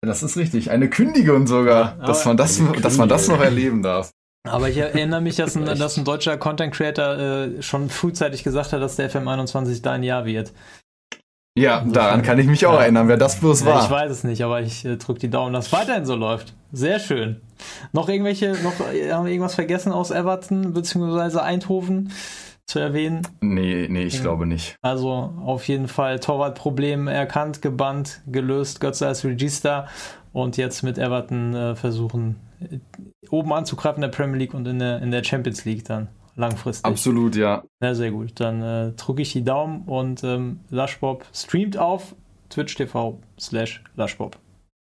Das 0.00 0.22
ist 0.22 0.36
richtig. 0.36 0.70
Eine 0.70 0.88
Kündigung 0.88 1.46
sogar, 1.46 1.96
Ja, 1.98 2.06
dass, 2.06 2.20
aber- 2.20 2.30
man 2.30 2.36
das, 2.36 2.60
dass 2.82 2.96
man 2.96 3.08
das 3.08 3.28
noch 3.28 3.40
erleben 3.40 3.82
darf. 3.82 4.10
Aber 4.48 4.68
ich 4.70 4.76
erinnere 4.78 5.20
mich, 5.20 5.36
dass 5.36 5.56
ein, 5.56 5.66
dass 5.66 5.98
ein 5.98 6.04
deutscher 6.04 6.38
Content 6.38 6.72
Creator 6.72 7.18
äh, 7.18 7.62
schon 7.62 7.90
frühzeitig 7.90 8.44
gesagt 8.44 8.72
hat, 8.72 8.80
dass 8.80 8.96
der 8.96 9.10
FM21 9.10 9.82
dein 9.82 10.02
Jahr 10.02 10.24
wird. 10.24 10.52
Ja, 11.58 11.78
Insofern- 11.78 11.92
daran 11.92 12.22
kann 12.22 12.38
ich 12.38 12.46
mich 12.46 12.64
auch 12.66 12.74
Ja. 12.74 12.82
erinnern, 12.82 13.08
wer 13.08 13.16
das 13.16 13.36
bloß 13.36 13.60
Ja, 13.64 13.66
ich 13.84 13.90
war. 13.90 14.02
weiß 14.02 14.10
es 14.10 14.24
nicht, 14.24 14.42
aber 14.42 14.60
ich 14.62 14.84
äh, 14.84 14.96
drücke 14.96 15.20
die 15.20 15.30
Daumen, 15.30 15.52
dass 15.52 15.66
es 15.66 15.72
weiterhin 15.72 16.04
so 16.06 16.14
läuft. 16.14 16.54
Sehr 16.72 16.98
schön. 17.00 17.40
Noch 17.92 18.08
irgendwelche, 18.08 18.52
noch 18.62 18.74
äh, 18.92 19.12
haben 19.12 19.24
wir 19.26 19.32
irgendwas 19.32 19.54
vergessen 19.54 19.92
aus 19.92 20.10
Everton 20.10 20.72
bzw. 20.74 21.38
Eindhoven 21.40 22.12
zu 22.66 22.78
erwähnen? 22.78 23.22
Nee, 23.40 23.86
nee, 23.90 24.04
ich 24.04 24.16
Ja. 24.16 24.22
glaube 24.22 24.46
nicht. 24.46 24.76
Also 24.82 25.32
auf 25.44 25.66
jeden 25.68 25.88
Fall 25.88 26.20
Torwartproblem 26.20 27.08
erkannt, 27.08 27.62
gebannt, 27.62 28.20
gelöst, 28.26 28.80
Götze 28.80 29.06
als 29.06 29.24
Register 29.24 29.86
und 30.32 30.56
jetzt 30.58 30.82
mit 30.82 30.98
Everton 30.98 31.54
äh, 31.54 31.74
versuchen, 31.74 32.36
äh, 32.60 32.78
oben 33.30 33.52
anzugreifen 33.54 34.02
in 34.02 34.10
der 34.10 34.16
Premier 34.16 34.36
League 34.38 34.54
und 34.54 34.68
in 34.68 34.78
der, 34.78 35.00
in 35.02 35.10
der 35.10 35.24
Champions 35.24 35.64
League 35.64 35.84
dann 35.86 36.08
langfristig. 36.38 36.86
Absolut, 36.86 37.36
ja. 37.36 37.64
Ja, 37.82 37.94
sehr 37.94 38.10
gut. 38.10 38.32
Dann 38.40 38.62
äh, 38.62 38.92
drücke 38.92 39.22
ich 39.22 39.32
die 39.32 39.44
Daumen 39.44 39.82
und 39.82 40.24
ähm, 40.24 40.60
Lushbob 40.70 41.24
streamt 41.34 41.76
auf 41.76 42.14
Twitch 42.48 42.74
TV 42.76 43.18
slash 43.38 43.82
Lushbob. 43.96 44.38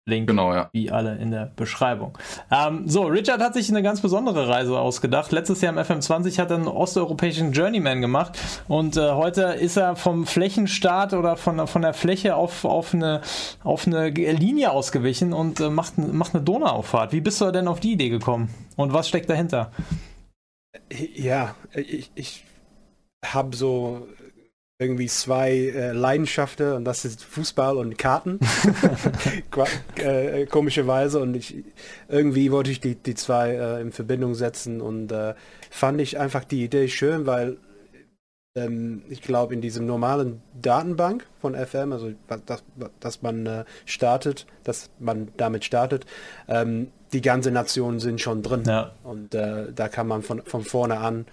Link 0.05 0.27
Genau, 0.27 0.53
ja. 0.53 0.69
wie 0.73 0.91
alle 0.91 1.15
in 1.17 1.31
der 1.31 1.51
Beschreibung. 1.55 2.17
Ähm, 2.51 2.87
so, 2.87 3.03
Richard 3.03 3.41
hat 3.41 3.53
sich 3.53 3.69
eine 3.69 3.83
ganz 3.83 4.01
besondere 4.01 4.49
Reise 4.49 4.77
ausgedacht. 4.77 5.31
Letztes 5.31 5.61
Jahr 5.61 5.71
im 5.71 5.79
FM20 5.79 6.39
hat 6.39 6.49
er 6.49 6.57
einen 6.57 6.67
osteuropäischen 6.67 7.53
Journeyman 7.53 8.01
gemacht 8.01 8.37
und 8.67 8.97
äh, 8.97 9.11
heute 9.11 9.43
ist 9.43 9.77
er 9.77 9.95
vom 9.95 10.25
Flächenstart 10.25 11.13
oder 11.13 11.37
von, 11.37 11.67
von 11.67 11.81
der 11.81 11.93
Fläche 11.93 12.35
auf, 12.35 12.65
auf, 12.65 12.93
eine, 12.93 13.21
auf 13.63 13.85
eine 13.85 14.09
Linie 14.09 14.71
ausgewichen 14.71 15.31
und 15.31 15.59
äh, 15.59 15.69
macht, 15.69 15.97
macht 15.97 16.33
eine 16.33 16.43
Donauauffahrt. 16.43 17.13
Wie 17.13 17.21
bist 17.21 17.39
du 17.39 17.51
denn 17.51 17.67
auf 17.67 17.79
die 17.79 17.93
Idee 17.93 18.09
gekommen 18.09 18.49
und 18.75 18.93
was 18.93 19.07
steckt 19.07 19.29
dahinter? 19.29 19.71
Ja, 20.91 21.55
ich, 21.75 22.11
ich 22.15 22.43
habe 23.25 23.55
so 23.55 24.07
irgendwie 24.81 25.07
zwei 25.07 25.51
äh, 25.51 25.91
Leidenschaften 25.91 26.73
und 26.73 26.85
das 26.85 27.03
ist 27.05 27.23
Fußball 27.23 27.77
und 27.77 27.97
Karten. 27.97 28.39
Qua- 29.51 29.67
äh, 29.97 30.45
komischerweise 30.45 31.19
und 31.19 31.35
ich 31.35 31.63
irgendwie 32.07 32.51
wollte 32.51 32.71
ich 32.71 32.79
die, 32.79 32.95
die 32.95 33.15
zwei 33.15 33.51
äh, 33.55 33.81
in 33.81 33.91
Verbindung 33.91 34.35
setzen 34.35 34.79
und 34.81 35.11
äh, 35.11 35.35
fand 35.69 35.99
ich 35.99 36.17
einfach 36.17 36.45
die 36.45 36.63
Idee 36.63 36.87
schön, 36.87 37.25
weil 37.25 37.57
ähm, 38.55 39.03
ich 39.09 39.21
glaube 39.21 39.53
in 39.53 39.61
diesem 39.61 39.85
normalen 39.85 40.41
Datenbank 40.59 41.25
von 41.39 41.55
FM, 41.55 41.93
also 41.93 42.11
was- 42.27 42.43
das, 42.45 42.63
dass 42.99 43.21
man 43.21 43.45
äh, 43.45 43.65
startet, 43.85 44.45
dass 44.63 44.89
man 44.99 45.29
damit 45.37 45.65
startet, 45.65 46.05
ähm, 46.47 46.91
die 47.13 47.21
ganze 47.21 47.51
Nationen 47.51 47.99
sind 47.99 48.21
schon 48.21 48.43
drin. 48.43 48.63
Ja, 48.65 48.91
Und 49.03 49.33
äh, 49.35 49.71
da 49.73 49.87
kann 49.87 50.07
man 50.07 50.21
von, 50.21 50.41
von 50.43 50.63
vorne 50.63 50.97
an 50.97 51.25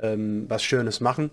ähm, 0.00 0.46
was 0.48 0.62
Schönes 0.62 1.00
machen. 1.00 1.30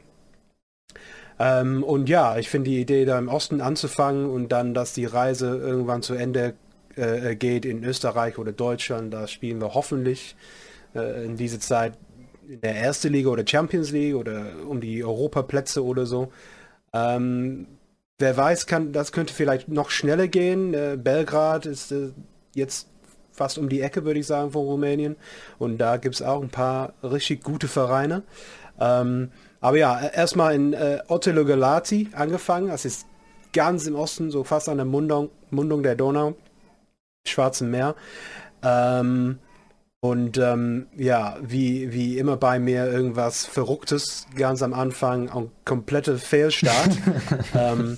Ähm, 1.39 1.83
und 1.83 2.09
ja, 2.09 2.37
ich 2.37 2.49
finde 2.49 2.71
die 2.71 2.81
Idee, 2.81 3.05
da 3.05 3.17
im 3.19 3.27
Osten 3.27 3.61
anzufangen 3.61 4.29
und 4.29 4.51
dann, 4.51 4.73
dass 4.73 4.93
die 4.93 5.05
Reise 5.05 5.57
irgendwann 5.57 6.01
zu 6.01 6.15
Ende 6.15 6.55
äh, 6.95 7.35
geht 7.35 7.65
in 7.65 7.83
Österreich 7.83 8.37
oder 8.37 8.51
Deutschland, 8.51 9.13
da 9.13 9.27
spielen 9.27 9.61
wir 9.61 9.73
hoffentlich 9.73 10.35
äh, 10.95 11.25
in 11.25 11.37
dieser 11.37 11.59
Zeit 11.59 11.93
in 12.47 12.61
der 12.61 12.75
ersten 12.75 13.13
Liga 13.13 13.29
oder 13.29 13.45
Champions 13.45 13.91
League 13.91 14.15
oder 14.15 14.45
um 14.67 14.81
die 14.81 15.03
Europaplätze 15.03 15.83
oder 15.83 16.05
so. 16.05 16.31
Ähm, 16.93 17.67
wer 18.17 18.35
weiß, 18.35 18.65
kann, 18.65 18.93
das 18.93 19.11
könnte 19.11 19.33
vielleicht 19.33 19.67
noch 19.67 19.89
schneller 19.89 20.27
gehen. 20.27 20.73
Äh, 20.73 20.97
Belgrad 20.97 21.65
ist 21.65 21.91
äh, 21.91 22.09
jetzt 22.55 22.87
fast 23.37 23.57
um 23.57 23.69
die 23.69 23.81
Ecke, 23.81 24.03
würde 24.03 24.19
ich 24.19 24.27
sagen, 24.27 24.51
von 24.51 24.65
Rumänien. 24.65 25.15
Und 25.59 25.77
da 25.77 25.97
gibt 25.97 26.15
es 26.15 26.21
auch 26.21 26.41
ein 26.41 26.49
paar 26.49 26.93
richtig 27.03 27.43
gute 27.43 27.67
Vereine. 27.67 28.23
Ähm, 28.79 29.31
aber 29.61 29.77
ja, 29.77 29.99
äh, 29.99 30.15
erstmal 30.15 30.55
in 30.55 30.73
äh, 30.73 30.99
Ottelo 31.07 31.45
Galati 31.45 32.09
angefangen. 32.13 32.67
Das 32.67 32.83
ist 32.83 33.07
ganz 33.53 33.85
im 33.87 33.95
Osten, 33.95 34.31
so 34.31 34.43
fast 34.43 34.69
an 34.69 34.77
der 34.77 34.85
Mundung, 34.85 35.29
Mundung 35.51 35.83
der 35.83 35.95
Donau, 35.95 36.35
Schwarzen 37.27 37.71
Meer. 37.71 37.95
Ähm, 38.63 39.39
und 39.99 40.37
ähm, 40.37 40.87
ja, 40.95 41.37
wie, 41.41 41.91
wie 41.91 42.17
immer 42.17 42.37
bei 42.37 42.59
mir 42.59 42.85
irgendwas 42.85 43.45
Verrücktes 43.45 44.27
ganz 44.35 44.61
am 44.61 44.73
Anfang, 44.73 45.29
ein 45.29 45.51
kompletter 45.65 46.17
Fehlstart. 46.17 46.91
ähm, 47.55 47.97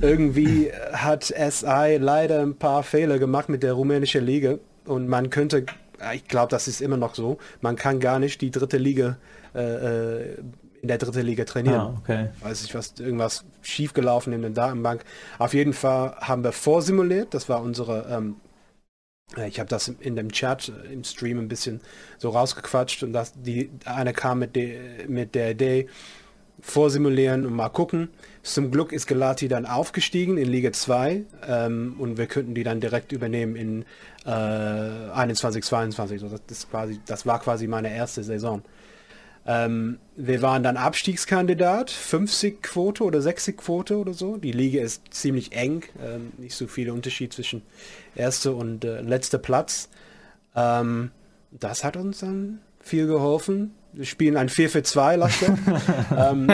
irgendwie 0.00 0.70
hat 0.92 1.24
SI 1.24 1.98
leider 2.00 2.40
ein 2.40 2.56
paar 2.56 2.82
Fehler 2.82 3.18
gemacht 3.18 3.48
mit 3.48 3.62
der 3.62 3.72
rumänischen 3.72 4.24
Liga 4.24 4.58
und 4.84 5.08
man 5.08 5.30
könnte, 5.30 5.66
ich 6.14 6.26
glaube, 6.28 6.50
das 6.50 6.68
ist 6.68 6.80
immer 6.80 6.96
noch 6.96 7.14
so, 7.14 7.38
man 7.60 7.76
kann 7.76 8.00
gar 8.00 8.18
nicht 8.18 8.40
die 8.40 8.50
dritte 8.50 8.78
Liga 8.78 9.18
äh, 9.54 9.60
äh, 9.60 10.36
in 10.80 10.88
der 10.88 10.98
dritten 10.98 11.26
Liga 11.26 11.44
trainieren. 11.44 11.80
ah, 11.80 11.98
okay. 11.98 12.28
Weiß 12.40 12.62
ich 12.62 12.74
was, 12.74 12.94
irgendwas 12.98 13.44
schiefgelaufen 13.62 14.32
in 14.32 14.42
der 14.42 14.52
Datenbank. 14.52 15.04
Auf 15.38 15.52
jeden 15.54 15.72
Fall 15.72 16.14
haben 16.20 16.44
wir 16.44 16.52
vorsimuliert, 16.52 17.34
das 17.34 17.48
war 17.48 17.60
unsere, 17.62 18.06
ähm, 18.10 18.36
äh, 19.36 19.48
ich 19.48 19.58
habe 19.58 19.68
das 19.68 19.88
in 19.88 20.14
dem 20.14 20.30
Chat, 20.30 20.68
äh, 20.68 20.92
im 20.92 21.02
Stream 21.02 21.38
ein 21.38 21.48
bisschen 21.48 21.80
so 22.18 22.30
rausgequatscht 22.30 23.02
und 23.02 23.12
das, 23.12 23.32
die, 23.34 23.70
einer 23.84 24.12
kam 24.12 24.38
mit, 24.38 24.54
de, 24.54 25.08
mit 25.08 25.34
der 25.34 25.50
Idee, 25.50 25.88
vorsimulieren 26.60 27.46
und 27.46 27.54
mal 27.54 27.68
gucken. 27.68 28.10
Zum 28.42 28.70
Glück 28.70 28.92
ist 28.92 29.06
Gelati 29.06 29.48
dann 29.48 29.66
aufgestiegen 29.66 30.38
in 30.38 30.48
Liga 30.48 30.72
2 30.72 31.24
ähm, 31.46 31.96
und 31.98 32.18
wir 32.18 32.26
könnten 32.26 32.54
die 32.54 32.64
dann 32.64 32.80
direkt 32.80 33.12
übernehmen 33.12 33.56
in 33.56 33.84
äh, 34.24 34.30
21, 34.30 35.64
22. 35.64 36.20
So, 36.20 36.28
das, 36.28 36.40
ist 36.48 36.70
quasi, 36.70 37.00
das 37.06 37.26
war 37.26 37.40
quasi 37.40 37.66
meine 37.66 37.94
erste 37.94 38.22
Saison. 38.22 38.62
Ähm, 39.46 39.98
wir 40.14 40.42
waren 40.42 40.62
dann 40.62 40.76
Abstiegskandidat, 40.76 41.90
50 41.90 42.62
Quote 42.62 43.02
oder 43.02 43.22
60 43.22 43.56
Quote 43.56 43.96
oder 43.96 44.12
so. 44.12 44.36
Die 44.36 44.52
Liga 44.52 44.82
ist 44.82 45.02
ziemlich 45.10 45.52
eng, 45.52 45.84
ähm, 46.02 46.32
nicht 46.36 46.54
so 46.54 46.66
viel 46.66 46.90
Unterschied 46.90 47.32
zwischen 47.32 47.62
erster 48.14 48.54
und 48.54 48.84
äh, 48.84 49.00
letzter 49.00 49.38
Platz. 49.38 49.88
Ähm, 50.54 51.12
das 51.50 51.82
hat 51.82 51.96
uns 51.96 52.18
dann 52.18 52.60
viel 52.78 53.06
geholfen. 53.06 53.74
Wir 53.92 54.04
spielen 54.04 54.36
ein 54.36 54.48
4 54.48 54.70
für 54.70 54.82
2, 54.82 55.16
Lasse. 55.16 55.46
ähm, 56.16 56.50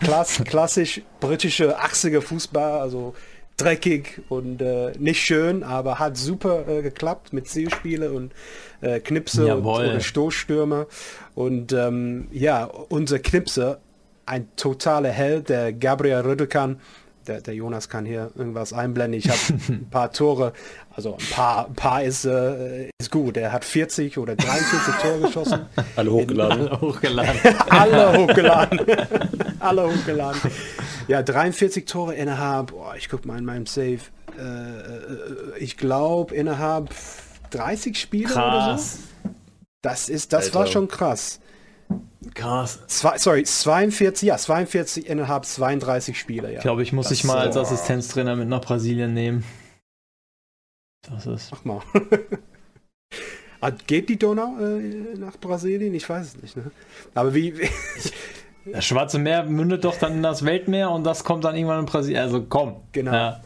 klass, 0.00 0.42
klassisch 0.44 1.02
britische 1.20 1.78
80er 1.78 2.20
Fußball, 2.20 2.80
also 2.80 3.14
dreckig 3.56 4.22
und 4.28 4.60
äh, 4.60 4.92
nicht 4.98 5.20
schön, 5.20 5.62
aber 5.62 5.98
hat 5.98 6.16
super 6.16 6.68
äh, 6.68 6.82
geklappt 6.82 7.32
mit 7.32 7.48
Zielspiele 7.48 8.12
und 8.12 8.32
äh, 8.80 9.00
Knipse 9.00 9.42
und, 9.42 9.48
Jawohl. 9.48 9.86
oder 9.86 10.00
Stoßstürme. 10.00 10.86
Und 11.34 11.72
ähm, 11.72 12.28
ja, 12.32 12.64
unser 12.64 13.18
Knipse, 13.18 13.78
ein 14.26 14.48
totaler 14.56 15.10
Held, 15.10 15.48
der 15.48 15.72
Gabriel 15.72 16.20
Rüdekan, 16.20 16.80
der, 17.26 17.40
der 17.40 17.54
Jonas 17.54 17.88
kann 17.88 18.04
hier 18.04 18.30
irgendwas 18.34 18.72
einblenden. 18.72 19.18
Ich 19.18 19.28
habe 19.28 19.38
ein 19.68 19.88
paar 19.90 20.12
Tore, 20.12 20.52
also 20.94 21.14
ein 21.14 21.30
paar, 21.30 21.66
ein 21.66 21.74
paar 21.74 22.02
ist, 22.02 22.24
äh, 22.24 22.88
ist 22.98 23.10
gut. 23.10 23.36
Er 23.36 23.52
hat 23.52 23.64
40 23.64 24.18
oder 24.18 24.36
43 24.36 24.94
Tore 25.02 25.20
geschossen. 25.20 25.66
Alle 25.96 26.12
hochgeladen. 26.12 26.68
Alle 26.68 26.80
hochgeladen. 26.80 27.40
Alle 27.70 28.18
hochgeladen. 28.18 28.80
Alle 29.60 29.88
hochgeladen. 29.88 30.40
Ja, 31.08 31.22
43 31.22 31.84
Tore 31.84 32.14
innerhalb, 32.14 32.72
oh, 32.72 32.92
ich 32.96 33.08
guck 33.08 33.26
mal 33.26 33.38
in 33.38 33.44
meinem 33.44 33.66
Save, 33.66 34.00
äh, 34.38 34.42
äh, 34.42 35.58
ich 35.58 35.76
glaube 35.76 36.34
innerhalb 36.34 36.90
30 37.50 37.98
Spiele 37.98 38.32
oder 38.32 38.34
so. 38.34 38.70
Krass. 38.70 38.98
Das 39.82 40.08
ist, 40.08 40.32
das 40.32 40.46
Alter. 40.46 40.58
war 40.58 40.66
schon 40.66 40.88
krass. 40.88 41.40
Krass. 42.34 42.80
Zwei, 42.88 43.18
sorry, 43.18 43.44
42, 43.44 44.26
ja, 44.26 44.36
42 44.36 45.06
innerhalb 45.08 45.44
32 45.44 46.18
Spiele, 46.18 46.50
ja. 46.50 46.56
Ich 46.58 46.62
glaube, 46.62 46.82
ich 46.82 46.92
muss 46.92 47.08
Das, 47.08 47.16
dich 47.18 47.24
mal 47.24 47.38
als 47.38 47.56
äh, 47.56 47.60
Assistenztrainer 47.60 48.36
mit 48.36 48.48
nach 48.48 48.60
Brasilien 48.60 49.14
nehmen. 49.14 49.44
Das 51.02 51.26
ist. 51.26 51.52
Mach 51.52 51.64
mal. 51.64 51.82
Ah, 53.62 53.70
Geht 53.70 54.10
die 54.10 54.18
Donau 54.18 54.58
äh, 54.60 55.16
nach 55.16 55.38
Brasilien? 55.38 55.94
Ich 55.94 56.06
weiß 56.06 56.26
es 56.26 56.42
nicht. 56.42 56.56
Ne? 56.58 56.70
Aber 57.14 57.34
wie, 57.34 57.56
wie 57.58 57.70
Das 58.70 58.84
Schwarze 58.84 59.18
Meer 59.18 59.44
mündet 59.44 59.84
doch 59.84 59.96
dann 59.96 60.12
in 60.12 60.22
das 60.22 60.44
Weltmeer 60.44 60.90
und 60.90 61.04
das 61.04 61.24
kommt 61.24 61.44
dann 61.44 61.56
irgendwann 61.56 61.80
in 61.80 61.86
Brasilien. 61.86 62.20
Also 62.20 62.44
komm. 62.46 62.76
Genau. 62.92 63.12
Ja. 63.12 63.40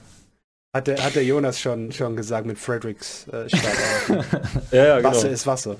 Hat, 0.72 0.86
der, 0.86 1.02
hat 1.02 1.14
der 1.14 1.24
Jonas 1.24 1.60
schon, 1.60 1.90
schon 1.92 2.16
gesagt 2.16 2.46
mit 2.46 2.58
Fredericks 2.58 3.26
äh. 3.28 3.46
Ja, 4.70 4.86
ja, 4.86 4.96
genau. 4.98 5.10
Wasser 5.10 5.30
ist 5.30 5.46
Wasser. 5.46 5.76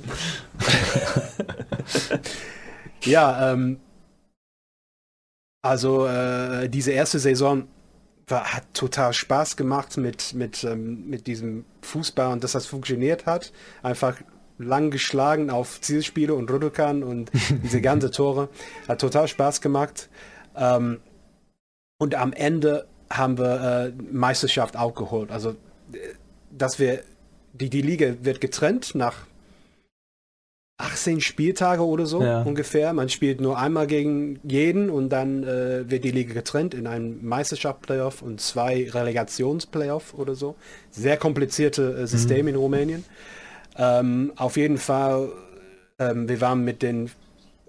ja, 3.04 3.52
ähm, 3.52 3.78
also 5.62 6.06
äh, 6.06 6.68
diese 6.68 6.92
erste 6.92 7.18
Saison 7.18 7.68
war, 8.26 8.52
hat 8.52 8.64
total 8.74 9.12
Spaß 9.12 9.56
gemacht 9.56 9.96
mit, 9.96 10.34
mit, 10.34 10.64
ähm, 10.64 11.08
mit 11.08 11.26
diesem 11.26 11.64
Fußball 11.82 12.32
und 12.32 12.42
dass 12.42 12.52
das 12.52 12.66
funktioniert 12.66 13.26
hat. 13.26 13.52
Einfach 13.82 14.16
lang 14.58 14.90
geschlagen 14.90 15.50
auf 15.50 15.80
Zielspiele 15.80 16.34
und 16.34 16.50
Rudokan 16.50 17.02
und 17.02 17.30
diese 17.62 17.80
ganze 17.80 18.10
Tore. 18.10 18.48
Hat 18.88 19.00
total 19.00 19.28
Spaß 19.28 19.60
gemacht. 19.60 20.08
Ähm, 20.56 21.00
und 21.98 22.14
am 22.14 22.32
Ende 22.32 22.86
haben 23.12 23.38
wir 23.38 23.92
äh, 23.98 24.02
Meisterschaft 24.12 24.76
auch 24.76 24.94
geholt. 24.94 25.30
Also, 25.30 25.50
äh, 25.92 25.98
dass 26.50 26.78
wir, 26.78 27.02
die, 27.52 27.70
die 27.70 27.82
Liga 27.82 28.14
wird 28.22 28.40
getrennt 28.40 28.94
nach 28.94 29.26
18 30.78 31.20
Spieltage 31.20 31.84
oder 31.84 32.06
so 32.06 32.22
Ja. 32.22 32.42
ungefähr. 32.42 32.92
Man 32.94 33.08
spielt 33.10 33.40
nur 33.40 33.58
einmal 33.58 33.86
gegen 33.86 34.40
jeden 34.44 34.88
und 34.88 35.10
dann 35.10 35.44
äh, 35.44 35.90
wird 35.90 36.04
die 36.04 36.10
Liga 36.10 36.32
getrennt 36.32 36.72
in 36.72 36.86
einen 36.86 37.24
Meisterschaft-Playoff 37.24 38.22
und 38.22 38.40
zwei 38.40 38.88
Relegations-Playoff 38.90 40.14
oder 40.14 40.34
so. 40.34 40.56
Sehr 40.90 41.16
komplizierte 41.18 41.94
äh, 41.98 42.06
System 42.06 42.48
in 42.48 42.56
Rumänien. 42.56 43.04
Ähm, 43.76 44.32
auf 44.36 44.56
jeden 44.56 44.78
Fall, 44.78 45.28
ähm, 45.98 46.28
wir 46.28 46.40
waren 46.40 46.64
mit 46.64 46.82
den 46.82 47.10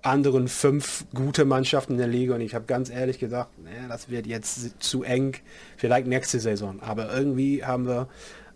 anderen 0.04 0.48
fünf 0.48 1.06
gute 1.14 1.46
Mannschaften 1.46 1.94
in 1.94 1.98
der 2.00 2.08
Liga 2.08 2.36
und 2.36 2.42
ich 2.42 2.56
habe 2.56 2.66
ganz 2.66 2.90
ehrlich 2.90 3.20
gesagt, 3.20 3.52
naja, 3.64 3.88
das 3.88 4.10
wird 4.10 4.28
jetzt 4.28 4.82
zu 4.82 5.04
eng, 5.04 5.36
vielleicht 5.78 6.08
nächste 6.08 6.40
Saison. 6.40 6.82
Aber 6.82 7.14
irgendwie 7.14 7.64
haben 7.64 7.88
wir 7.88 8.08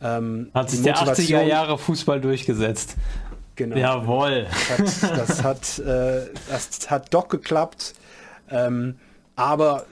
ähm, 0.02 0.50
Hat 0.54 0.70
sich 0.70 0.82
der 0.82 0.94
Motivation- 0.94 1.40
80er 1.40 1.44
Jahre 1.44 1.78
Fußball 1.78 2.22
durchgesetzt. 2.22 2.96
Genau. 3.56 3.78
Jawohl. 3.78 4.48
Das 4.78 5.04
hat, 5.04 5.18
das 5.18 5.44
hat, 5.44 5.80
äh, 5.86 6.30
das 6.50 6.90
hat 6.90 7.14
doch 7.14 7.28
geklappt. 7.30 7.94
Ähm, 8.50 8.96
aber 9.36 9.86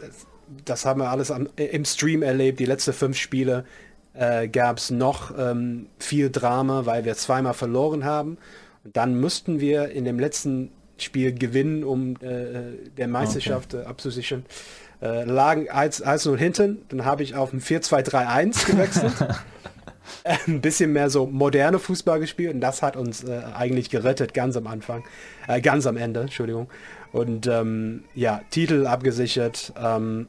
das 0.65 0.85
haben 0.85 0.99
wir 0.99 1.09
alles 1.09 1.31
am, 1.31 1.47
im 1.55 1.85
Stream 1.85 2.21
erlebt. 2.23 2.59
Die 2.59 2.65
letzten 2.65 2.93
fünf 2.93 3.17
Spiele 3.17 3.65
äh, 4.13 4.47
gab 4.47 4.77
es 4.77 4.91
noch 4.91 5.31
ähm, 5.37 5.87
viel 5.99 6.29
Drama, 6.29 6.85
weil 6.85 7.05
wir 7.05 7.15
zweimal 7.15 7.53
verloren 7.53 8.03
haben. 8.03 8.37
Und 8.83 8.97
dann 8.97 9.19
mussten 9.19 9.59
wir 9.59 9.89
in 9.89 10.05
dem 10.05 10.19
letzten 10.19 10.71
Spiel 10.97 11.33
gewinnen, 11.33 11.83
um 11.83 12.15
äh, 12.21 12.89
der 12.97 13.07
Meisterschaft 13.07 13.73
äh, 13.73 13.83
abzusichern. 13.83 14.45
Äh, 15.01 15.25
lagen 15.25 15.69
1-0 15.69 16.37
hinten. 16.37 16.83
Dann 16.89 17.05
habe 17.05 17.23
ich 17.23 17.35
auf 17.35 17.51
ein 17.51 17.61
4-2-3-1 17.61 18.65
gewechselt. 18.71 19.13
ein 20.47 20.61
bisschen 20.61 20.93
mehr 20.93 21.09
so 21.09 21.25
moderne 21.25 21.79
Fußball 21.79 22.19
gespielt 22.19 22.53
und 22.53 22.61
das 22.61 22.81
hat 22.81 22.95
uns 22.95 23.23
äh, 23.23 23.41
eigentlich 23.53 23.89
gerettet, 23.89 24.33
ganz 24.33 24.55
am 24.55 24.67
Anfang, 24.67 25.03
äh, 25.47 25.61
ganz 25.61 25.85
am 25.85 25.97
Ende, 25.97 26.21
Entschuldigung. 26.21 26.69
Und 27.11 27.47
ähm, 27.47 28.05
ja, 28.15 28.41
Titel 28.49 28.87
abgesichert, 28.87 29.73
ähm, 29.81 30.27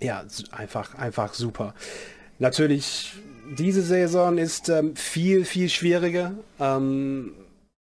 ja, 0.00 0.24
einfach, 0.52 0.94
einfach 0.94 1.34
super. 1.34 1.74
Natürlich, 2.38 3.12
diese 3.56 3.82
Saison 3.82 4.38
ist 4.38 4.68
ähm, 4.68 4.96
viel, 4.96 5.44
viel 5.44 5.68
schwieriger. 5.68 6.32
Ähm, 6.58 7.32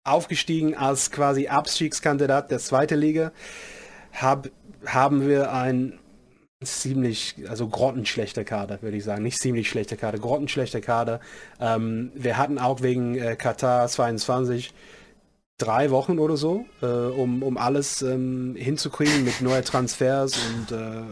aufgestiegen 0.04 0.74
als 0.74 1.10
quasi 1.10 1.48
Abstiegskandidat 1.48 2.50
der 2.50 2.58
zweiten 2.58 2.98
Liga, 2.98 3.32
hab, 4.12 4.48
haben 4.84 5.28
wir 5.28 5.52
ein 5.52 5.98
ziemlich, 6.62 7.36
also 7.48 7.68
grottenschlechter 7.68 8.44
Kader, 8.44 8.82
würde 8.82 8.96
ich 8.96 9.04
sagen. 9.04 9.22
Nicht 9.22 9.38
ziemlich 9.38 9.68
schlechter 9.68 9.96
Kader, 9.96 10.18
grottenschlechter 10.18 10.80
Kader. 10.80 11.20
Ähm, 11.60 12.12
wir 12.14 12.36
hatten 12.36 12.58
auch 12.58 12.82
wegen 12.82 13.16
äh, 13.16 13.36
Katar 13.36 13.88
22 13.88 14.72
drei 15.58 15.90
Wochen 15.90 16.18
oder 16.18 16.36
so, 16.36 16.66
äh, 16.82 16.86
um, 16.86 17.42
um 17.42 17.56
alles 17.56 18.02
ähm, 18.02 18.56
hinzukriegen 18.56 19.24
mit 19.24 19.40
neuen 19.40 19.64
Transfers 19.64 20.34
und 20.36 20.76
äh, 20.76 21.02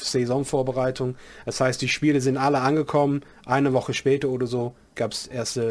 Saisonvorbereitung. 0.00 1.16
Das 1.44 1.60
heißt, 1.60 1.80
die 1.82 1.88
Spiele 1.88 2.20
sind 2.20 2.36
alle 2.36 2.60
angekommen. 2.60 3.22
Eine 3.44 3.72
Woche 3.72 3.92
später 3.92 4.28
oder 4.28 4.46
so 4.46 4.74
gab 4.94 5.12
es 5.12 5.26
erste 5.26 5.62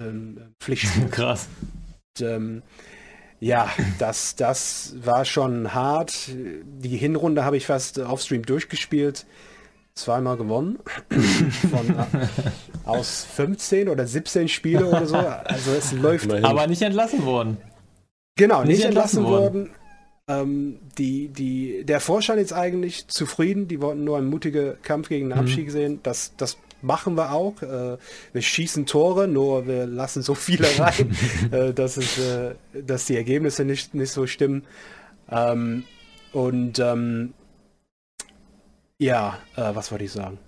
äh, 0.00 0.04
äh, 0.04 0.08
ähm, 0.08 0.38
Pflichtspiele. 0.60 1.06
Krass. 1.10 1.48
Und, 2.20 2.26
ähm, 2.26 2.62
ja, 3.40 3.70
das, 3.98 4.36
das 4.36 4.94
war 5.04 5.24
schon 5.24 5.74
hart. 5.74 6.28
Die 6.28 6.96
Hinrunde 6.96 7.44
habe 7.44 7.56
ich 7.56 7.66
fast 7.66 7.98
äh, 7.98 8.02
offstream 8.02 8.42
durchgespielt. 8.44 9.26
Zweimal 9.94 10.36
gewonnen. 10.36 10.78
Von, 11.70 11.90
äh, 11.90 12.26
aus 12.84 13.26
15 13.34 13.88
oder 13.88 14.06
17 14.06 14.48
Spiele 14.48 14.86
oder 14.86 15.06
so. 15.06 15.16
Also 15.16 15.72
es 15.72 15.92
läuft. 16.00 16.24
Immerhin. 16.24 16.44
Aber 16.44 16.66
nicht 16.66 16.82
entlassen 16.82 17.24
worden. 17.24 17.58
Genau, 18.36 18.60
nicht 18.60 18.68
nicht 18.76 18.84
entlassen 18.84 19.24
entlassen 19.24 19.42
worden. 19.42 19.70
Ähm, 20.28 20.78
die, 20.96 21.28
die, 21.28 21.84
der 21.84 22.00
Vorstand 22.00 22.40
ist 22.40 22.52
eigentlich 22.52 23.08
zufrieden. 23.08 23.68
Die 23.68 23.82
wollten 23.82 24.04
nur 24.04 24.16
einen 24.16 24.30
mutigen 24.30 24.80
Kampf 24.82 25.08
gegen 25.08 25.30
den 25.30 25.38
Abstieg 25.38 25.70
sehen. 25.70 26.00
Das, 26.02 26.32
das 26.36 26.56
machen 26.82 27.16
wir 27.16 27.32
auch. 27.32 27.62
Äh, 27.62 27.98
wir 28.32 28.42
schießen 28.42 28.86
Tore, 28.86 29.28
nur 29.28 29.66
wir 29.66 29.86
lassen 29.86 30.22
so 30.22 30.34
viele 30.34 30.66
rein, 30.78 31.16
äh, 31.50 31.72
dass, 31.72 31.96
es, 31.96 32.18
äh, 32.18 32.54
dass 32.72 33.06
die 33.06 33.16
Ergebnisse 33.16 33.64
nicht, 33.64 33.94
nicht 33.94 34.12
so 34.12 34.26
stimmen. 34.26 34.64
Ähm, 35.30 35.84
und 36.32 36.78
ähm, 36.78 37.34
ja, 38.98 39.38
äh, 39.56 39.74
was 39.74 39.90
wollte 39.90 40.04
ich 40.04 40.12
sagen? 40.12 40.38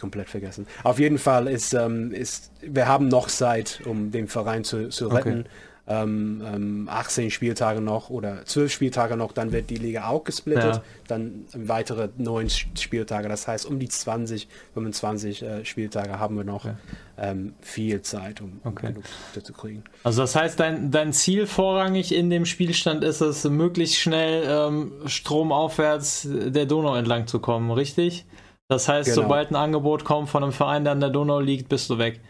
Komplett 0.00 0.28
vergessen. 0.30 0.66
Auf 0.84 1.00
jeden 1.00 1.18
Fall 1.18 1.48
ist, 1.48 1.74
ähm, 1.74 2.12
ist, 2.12 2.52
wir 2.60 2.86
haben 2.86 3.08
noch 3.08 3.26
Zeit, 3.26 3.80
um 3.84 4.12
den 4.12 4.28
Verein 4.28 4.62
zu, 4.62 4.90
zu 4.90 5.06
Okay. 5.06 5.16
retten. 5.16 5.30
Ähm, 5.30 5.44
ähm, 5.90 6.86
18 6.90 7.30
Spieltage 7.30 7.80
noch 7.80 8.10
oder 8.10 8.44
12 8.44 8.70
Spieltage 8.72 9.16
noch, 9.16 9.32
dann 9.32 9.52
wird 9.52 9.70
die 9.70 9.76
Liga 9.76 10.08
auch 10.08 10.22
gesplittet. 10.24 10.76
Ja. 10.76 10.82
Dann 11.08 11.46
weitere 11.54 12.08
9 12.18 12.50
Spieltage. 12.50 13.28
Das 13.28 13.48
heißt, 13.48 13.64
um 13.64 13.78
die 13.78 13.88
20, 13.88 14.48
25 14.74 15.42
äh, 15.42 15.64
Spieltage 15.64 16.18
haben 16.18 16.36
wir 16.36 16.44
noch 16.44 16.64
Okay. 16.66 16.74
ähm, 17.18 17.54
viel 17.62 18.02
Zeit, 18.02 18.40
um, 18.40 18.60
Okay. 18.64 18.88
genug 18.88 19.04
Punkte 19.04 19.42
zu 19.42 19.52
kriegen. 19.54 19.82
Also 20.04 20.22
das 20.22 20.36
heißt, 20.36 20.60
dein, 20.60 20.90
dein 20.90 21.12
Ziel 21.12 21.46
vorrangig 21.46 22.14
in 22.14 22.28
dem 22.30 22.44
Spielstand 22.44 23.02
ist 23.04 23.20
es, 23.22 23.44
möglichst 23.44 23.96
schnell 23.96 24.44
ähm, 24.46 24.92
stromaufwärts 25.06 26.28
der 26.30 26.66
Donau 26.66 26.94
entlang 26.96 27.26
zu 27.26 27.38
kommen, 27.38 27.70
richtig? 27.70 28.26
Das 28.68 28.88
heißt, 28.88 29.08
Genau. 29.14 29.22
sobald 29.22 29.50
ein 29.50 29.56
Angebot 29.56 30.04
kommt 30.04 30.28
von 30.28 30.42
einem 30.42 30.52
Verein, 30.52 30.84
der 30.84 30.92
an 30.92 31.00
der 31.00 31.08
Donau 31.10 31.40
liegt, 31.40 31.68
bist 31.70 31.88
du 31.88 31.96
weg. 31.98 32.20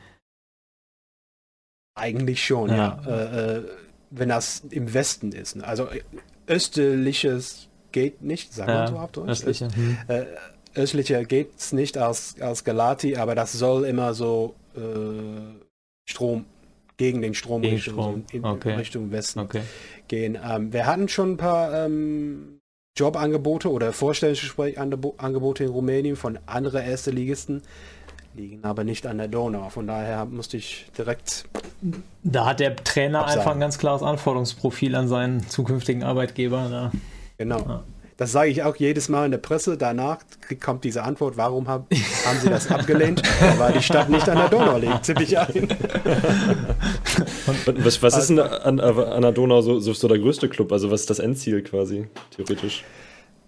Eigentlich 1.99 2.45
schon, 2.45 2.71
Ja. 2.71 3.01
ja. 3.07 3.13
Äh, 3.13 3.57
äh, 3.59 3.63
wenn 4.11 4.29
das 4.31 4.63
im 4.71 4.95
Westen 4.95 5.33
ist. 5.33 5.57
Ne? 5.57 5.67
Also 5.67 5.85
äh, 5.85 6.01
östliches 6.47 7.69
geht 7.93 8.23
nicht, 8.23 8.53
sagen 8.55 8.73
wir 8.73 8.89
so 8.89 8.97
auf 8.99 9.13
Deutsch. 9.13 9.29
östliche. 9.31 9.69
Hm. 9.75 9.97
Äh, 10.09 10.25
östlicher 10.75 11.25
geht's 11.25 11.73
nicht 11.73 11.99
als, 11.99 12.37
als 12.41 12.65
Galati, 12.65 13.17
aber 13.17 13.35
das 13.35 13.53
soll 13.53 13.85
immer 13.85 14.15
so 14.15 14.55
äh, 14.77 14.81
Strom 16.09 16.45
gegen 16.97 17.23
den 17.23 17.35
Strom, 17.35 17.63
Gegen 17.63 17.77
Richtung, 17.77 17.95
Strom, 17.95 18.25
in 18.33 18.45
okay. 18.45 18.75
Richtung 18.75 19.11
Westen 19.13 19.41
Okay. 19.41 19.63
gehen. 20.09 20.37
Ähm, 20.45 20.73
wir 20.73 20.87
hatten 20.87 21.09
schon 21.09 21.33
ein 21.33 21.37
paar 21.37 21.73
ähm, 21.85 22.61
Jobangebote 22.97 23.71
oder 23.71 23.93
Vorstellungsgesprächangebote 23.93 25.65
in 25.65 25.71
Rumänien 25.71 26.17
von 26.17 26.39
anderen 26.47 26.83
erste 26.85 27.11
Ligisten, 27.13 27.63
liegen 28.39 28.65
aber 28.65 28.85
nicht 28.85 29.07
an 29.07 29.19
der 29.19 29.29
Donau. 29.29 29.69
Von 29.69 29.87
daher 29.87 30.25
musste 30.25 30.57
ich 30.57 30.87
direkt 30.97 31.45
Da 32.23 32.47
hat 32.47 32.61
der 32.61 32.77
Trainer 32.77 33.21
Absagen. 33.21 33.41
einfach 33.41 33.53
ein 33.55 33.61
ganz 33.61 33.79
klares 33.79 34.03
Anforderungsprofil 34.03 34.95
an 34.95 35.09
seinen 35.09 35.47
zukünftigen 35.49 36.05
Arbeitgeber. 36.05 36.69
Da. 36.71 36.93
Genau. 37.37 37.59
Ja. 37.59 37.85
das 38.17 38.33
sage 38.33 38.51
ich 38.51 38.63
auch 38.63 38.77
jedes 38.77 39.09
Mal 39.09 39.25
in 39.25 39.33
der 39.33 39.39
Presse. 39.39 39.77
Danach 39.77 40.19
kommt 40.61 40.85
diese 40.85 41.03
Antwort, 41.03 41.37
warum 41.37 41.67
hab, 41.69 41.93
haben 42.27 42.39
sie 42.41 42.49
das 42.49 42.71
abgelehnt? 42.71 43.23
Weil 43.59 43.73
die 43.73 43.83
Stadt 43.83 44.09
nicht 44.09 44.29
an 44.29 44.39
der 44.39 44.49
Donau 44.49 44.79
liegt, 44.79 45.05
ziemlich 45.05 45.37
ein. 45.37 45.69
was, 47.67 48.03
was 48.03 48.17
ist 48.17 48.31
denn 48.31 48.39
an, 48.39 48.79
an 48.81 49.23
der 49.23 49.33
Donau 49.33 49.61
so, 49.63 49.81
so, 49.81 49.93
so, 49.93 50.09
der 50.09 50.19
größte 50.19 50.49
Club? 50.49 50.73
Also 50.73 50.91
was 50.91 51.01
ist 51.01 51.11
das 51.11 51.19
Endziel 51.19 51.63
quasi, 51.63 52.07
theoretisch? 52.37 52.85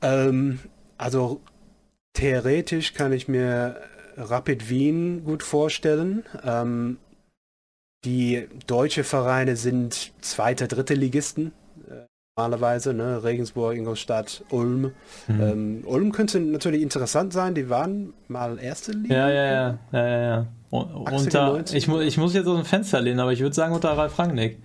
Ähm, 0.03 0.59
also 0.99 1.41
theoretisch 2.15 2.95
kann 2.95 3.13
ich 3.13 3.29
mir 3.29 3.77
Rapid 4.17 4.69
Wien 4.69 5.25
gut 5.25 5.43
vorstellen. 5.43 6.25
Ähm, 6.45 6.99
die 8.05 8.49
deutsche 8.67 9.05
Vereine 9.05 9.57
sind 9.57 10.13
zweite, 10.21 10.69
dritte 10.69 10.95
Ligisten 10.95 11.53
normalerweise, 12.41 12.95
ne? 12.95 13.23
Regensburg, 13.23 13.77
Ingolstadt, 13.77 14.45
Ulm. 14.51 14.93
Mhm. 15.29 15.41
Ähm, 15.41 15.83
Ulm 15.85 16.13
könnte 16.13 16.41
natürlich 16.41 16.83
interessant 16.83 17.33
sein, 17.33 17.55
die 17.55 17.69
waren 17.69 18.15
mal 18.29 18.59
erste 18.59 18.93
Liga. 18.93 19.15
Ja, 19.15 19.29
ja, 19.29 19.45
ja. 19.45 19.79
ja, 19.93 20.07
ja, 20.07 20.21
ja. 20.21 20.47
Unter, 20.71 21.65
ich, 21.73 21.89
mu 21.89 22.01
ich 22.01 22.17
muss 22.17 22.33
jetzt 22.33 22.47
aus 22.47 22.57
dem 22.57 22.65
Fenster 22.65 23.01
lehnen, 23.01 23.21
aber 23.21 23.33
ich 23.33 23.41
würde 23.41 23.55
sagen 23.55 23.75
unter 23.75 23.91
Ralf 23.91 24.19
Rangnick. 24.19 24.63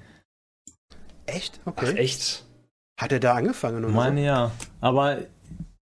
Echt? 1.26 1.60
Okay. 1.66 1.88
Ach, 1.89 1.96
echt? 1.96 2.46
Hat 3.00 3.12
er 3.12 3.20
da 3.20 3.34
angefangen? 3.34 3.84
Oder 3.84 3.93
meine 3.93 4.22
so? 4.22 4.26
ja. 4.26 4.52
Aber. 4.82 5.18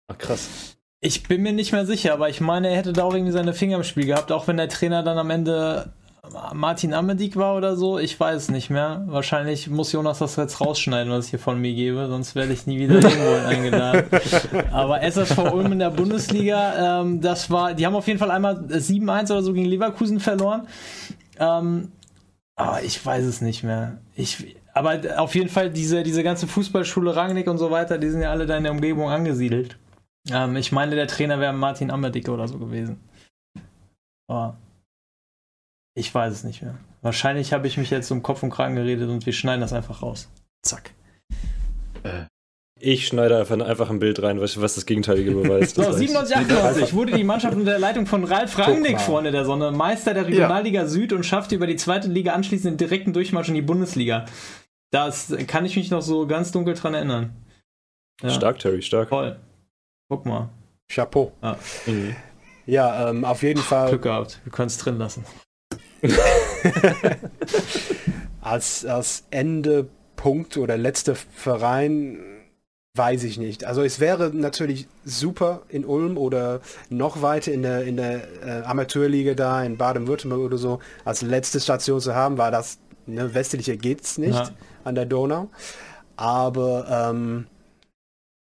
Ach, 0.09 0.19
krass. 0.19 0.77
Ich 1.01 1.22
bin 1.22 1.42
mir 1.42 1.53
nicht 1.53 1.72
mehr 1.72 1.86
sicher, 1.86 2.12
aber 2.12 2.28
ich 2.28 2.40
meine, 2.40 2.68
er 2.68 2.76
hätte 2.76 2.92
da 2.92 3.05
auch 3.05 3.14
irgendwie 3.14 3.32
seine 3.32 3.55
Finger 3.55 3.76
im 3.76 3.84
Spiel 3.84 4.07
gehabt, 4.07 4.32
auch 4.32 4.49
wenn 4.49 4.57
der 4.57 4.68
Trainer 4.68 5.05
dann 5.05 5.16
am 5.16 5.30
Ende 5.30 5.92
Martin 6.53 6.92
Amedik 6.92 7.36
war 7.36 7.57
oder 7.57 7.76
so, 7.76 7.99
ich 7.99 8.18
weiß 8.18 8.42
es 8.42 8.49
nicht 8.51 8.68
mehr. 8.68 9.05
Wahrscheinlich 9.07 9.68
muss 9.68 9.92
Jonas 9.92 10.18
das 10.18 10.36
jetzt 10.36 10.61
rausschneiden, 10.61 11.12
was 11.12 11.26
ich 11.26 11.30
hier 11.30 11.38
von 11.38 11.61
mir 11.61 11.72
gebe, 11.72 12.07
sonst 12.09 12.34
werde 12.34 12.53
ich 12.53 12.66
nie 12.66 12.78
wieder 12.78 12.94
irgendwo 12.96 13.46
eingeladen. 13.46 14.07
Aber 14.72 15.03
SSV 15.03 15.38
Ulm 15.53 15.72
in 15.72 15.78
der 15.78 15.90
Bundesliga, 15.90 17.01
ähm, 17.01 17.20
das 17.20 17.51
war, 17.51 17.74
die 17.74 17.86
haben 17.86 17.94
auf 17.94 18.07
jeden 18.07 18.18
Fall 18.18 18.30
einmal 18.30 18.57
7-1 18.57 19.30
oder 19.30 19.42
so 19.42 19.53
gegen 19.53 19.66
Leverkusen 19.66 20.20
verloren. 20.20 20.66
Ähm, 21.38 21.92
aber 22.57 22.82
ich 22.82 23.05
weiß 23.05 23.24
es 23.24 23.40
nicht 23.40 23.62
mehr. 23.62 23.99
Ich, 24.16 24.57
aber 24.74 25.01
auf 25.16 25.34
jeden 25.36 25.49
Fall 25.49 25.70
diese, 25.70 26.03
diese 26.03 26.24
ganze 26.24 26.49
Fußballschule 26.49 27.14
Rangnick 27.14 27.46
und 27.46 27.59
so 27.59 27.70
weiter, 27.70 27.99
die 27.99 28.11
sind 28.11 28.20
ja 28.20 28.30
alle 28.30 28.46
da 28.46 28.57
in 28.57 28.64
der 28.64 28.72
Umgebung 28.72 29.09
angesiedelt. 29.09 29.78
Ähm, 30.31 30.57
ich 30.57 30.73
meine, 30.73 30.95
der 30.95 31.07
Trainer 31.07 31.41
wäre 31.41 31.53
Martin 31.53 31.91
Amedik 31.91 32.29
oder 32.29 32.49
so 32.49 32.59
gewesen. 32.59 33.01
Aber 34.29 34.57
ich 35.95 36.14
weiß 36.14 36.33
es 36.33 36.45
nicht 36.45 36.62
mehr. 36.62 36.79
Wahrscheinlich 37.03 37.53
habe 37.53 37.66
ich 37.66 37.77
mich 37.77 37.91
jetzt 37.91 38.11
um 38.11 38.23
Kopf 38.23 38.43
und 38.43 38.51
Kragen 38.51 38.77
geredet 38.77 39.09
und 39.09 39.25
wir 39.25 39.33
schneiden 39.33 39.61
das 39.61 39.73
einfach 39.73 40.03
raus. 40.03 40.29
Zack. 40.62 40.93
Äh. 42.03 42.27
Ich 42.81 43.09
schneide 43.09 43.37
einfach, 43.39 43.59
einfach 43.59 43.91
ein 43.91 43.99
Bild 43.99 44.23
rein, 44.23 44.41
was, 44.41 44.61
was 44.61 44.77
das 44.77 44.87
Gegenteilige 44.87 45.33
beweist. 45.33 45.75
so, 45.75 45.91
97, 45.91 46.37
98 46.37 46.95
wurde 46.95 47.12
die 47.12 47.25
Mannschaft 47.25 47.57
unter 47.57 47.73
der 47.73 47.81
Leitung 47.81 48.07
von 48.07 48.23
Ralf 48.23 48.57
Rangnick, 48.57 49.01
Freunde 49.01 49.33
der 49.33 49.45
Sonne, 49.45 49.73
Meister 49.73 50.14
der 50.14 50.27
Regionalliga 50.27 50.83
ja. 50.83 50.87
Süd 50.87 51.12
und 51.12 51.25
schaffte 51.25 51.57
über 51.57 51.66
die 51.66 51.75
zweite 51.75 52.09
Liga 52.09 52.35
anschließend 52.35 52.73
den 52.73 52.89
direkten 52.89 53.12
Durchmarsch 53.12 53.49
in 53.49 53.55
die 53.55 53.62
Bundesliga. 53.62 54.27
Das 54.93 55.35
kann 55.49 55.64
ich 55.64 55.75
mich 55.77 55.91
noch 55.91 56.03
so 56.03 56.27
ganz 56.27 56.53
dunkel 56.53 56.75
dran 56.75 56.95
erinnern. 56.95 57.35
Ja. 58.23 58.31
Stark, 58.31 58.61
Terry, 58.61 58.83
stark. 58.83 59.09
Toll. 59.09 59.39
Guck 60.09 60.25
mal. 60.25 60.49
Chapeau. 60.89 61.33
Ja, 61.43 61.59
mhm. 61.87 62.17
ja 62.67 63.11
ähm, 63.11 63.25
auf 63.25 63.43
jeden 63.43 63.61
Fall. 63.61 63.91
Glück 63.91 64.03
gehabt. 64.03 64.41
Wir 64.45 64.53
können 64.53 64.69
es 64.69 64.79
drin 64.79 64.97
lassen. 64.97 65.25
als, 68.41 68.85
als 68.87 69.25
Endepunkt 69.31 70.57
oder 70.57 70.77
letzter 70.79 71.15
Verein 71.15 72.21
weiß 72.95 73.25
ich 73.25 73.39
nicht. 73.39 73.65
Also 73.65 73.83
es 73.83 74.01
wäre 74.01 74.31
natürlich 74.35 74.89
super 75.05 75.63
in 75.69 75.85
Ulm 75.85 76.17
oder 76.19 76.61
noch 76.89 77.23
weiter 77.23 77.53
in 77.53 77.63
der, 77.63 77.85
in 77.85 77.97
der 77.97 78.23
äh, 78.43 78.63
Amateurliga 78.65 79.35
da 79.35 79.63
in 79.63 79.77
Baden-Württemberg 79.77 80.41
oder 80.41 80.59
so 80.59 80.81
als 81.05 81.23
letzte 81.23 81.61
Station 81.61 82.01
zu 82.01 82.15
haben, 82.15 82.39
weil 82.39 82.51
das 82.51 82.79
ne, 83.07 83.35
westliche 83.35 83.79
es 83.79 84.19
nicht 84.19 84.35
ja. 84.35 84.51
an 84.85 84.95
der 84.95 85.07
Donau. 85.07 85.49
Aber 86.17 87.11
ähm, 87.11 87.47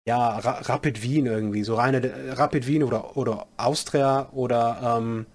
ja, 0.07 0.37
Ra 0.37 0.59
Rapid 0.61 1.01
Wien 1.01 1.25
irgendwie, 1.25 1.63
so 1.63 1.75
reine 1.75 2.37
Rapid 2.37 2.67
Wien 2.67 2.83
oder, 2.83 3.17
oder 3.17 3.47
Austria 3.57 4.29
oder 4.31 4.97
ähm, 4.97 5.25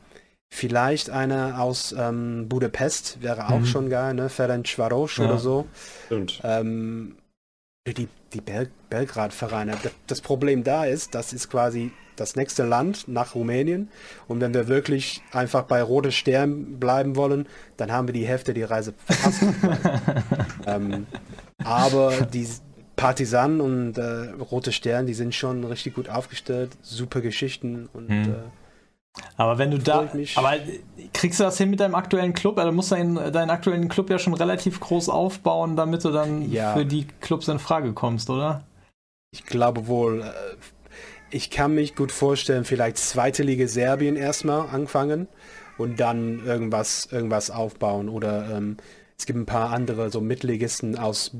Vielleicht 0.53 1.11
einer 1.11 1.61
aus 1.63 1.95
ähm, 1.97 2.49
Budapest 2.49 3.23
wäre 3.23 3.51
auch 3.51 3.61
mhm. 3.61 3.67
schon 3.67 3.89
geil, 3.89 4.15
ne? 4.15 4.29
Ferenc 4.29 4.77
Varos 4.79 5.17
ja. 5.17 5.27
oder 5.27 5.39
so. 5.39 5.69
Stimmt. 6.07 6.41
Ähm, 6.43 7.17
die 7.87 8.09
die 8.33 8.41
Bel 8.41 8.69
Belgrad-Vereine. 8.91 9.77
Das 10.09 10.21
Problem 10.21 10.65
da 10.65 10.85
ist, 10.85 11.15
das 11.15 11.33
ist 11.33 11.49
quasi 11.51 11.93
das 12.17 12.35
nächste 12.35 12.65
Land 12.65 13.07
nach 13.07 13.37
Rumänien. 13.37 13.89
Und 14.27 14.41
wenn 14.41 14.53
wir 14.53 14.67
wirklich 14.67 15.23
einfach 15.33 15.63
bei 15.63 15.83
Rote 15.83 16.11
Stern 16.11 16.81
bleiben 16.81 17.15
wollen, 17.15 17.47
dann 17.77 17.93
haben 17.93 18.09
wir 18.09 18.13
die 18.13 18.27
Hälfte 18.27 18.53
die 18.53 18.65
Reise 18.65 18.93
verpasst. 19.07 19.43
ähm, 20.67 21.07
aber 21.63 22.13
die 22.27 22.49
Partisanen 23.01 23.63
und 23.63 23.97
äh, 23.97 24.31
Rote 24.51 24.73
Stern, 24.73 25.07
die 25.07 25.15
sind 25.15 25.35
schon 25.35 25.65
richtig 25.65 25.95
gut 25.95 26.11
aufgestellt, 26.11 26.77
super 26.83 27.23
Geschichten 27.23 27.89
und 27.95 28.11
mhm. 28.11 28.25
äh, 28.25 28.35
aber 29.37 29.59
wenn 29.59 29.73
du 29.73 29.79
da. 29.79 30.09
Aber 30.37 30.53
kriegst 31.13 31.41
du 31.41 31.45
das 31.45 31.59
hin 31.59 31.71
mit 31.71 31.81
deinem 31.81 31.97
aktuellen 31.97 32.33
Club? 32.33 32.59
Also 32.59 32.71
du 32.71 32.77
musst 32.77 32.93
deinen, 32.93 33.33
deinen 33.33 33.51
aktuellen 33.51 33.89
Club 33.89 34.09
ja 34.09 34.19
schon 34.19 34.35
relativ 34.35 34.79
groß 34.79 35.09
aufbauen, 35.09 35.75
damit 35.75 36.05
du 36.05 36.11
dann 36.11 36.49
ja. 36.51 36.75
für 36.75 36.87
die 36.87 37.07
Clubs 37.21 37.49
in 37.49 37.59
Frage 37.59 37.93
kommst, 37.93 38.31
oder? 38.31 38.65
Ich 39.33 39.45
glaube 39.45 39.89
wohl. 39.89 40.21
Äh, 40.21 40.57
ich 41.33 41.51
kann 41.51 41.75
mich 41.75 41.97
gut 41.97 42.13
vorstellen, 42.13 42.65
vielleicht 42.65 42.99
zweite 42.99 43.43
Liga 43.43 43.67
Serbien 43.67 44.17
erstmal 44.17 44.69
anfangen 44.69 45.27
und 45.79 45.99
dann 46.01 46.45
irgendwas, 46.45 47.09
irgendwas 47.11 47.51
aufbauen. 47.51 48.09
Oder 48.09 48.51
ähm, 48.51 48.77
es 49.19 49.27
gibt 49.27 49.39
ein 49.39 49.47
paar 49.47 49.71
andere 49.71 50.11
so 50.11 50.21
Mitligisten 50.21 50.99
aus 50.99 51.33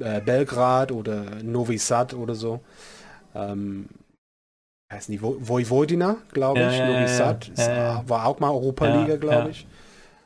äh, 0.00 0.20
Belgrad 0.20 0.92
oder 0.92 1.42
Novi 1.42 1.78
Sad 1.78 2.14
oder 2.14 2.34
so. 2.34 2.60
Ähm, 3.34 3.88
heißen 4.92 5.12
die 5.12 5.20
Vojvodina, 5.20 6.16
glaube 6.32 6.60
ich, 6.60 6.78
ja, 6.78 6.86
Novi 6.86 7.00
ja, 7.00 7.08
Sad. 7.08 7.50
Ja, 7.56 8.08
war 8.08 8.26
auch 8.26 8.40
mal 8.40 8.50
Europa-Liga, 8.50 9.16
glaube 9.16 9.50
ich. 9.50 9.66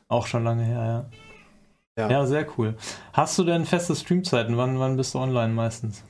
Auch 0.07 0.27
schon 0.27 0.43
lange 0.43 0.63
her, 0.63 1.09
ja. 1.97 2.09
ja. 2.09 2.25
sehr 2.25 2.47
cool. 2.57 2.75
Hast 3.13 3.37
du 3.37 3.43
denn 3.43 3.65
feste 3.65 3.95
Streamzeiten? 3.95 4.57
Wann, 4.57 4.79
wann 4.79 4.95
bist 4.95 5.13
du 5.13 5.19
online 5.19 5.53
meistens? 5.53 6.03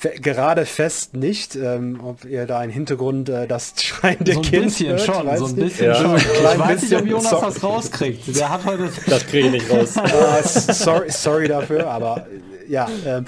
Fe 0.00 0.14
gerade 0.18 0.64
fest 0.64 1.12
nicht, 1.12 1.56
ähm, 1.56 2.00
ob 2.02 2.24
ihr 2.24 2.46
da 2.46 2.64
im 2.64 2.70
Hintergrund 2.70 3.28
äh, 3.28 3.46
das 3.46 3.74
schreiende 3.82 4.32
so 4.32 4.40
ein 4.40 4.46
Kind 4.46 4.64
bisschen 4.64 4.88
hört, 4.88 5.00
schon, 5.02 5.36
so 5.36 5.44
ein 5.44 5.56
bisschen 5.56 5.86
ja. 5.88 5.94
schon. 5.94 6.16
Ich 6.16 6.58
weiß 6.58 6.82
nicht, 6.82 6.94
ob 6.94 7.06
Jonas 7.06 7.28
sorry. 7.28 7.44
das 7.44 7.62
rauskriegt. 7.62 8.36
Der 8.36 8.48
hat 8.48 8.64
heute... 8.64 8.90
Das 9.06 9.26
kriege 9.26 9.48
ich 9.48 9.52
nicht 9.52 9.70
raus. 9.70 9.98
uh, 9.98 10.72
sorry, 10.72 11.10
sorry 11.10 11.48
dafür, 11.48 11.86
aber 11.86 12.26
ja, 12.66 12.88
ähm, 13.06 13.26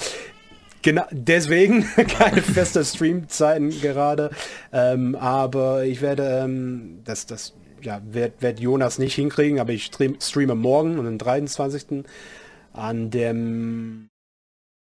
Genau, 0.80 1.04
deswegen 1.10 1.86
keine 2.18 2.40
feste 2.40 2.82
Streamzeiten 2.84 3.68
gerade. 3.82 4.30
Ähm, 4.72 5.14
aber 5.14 5.84
ich 5.84 6.00
werde 6.00 6.40
ähm, 6.42 7.02
das, 7.04 7.26
das 7.26 7.52
ja, 7.82 8.00
wird, 8.02 8.40
wird 8.40 8.60
Jonas 8.60 8.98
nicht 8.98 9.14
hinkriegen, 9.14 9.60
aber 9.60 9.72
ich 9.72 9.84
stream, 9.84 10.16
streame 10.22 10.54
morgen, 10.54 10.98
am 10.98 11.18
23. 11.18 12.04
an 12.72 13.10
dem 13.10 14.08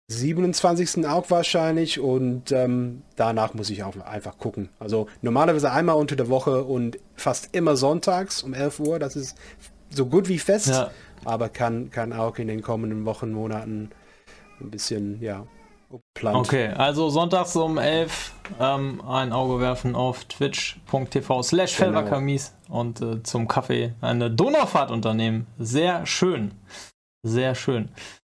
27. 0.08 1.06
auch 1.06 1.30
wahrscheinlich 1.30 1.98
und 1.98 2.52
ähm, 2.52 3.02
danach 3.16 3.54
muss 3.54 3.70
ich 3.70 3.82
auch 3.84 3.96
einfach 4.00 4.38
gucken. 4.38 4.68
Also 4.78 5.08
normalerweise 5.22 5.72
einmal 5.72 5.96
unter 5.96 6.16
der 6.16 6.28
Woche 6.28 6.64
und 6.64 6.98
fast 7.14 7.54
immer 7.54 7.76
sonntags 7.76 8.42
um 8.42 8.52
11 8.52 8.80
Uhr, 8.80 8.98
das 8.98 9.16
ist 9.16 9.36
so 9.90 10.06
gut 10.06 10.28
wie 10.28 10.38
fest, 10.38 10.68
ja. 10.68 10.90
aber 11.24 11.48
kann, 11.48 11.90
kann 11.90 12.12
auch 12.12 12.38
in 12.38 12.48
den 12.48 12.62
kommenden 12.62 13.06
Wochen, 13.06 13.32
Monaten 13.32 13.90
ein 14.60 14.70
bisschen, 14.70 15.20
ja, 15.22 15.46
Plant. 16.14 16.36
Okay, 16.36 16.68
also 16.68 17.08
sonntags 17.08 17.54
um 17.54 17.78
11 17.78 18.32
ähm, 18.58 19.00
ein 19.06 19.32
Auge 19.32 19.60
werfen 19.60 19.94
auf 19.94 20.24
twitch.tv 20.24 21.42
slash 21.42 21.76
genau. 21.76 22.04
und 22.68 23.00
äh, 23.00 23.22
zum 23.22 23.46
Kaffee 23.46 23.94
eine 24.00 24.30
Donaufahrt 24.30 24.90
unternehmen. 24.90 25.46
Sehr 25.58 26.04
schön. 26.06 26.52
Sehr 27.22 27.54
schön. 27.54 27.90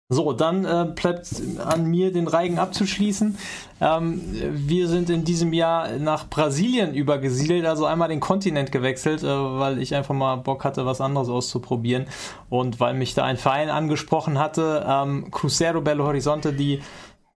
So, 0.07 0.33
dann 0.33 0.65
äh, 0.65 0.85
bleibt 0.93 1.27
an 1.65 1.87
mir, 1.87 2.13
den 2.13 2.27
Reigen 2.27 2.59
abzuschließen. 2.59 3.39
Ähm, 3.81 4.21
wir 4.51 4.87
sind 4.87 5.09
in 5.09 5.25
diesem 5.25 5.51
Jahr 5.51 5.93
nach 5.97 6.29
Brasilien 6.29 6.93
übergesiedelt, 6.93 7.65
also 7.65 7.87
einmal 7.87 8.09
den 8.09 8.19
Kontinent 8.19 8.71
gewechselt, 8.71 9.23
äh, 9.23 9.27
weil 9.27 9.81
ich 9.81 9.95
einfach 9.95 10.13
mal 10.13 10.35
Bock 10.35 10.63
hatte, 10.63 10.85
was 10.85 11.01
anderes 11.01 11.27
auszuprobieren 11.27 12.05
und 12.51 12.79
weil 12.79 12.93
mich 12.93 13.15
da 13.15 13.23
ein 13.23 13.37
Verein 13.37 13.71
angesprochen 13.71 14.37
hatte, 14.37 14.85
ähm, 14.87 15.31
Cruzeiro 15.31 15.81
Belo 15.81 16.05
Horizonte, 16.05 16.53
die 16.53 16.81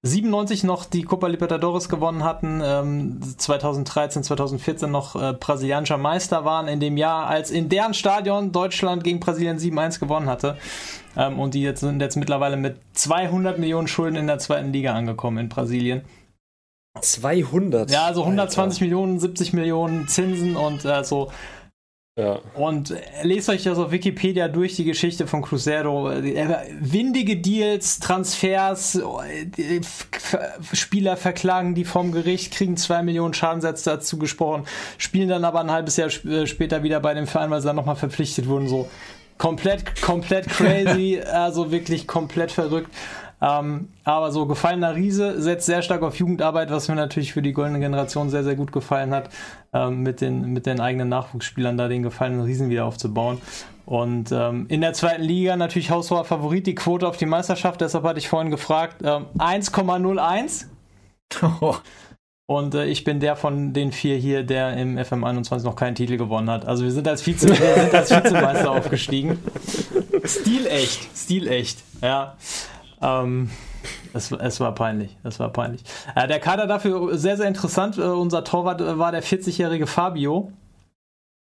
97 0.02 0.64
noch 0.64 0.86
die 0.86 1.04
Copa 1.04 1.28
Libertadores 1.28 1.90
gewonnen 1.90 2.24
hatten, 2.24 2.62
ähm, 2.64 3.20
2013, 3.38 4.24
2014 4.24 4.90
noch 4.90 5.22
äh, 5.22 5.34
brasilianischer 5.34 5.98
Meister 5.98 6.46
waren 6.46 6.70
in 6.70 6.80
dem 6.80 6.96
Jahr, 6.96 7.28
als 7.28 7.52
in 7.52 7.68
deren 7.68 7.94
Stadion 7.94 8.54
Deutschland 8.54 9.04
gegen 9.04 9.20
Brasilien 9.20 9.58
7-1 9.58 10.00
gewonnen 10.00 10.30
hatte. 10.30 10.58
Ähm, 11.18 11.38
und 11.38 11.54
die 11.54 11.62
jetzt 11.62 11.82
sind 11.82 12.02
jetzt 12.02 12.16
mittlerweile 12.16 12.56
mit 12.56 12.78
200 12.94 13.60
Millionen 13.60 13.90
Schulden 13.90 14.16
in 14.16 14.28
der 14.28 14.40
zweiten 14.40 14.72
Liga 14.72 14.94
angekommen 14.94 15.38
in 15.38 15.50
Brasilien. 15.50 16.04
200? 17.02 17.92
Ja, 17.92 18.06
also 18.06 18.22
120 18.24 18.82
Alter. 18.82 18.86
Millionen, 18.86 19.20
70 19.20 19.52
Millionen 19.52 20.08
Zinsen 20.08 20.56
und 20.56 20.86
äh, 20.86 21.04
so 21.04 21.30
ja. 22.20 22.40
Und 22.54 22.94
lest 23.24 23.48
euch 23.48 23.64
das 23.64 23.78
auf 23.78 23.92
Wikipedia 23.92 24.50
durch, 24.50 24.76
die 24.76 24.84
Geschichte 24.84 25.26
von 25.26 25.42
Cruzeiro. 25.42 26.12
Windige 26.82 27.38
Deals, 27.38 28.00
Transfers, 28.00 29.02
Spieler 30.74 31.16
verklagen 31.16 31.76
die 31.76 31.86
vom 31.86 32.12
Gericht, 32.12 32.54
kriegen 32.54 32.76
zwei 32.76 33.04
Millionen 33.04 33.34
Schadensätze 33.34 33.92
dazu 33.92 34.20
gesprochen, 34.20 34.66
spielen 34.98 35.30
dann 35.30 35.46
aber 35.46 35.62
ein 35.62 35.72
halbes 35.72 35.96
Jahr 35.96 36.10
äh, 36.26 36.46
später 36.46 36.84
wieder 36.84 37.00
bei 37.00 37.14
dem 37.14 37.26
Verein, 37.26 37.52
weil 37.52 37.62
sie 37.62 37.68
dann 37.68 37.78
nochmal 37.78 37.96
verpflichtet 37.96 38.48
wurden. 38.48 38.68
So 38.68 38.90
komplett, 39.38 40.02
komplett 40.02 40.50
crazy, 40.50 41.22
also 41.32 41.72
wirklich 41.72 42.06
komplett 42.06 42.52
verrückt. 42.52 42.94
Ähm, 43.42 43.90
aber 44.04 44.32
so 44.32 44.46
gefallener 44.46 44.96
Riese 44.96 45.42
setzt 45.42 45.66
sehr 45.66 45.82
stark 45.82 46.02
auf 46.02 46.16
Jugendarbeit, 46.16 46.72
was 46.72 46.88
mir 46.88 46.96
natürlich 46.96 47.34
für 47.34 47.42
die 47.42 47.54
goldene 47.54 47.80
Generation 47.80 48.30
sehr, 48.30 48.44
sehr 48.44 48.56
gut 48.56 48.72
gefallen 48.72 49.14
hat, 49.14 49.30
ähm, 49.74 50.04
mit, 50.04 50.22
den, 50.22 50.54
mit 50.54 50.66
den 50.66 50.80
eigenen 50.80 51.10
Nachwuchsspielern 51.10 51.78
da 51.78 51.88
den 51.88 52.04
gefallenen 52.04 52.42
Riesen 52.42 52.70
wieder 52.70 52.86
aufzubauen. 52.86 53.42
Und 53.86 54.32
ähm, 54.32 54.66
in 54.70 54.82
der 54.82 54.94
zweiten 54.94 55.24
Liga 55.24 55.56
natürlich 55.56 55.90
haushoher 55.90 56.26
Favorit, 56.26 56.68
die 56.68 56.76
Quote 56.76 57.08
auf 57.08 57.18
die 57.18 57.26
Meisterschaft, 57.26 57.82
deshalb 57.82 58.04
hatte 58.04 58.20
ich 58.20 58.28
vorhin 58.28 58.52
gefragt, 58.52 59.04
1,01. 59.04 60.66
Ähm, 61.42 61.76
Und 62.50 62.74
äh, 62.74 62.86
ich 62.86 63.04
bin 63.04 63.20
der 63.20 63.36
von 63.36 63.74
den 63.74 63.92
vier 63.92 64.18
hier, 64.18 64.42
der 64.42 64.76
im 64.76 64.98
FM21 64.98 65.64
noch 65.64 65.76
keinen 65.76 65.94
Titel 65.94 66.18
gewonnen 66.18 66.50
hat. 66.50 66.66
Also 66.66 66.84
wir 66.84 66.92
sind 66.92 67.08
als, 67.08 67.22
Vize, 67.22 67.48
wir 67.48 67.56
sind 67.56 67.94
als 67.94 68.10
Vizemeister 68.10 68.72
aufgestiegen. 68.76 69.38
Stilecht, 70.24 71.16
stilecht, 71.16 71.84
ja. 72.02 72.36
Ähm, 73.02 73.50
es, 74.14 74.32
es, 74.32 74.60
war 74.60 74.74
peinlich, 74.76 75.18
es 75.24 75.40
war 75.40 75.50
peinlich. 75.50 75.84
Äh, 76.16 76.28
der 76.28 76.40
Kader 76.40 76.68
dafür 76.68 77.18
sehr, 77.18 77.38
sehr 77.38 77.48
interessant. 77.48 77.98
Äh, 77.98 78.02
unser 78.02 78.44
Torwart 78.44 78.82
äh, 78.82 78.98
war 78.98 79.12
der 79.12 79.24
40-jährige 79.24 79.88
Fabio, 79.88 80.52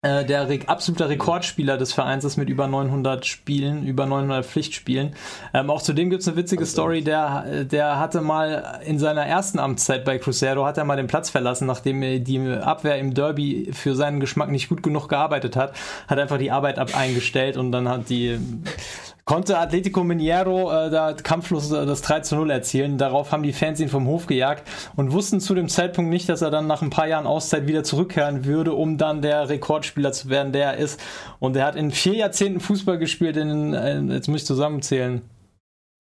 äh, 0.03 0.25
der 0.25 0.49
Re 0.49 0.61
absoluter 0.67 1.09
Rekordspieler 1.09 1.79
des 1.79 1.93
Vereins 1.93 2.25
ist 2.25 2.37
mit 2.37 2.51
über 2.51 2.67
900 2.67 3.25
Spielen, 3.25 3.87
über 3.87 4.05
900 4.05 4.45
Pflichtspielen. 4.45 5.15
Ähm, 5.55 5.71
auch 5.71 5.81
zudem 5.81 6.11
gibt 6.11 6.23
es 6.23 6.29
eine 6.29 6.37
witzige 6.37 6.67
Story, 6.67 7.03
der, 7.03 7.65
der 7.65 7.99
hatte 7.99 8.21
mal 8.21 8.81
in 8.85 8.99
seiner 8.99 9.25
ersten 9.25 9.59
Amtszeit 9.59 10.05
bei 10.05 10.19
Cruzeiro, 10.19 10.67
hat 10.67 10.77
er 10.77 10.85
mal 10.85 10.97
den 10.97 11.07
Platz 11.07 11.31
verlassen, 11.31 11.67
nachdem 11.67 12.03
die 12.25 12.41
Abwehr 12.49 12.99
im 12.99 13.15
Derby 13.15 13.71
für 13.73 13.95
seinen 13.95 14.21
Geschmack 14.21 14.51
nicht 14.51 14.69
gut 14.69 14.83
genug 14.83 15.09
gearbeitet 15.09 15.57
hat, 15.57 15.73
hat 16.09 16.19
einfach 16.19 16.39
die 16.39 16.51
Arbeit 16.51 16.79
ab 16.79 16.95
eingestellt 16.95 17.57
und 17.57 17.73
dann 17.73 17.89
hat 17.89 18.11
die 18.11 18.39
konnte 19.27 19.59
Atletico 19.59 20.05
Mineiro 20.05 20.71
äh, 20.71 20.89
da 20.89 21.13
kampflos 21.13 21.73
äh, 21.73 21.85
das 21.85 22.01
3 22.03 22.21
zu 22.21 22.37
0 22.37 22.49
erzielen. 22.49 22.97
Darauf 22.97 23.33
haben 23.33 23.43
die 23.43 23.53
Fans 23.53 23.81
ihn 23.81 23.89
vom 23.89 24.07
Hof 24.07 24.27
gejagt 24.27 24.63
und 24.95 25.11
wussten 25.11 25.41
zu 25.41 25.55
dem 25.57 25.69
Zeitpunkt 25.69 26.11
nicht, 26.11 26.29
dass 26.29 26.43
er 26.43 26.53
dann 26.53 26.69
nach 26.69 26.81
ein 26.81 26.91
paar 26.91 27.09
Jahren 27.09 27.27
Auszeit 27.27 27.67
wieder 27.67 27.83
zurückkehren 27.83 28.45
würde, 28.45 28.73
um 28.73 28.99
dann 28.99 29.23
der 29.23 29.49
Rekordspieler 29.49 30.13
zu 30.13 30.31
werden, 30.31 30.53
der 30.53 30.73
er 30.73 30.77
ist. 30.77 31.01
Und 31.41 31.57
er 31.57 31.67
hat 31.67 31.75
in 31.75 31.91
vier 31.91 32.15
Jahrzehnten 32.15 32.61
Fußball 32.61 32.99
gespielt, 32.99 33.37
in, 33.37 33.75
in 33.75 34.11
jetzt 34.13 34.29
muss 34.29 34.43
ich 34.43 34.47
zusammenzählen, 34.47 35.23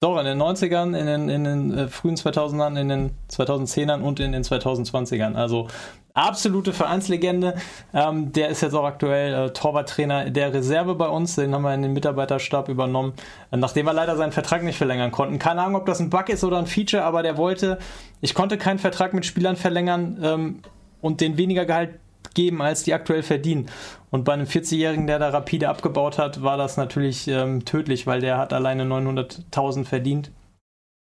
doch, 0.01 0.19
in 0.19 0.27
den 0.27 0.41
90ern, 0.41 0.95
in 0.95 1.07
den, 1.07 1.29
in 1.31 1.45
den 1.45 1.79
äh, 1.79 1.89
frühen 1.89 2.17
2000ern, 2.17 2.79
in 2.79 2.89
den 2.89 3.11
2010ern 3.31 4.03
und 4.03 4.21
in 4.21 4.33
den 4.33 4.43
2020ern. 4.43 5.35
Also 5.35 5.69
absolute 6.13 6.75
Vereinslegende. 6.75 7.55
Ähm, 7.95 8.31
der 8.33 8.49
ist 8.49 8.61
jetzt 8.61 8.75
auch 8.75 8.85
aktuell 8.85 9.33
äh, 9.33 9.53
Torwarttrainer 9.55 10.29
der 10.29 10.53
Reserve 10.53 10.95
bei 10.97 11.09
uns. 11.09 11.37
Den 11.37 11.55
haben 11.55 11.63
wir 11.63 11.75
in 11.75 11.81
den 11.81 11.95
Mitarbeiterstab 11.95 12.69
übernommen, 12.69 13.15
äh, 13.51 13.57
nachdem 13.57 13.87
wir 13.87 13.95
leider 13.95 14.17
seinen 14.17 14.33
Vertrag 14.33 14.63
nicht 14.65 14.77
verlängern 14.77 15.13
konnten. 15.13 15.39
Keine 15.39 15.63
Ahnung, 15.63 15.81
ob 15.81 15.87
das 15.87 15.99
ein 15.99 16.11
Bug 16.11 16.29
ist 16.29 16.45
oder 16.45 16.59
ein 16.59 16.67
Feature, 16.67 17.03
aber 17.03 17.23
der 17.23 17.39
wollte, 17.39 17.79
ich 18.21 18.35
konnte 18.35 18.59
keinen 18.59 18.79
Vertrag 18.79 19.15
mit 19.15 19.25
Spielern 19.25 19.57
verlängern 19.57 20.19
ähm, 20.23 20.63
und 21.01 21.23
den 21.23 21.39
weniger 21.39 21.65
Gehalt 21.65 21.99
geben, 22.35 22.61
als 22.61 22.83
die 22.83 22.93
aktuell 22.93 23.23
verdienen. 23.23 23.71
Und 24.17 24.25
bei 24.25 24.33
einem 24.33 24.47
40-Jährigen, 24.47 25.07
der 25.07 25.19
da 25.19 25.29
rapide 25.29 25.69
abgebaut 25.69 26.17
hat, 26.17 26.43
war 26.43 26.57
das 26.57 26.79
natürlich 26.79 27.29
ähm, 27.29 27.67
tödlich, 27.67 28.07
weil 28.07 28.23
der 28.23 28.39
hat 28.39 28.55
alleine 28.55 28.85
900.000 28.85 29.85
verdient. 29.85 30.33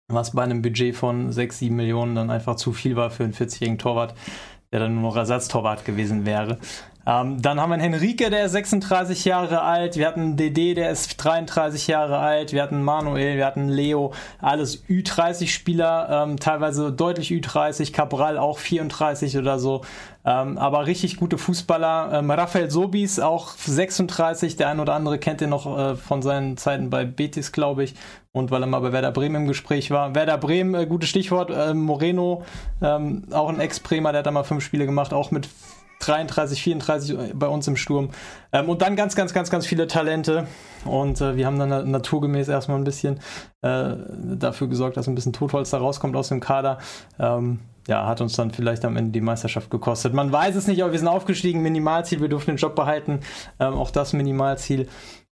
Was 0.08 0.32
bei 0.32 0.42
einem 0.42 0.62
Budget 0.62 0.96
von 0.96 1.30
6, 1.30 1.60
7 1.60 1.76
Millionen 1.76 2.16
dann 2.16 2.30
einfach 2.30 2.56
zu 2.56 2.72
viel 2.72 2.96
war 2.96 3.12
für 3.12 3.26
einen 3.26 3.34
40-jährigen 3.34 3.78
Torwart, 3.78 4.16
der 4.72 4.80
dann 4.80 4.94
nur 4.94 5.04
noch 5.04 5.18
Ersatztorwart 5.18 5.84
gewesen 5.84 6.26
wäre. 6.26 6.60
Ähm, 7.06 7.42
dann 7.42 7.60
haben 7.60 7.70
wir 7.70 7.74
einen 7.76 7.94
Henrique, 7.94 8.30
der 8.30 8.46
ist 8.46 8.54
36 8.54 9.26
Jahre 9.26 9.62
alt. 9.62 9.98
Wir 9.98 10.08
hatten 10.08 10.38
DD, 10.38 10.74
der 10.74 10.90
ist 10.90 11.18
33 11.18 11.88
Jahre 11.88 12.20
alt. 12.20 12.54
Wir 12.54 12.64
hatten 12.64 12.82
Manuel, 12.82 13.36
wir 13.36 13.46
hatten 13.46 13.68
Leo, 13.68 14.14
alles 14.40 14.86
Ü30-Spieler, 14.86 16.24
ähm, 16.24 16.40
teilweise 16.40 16.92
deutlich 16.94 17.30
Ü30. 17.32 17.92
Cabral 17.92 18.38
auch 18.38 18.60
34 18.60 19.38
oder 19.38 19.60
so. 19.60 19.82
Ähm, 20.26 20.58
aber 20.58 20.88
richtig 20.88 21.18
gute 21.18 21.38
Fußballer. 21.38 22.12
Ähm, 22.14 22.32
Rafael 22.32 22.72
Sobis 22.72 23.20
auch 23.20 23.50
36. 23.58 24.56
Der 24.56 24.70
ein 24.70 24.80
oder 24.80 24.94
andere 24.94 25.20
kennt 25.20 25.42
ihn 25.42 25.50
noch 25.50 25.78
äh, 25.78 25.96
von 25.98 26.22
seinen 26.22 26.56
Zeiten 26.56 26.90
bei 26.90 27.04
Betis, 27.04 27.52
glaube 27.52 27.84
ich. 27.84 27.96
Und 28.32 28.50
weil 28.50 28.64
er 28.64 28.68
mal 28.68 28.80
bei 28.80 28.94
Werder 28.94 29.12
Bremen 29.12 29.36
im 29.36 29.48
Gespräch 29.48 29.92
war. 29.92 30.16
Werder 30.16 30.38
Bremen, 30.38 30.74
äh, 30.76 30.86
gutes 30.86 31.10
Stichwort. 31.10 31.52
Äh, 31.52 31.74
Moreno, 31.74 32.44
ähm, 32.82 33.26
auch 33.32 33.50
ein 33.50 33.60
Ex-Bremer, 33.60 34.14
der 34.14 34.20
hat 34.20 34.26
da 34.26 34.32
mal 34.32 34.44
fünf 34.44 34.64
Spiele 34.64 34.86
gemacht, 34.86 35.14
auch 35.14 35.32
mit 35.32 35.50
33, 36.06 36.62
34 36.62 37.18
bei 37.34 37.48
uns 37.48 37.68
im 37.68 37.76
Sturm. 37.76 38.10
Ähm, 38.52 38.70
und 38.70 38.82
dann 38.82 38.96
ganz, 38.96 39.16
ganz, 39.16 39.34
ganz, 39.34 39.50
ganz 39.50 39.66
viele 39.66 39.88
Talente. 39.88 40.48
Und 40.86 41.22
äh, 41.22 41.36
wir 41.36 41.46
haben 41.46 41.60
dann 41.60 41.92
naturgemäß 41.92 42.48
erstmal 42.48 42.78
ein 42.78 42.84
bisschen 42.84 43.20
äh, 43.62 43.94
dafür 44.36 44.68
gesorgt, 44.68 44.98
dass 44.98 45.08
ein 45.08 45.16
bisschen 45.16 45.34
Totholz 45.34 45.70
da 45.70 45.78
rauskommt 45.78 46.16
aus 46.16 46.30
dem 46.30 46.40
Kader. 46.40 46.80
Ähm, 47.20 47.60
ja, 47.88 48.08
hat 48.08 48.22
uns 48.22 48.36
dann 48.36 48.52
vielleicht 48.52 48.86
am 48.86 48.96
Ende 48.96 49.12
die 49.12 49.22
Meisterschaft 49.22 49.70
gekostet. 49.70 50.14
Man 50.14 50.32
weiß 50.32 50.56
es 50.56 50.68
nicht, 50.68 50.82
aber 50.82 50.92
wir 50.92 51.00
sind 51.00 51.08
aufgestiegen. 51.08 51.62
Minimalziel, 51.62 52.22
wir 52.22 52.30
durften 52.30 52.52
den 52.52 52.58
Job 52.58 52.76
behalten. 52.76 53.20
Ähm, 53.60 53.74
auch 53.74 53.92
das 53.92 54.14
Minimalziel. 54.14 54.88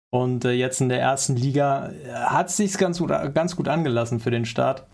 Und 0.09 0.45
äh, 0.45 0.51
jetzt 0.51 0.79
in 0.79 0.89
der 0.89 1.01
ersten 1.01 1.35
Liga 1.35 1.89
äh, 1.89 2.13
hat 2.13 2.49
es 2.49 2.57
sich 2.57 2.77
ganz 2.77 2.99
gut, 2.99 3.09
ganz 3.33 3.55
gut 3.55 3.67
angelassen 3.67 4.19
für 4.19 4.31
den 4.31 4.45
Start. 4.45 4.85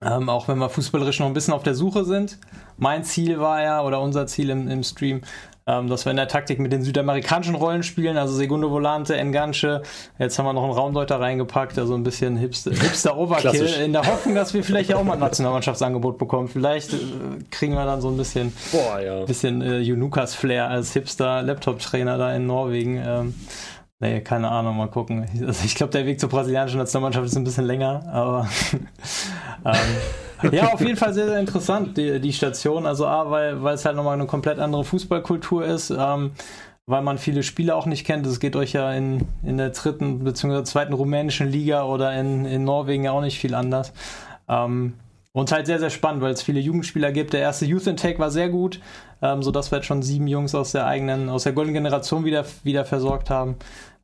Ähm, 0.00 0.28
auch 0.28 0.46
wenn 0.46 0.58
wir 0.58 0.68
fußballerisch 0.68 1.18
noch 1.18 1.26
ein 1.26 1.34
bisschen 1.34 1.54
auf 1.54 1.64
der 1.64 1.74
Suche 1.74 2.04
sind. 2.04 2.38
Mein 2.76 3.02
Ziel 3.02 3.40
war 3.40 3.62
ja, 3.62 3.82
oder 3.82 4.00
unser 4.00 4.28
Ziel 4.28 4.50
im, 4.50 4.68
im 4.68 4.84
Stream, 4.84 5.22
ähm, 5.66 5.88
dass 5.88 6.06
wir 6.06 6.10
in 6.10 6.16
der 6.16 6.28
Taktik 6.28 6.60
mit 6.60 6.72
den 6.72 6.82
südamerikanischen 6.82 7.56
Rollen 7.56 7.82
spielen, 7.82 8.16
also 8.16 8.32
Segundo 8.32 8.70
Volante, 8.70 9.16
Enganche. 9.16 9.82
Jetzt 10.20 10.38
haben 10.38 10.46
wir 10.46 10.52
noch 10.52 10.62
einen 10.62 10.72
Raumdeuter 10.72 11.18
reingepackt, 11.18 11.80
also 11.80 11.94
ein 11.94 12.04
bisschen 12.04 12.36
Hipster, 12.36 12.70
Hipster 12.70 13.18
Overkill, 13.18 13.66
in 13.84 13.92
der 13.92 14.06
Hoffnung, 14.06 14.36
dass 14.36 14.54
wir 14.54 14.62
vielleicht 14.62 14.88
ja 14.88 14.96
auch 14.96 15.02
mal 15.02 15.14
ein 15.14 15.18
Nationalmannschaftsangebot 15.18 16.16
bekommen. 16.16 16.46
Vielleicht 16.46 16.92
äh, 16.92 16.98
kriegen 17.50 17.74
wir 17.74 17.84
dann 17.84 18.00
so 18.00 18.08
ein 18.08 18.16
bisschen, 18.16 18.52
Boah, 18.70 19.00
ja. 19.00 19.24
bisschen 19.24 19.62
äh, 19.62 19.80
Junukas 19.80 20.32
Flair 20.32 20.70
als 20.70 20.92
Hipster 20.92 21.42
Laptop-Trainer 21.42 22.18
da 22.18 22.32
in 22.36 22.46
Norwegen. 22.46 23.02
Ähm, 23.04 23.34
Nee, 24.00 24.20
keine 24.20 24.48
Ahnung, 24.48 24.76
mal 24.76 24.88
gucken. 24.88 25.26
Also 25.44 25.64
ich 25.64 25.74
glaube, 25.74 25.92
der 25.92 26.06
Weg 26.06 26.20
zur 26.20 26.28
brasilianischen 26.28 26.78
Nationalmannschaft 26.78 27.26
ist 27.26 27.36
ein 27.36 27.42
bisschen 27.42 27.64
länger, 27.64 28.04
aber 28.08 28.48
ähm, 29.64 30.52
ja, 30.52 30.72
auf 30.72 30.80
jeden 30.80 30.96
Fall 30.96 31.12
sehr, 31.12 31.26
sehr 31.26 31.40
interessant, 31.40 31.96
die, 31.96 32.20
die 32.20 32.32
Station. 32.32 32.86
Also 32.86 33.06
A, 33.06 33.28
weil, 33.30 33.60
weil 33.62 33.74
es 33.74 33.84
halt 33.84 33.96
nochmal 33.96 34.14
eine 34.14 34.26
komplett 34.26 34.60
andere 34.60 34.84
Fußballkultur 34.84 35.64
ist, 35.64 35.90
ähm, 35.90 36.30
weil 36.86 37.02
man 37.02 37.18
viele 37.18 37.42
Spiele 37.42 37.74
auch 37.74 37.86
nicht 37.86 38.06
kennt. 38.06 38.24
Es 38.24 38.38
geht 38.38 38.54
euch 38.54 38.72
ja 38.72 38.92
in, 38.92 39.26
in 39.42 39.58
der 39.58 39.70
dritten 39.70 40.22
bzw. 40.22 40.62
zweiten 40.62 40.92
rumänischen 40.92 41.48
Liga 41.48 41.82
oder 41.84 42.14
in, 42.14 42.44
in 42.44 42.62
Norwegen 42.62 43.04
ja 43.04 43.10
auch 43.10 43.20
nicht 43.20 43.40
viel 43.40 43.54
anders. 43.54 43.92
Ähm, 44.48 44.94
und 45.38 45.52
halt 45.52 45.66
sehr, 45.66 45.78
sehr 45.78 45.90
spannend, 45.90 46.20
weil 46.20 46.32
es 46.32 46.42
viele 46.42 46.58
Jugendspieler 46.58 47.12
gibt. 47.12 47.32
Der 47.32 47.40
erste 47.40 47.64
Youth 47.64 47.86
Intake 47.86 48.18
war 48.18 48.32
sehr 48.32 48.48
gut, 48.48 48.80
ähm, 49.22 49.40
sodass 49.40 49.70
wir 49.70 49.76
jetzt 49.76 49.86
schon 49.86 50.02
sieben 50.02 50.26
Jungs 50.26 50.52
aus 50.52 50.72
der 50.72 50.86
eigenen, 50.86 51.28
aus 51.28 51.44
der 51.44 51.52
goldenen 51.52 51.74
Generation 51.74 52.24
wieder, 52.24 52.44
wieder 52.64 52.84
versorgt 52.84 53.30
haben. 53.30 53.54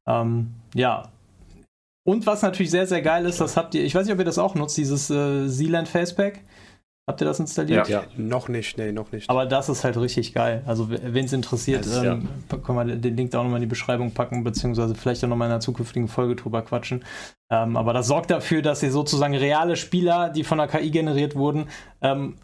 Ähm, 0.06 0.54
ja. 0.76 1.08
Und 2.06 2.24
was 2.26 2.42
natürlich 2.42 2.70
sehr, 2.70 2.86
sehr 2.86 3.02
geil 3.02 3.26
ist, 3.26 3.40
das 3.40 3.56
habt 3.56 3.74
ihr, 3.74 3.82
ich 3.82 3.96
weiß 3.96 4.04
nicht, 4.04 4.12
ob 4.12 4.20
ihr 4.20 4.24
das 4.24 4.38
auch 4.38 4.54
nutzt, 4.54 4.76
dieses 4.76 5.10
äh, 5.10 5.48
Zealand 5.48 5.88
Facepack. 5.88 6.40
Habt 7.06 7.20
ihr 7.20 7.26
das 7.26 7.38
installiert? 7.38 7.86
Ja, 7.86 8.00
ja. 8.00 8.06
noch 8.16 8.48
nicht, 8.48 8.78
nee, 8.78 8.90
noch 8.90 9.12
nicht. 9.12 9.28
Aber 9.28 9.44
das 9.44 9.68
ist 9.68 9.84
halt 9.84 9.98
richtig 9.98 10.32
geil. 10.32 10.62
Also, 10.64 10.88
wen 10.88 11.26
es 11.26 11.34
interessiert, 11.34 11.86
ähm, 11.86 12.28
ja. 12.50 12.58
können 12.58 12.88
wir 12.88 12.96
den 12.96 13.16
Link 13.16 13.30
da 13.30 13.40
auch 13.40 13.42
nochmal 13.42 13.58
in 13.58 13.68
die 13.68 13.70
Beschreibung 13.70 14.12
packen, 14.12 14.42
beziehungsweise 14.42 14.94
vielleicht 14.94 15.22
auch 15.22 15.28
nochmal 15.28 15.48
in 15.48 15.52
einer 15.52 15.60
zukünftigen 15.60 16.08
Folge 16.08 16.34
drüber 16.34 16.62
quatschen. 16.62 17.04
Ähm, 17.50 17.76
aber 17.76 17.92
das 17.92 18.06
sorgt 18.06 18.30
dafür, 18.30 18.62
dass 18.62 18.82
ihr 18.82 18.90
sozusagen 18.90 19.34
reale 19.34 19.76
Spieler, 19.76 20.30
die 20.30 20.44
von 20.44 20.56
der 20.56 20.66
KI 20.66 20.90
generiert 20.90 21.36
wurden, 21.36 21.66
ähm, 22.00 22.36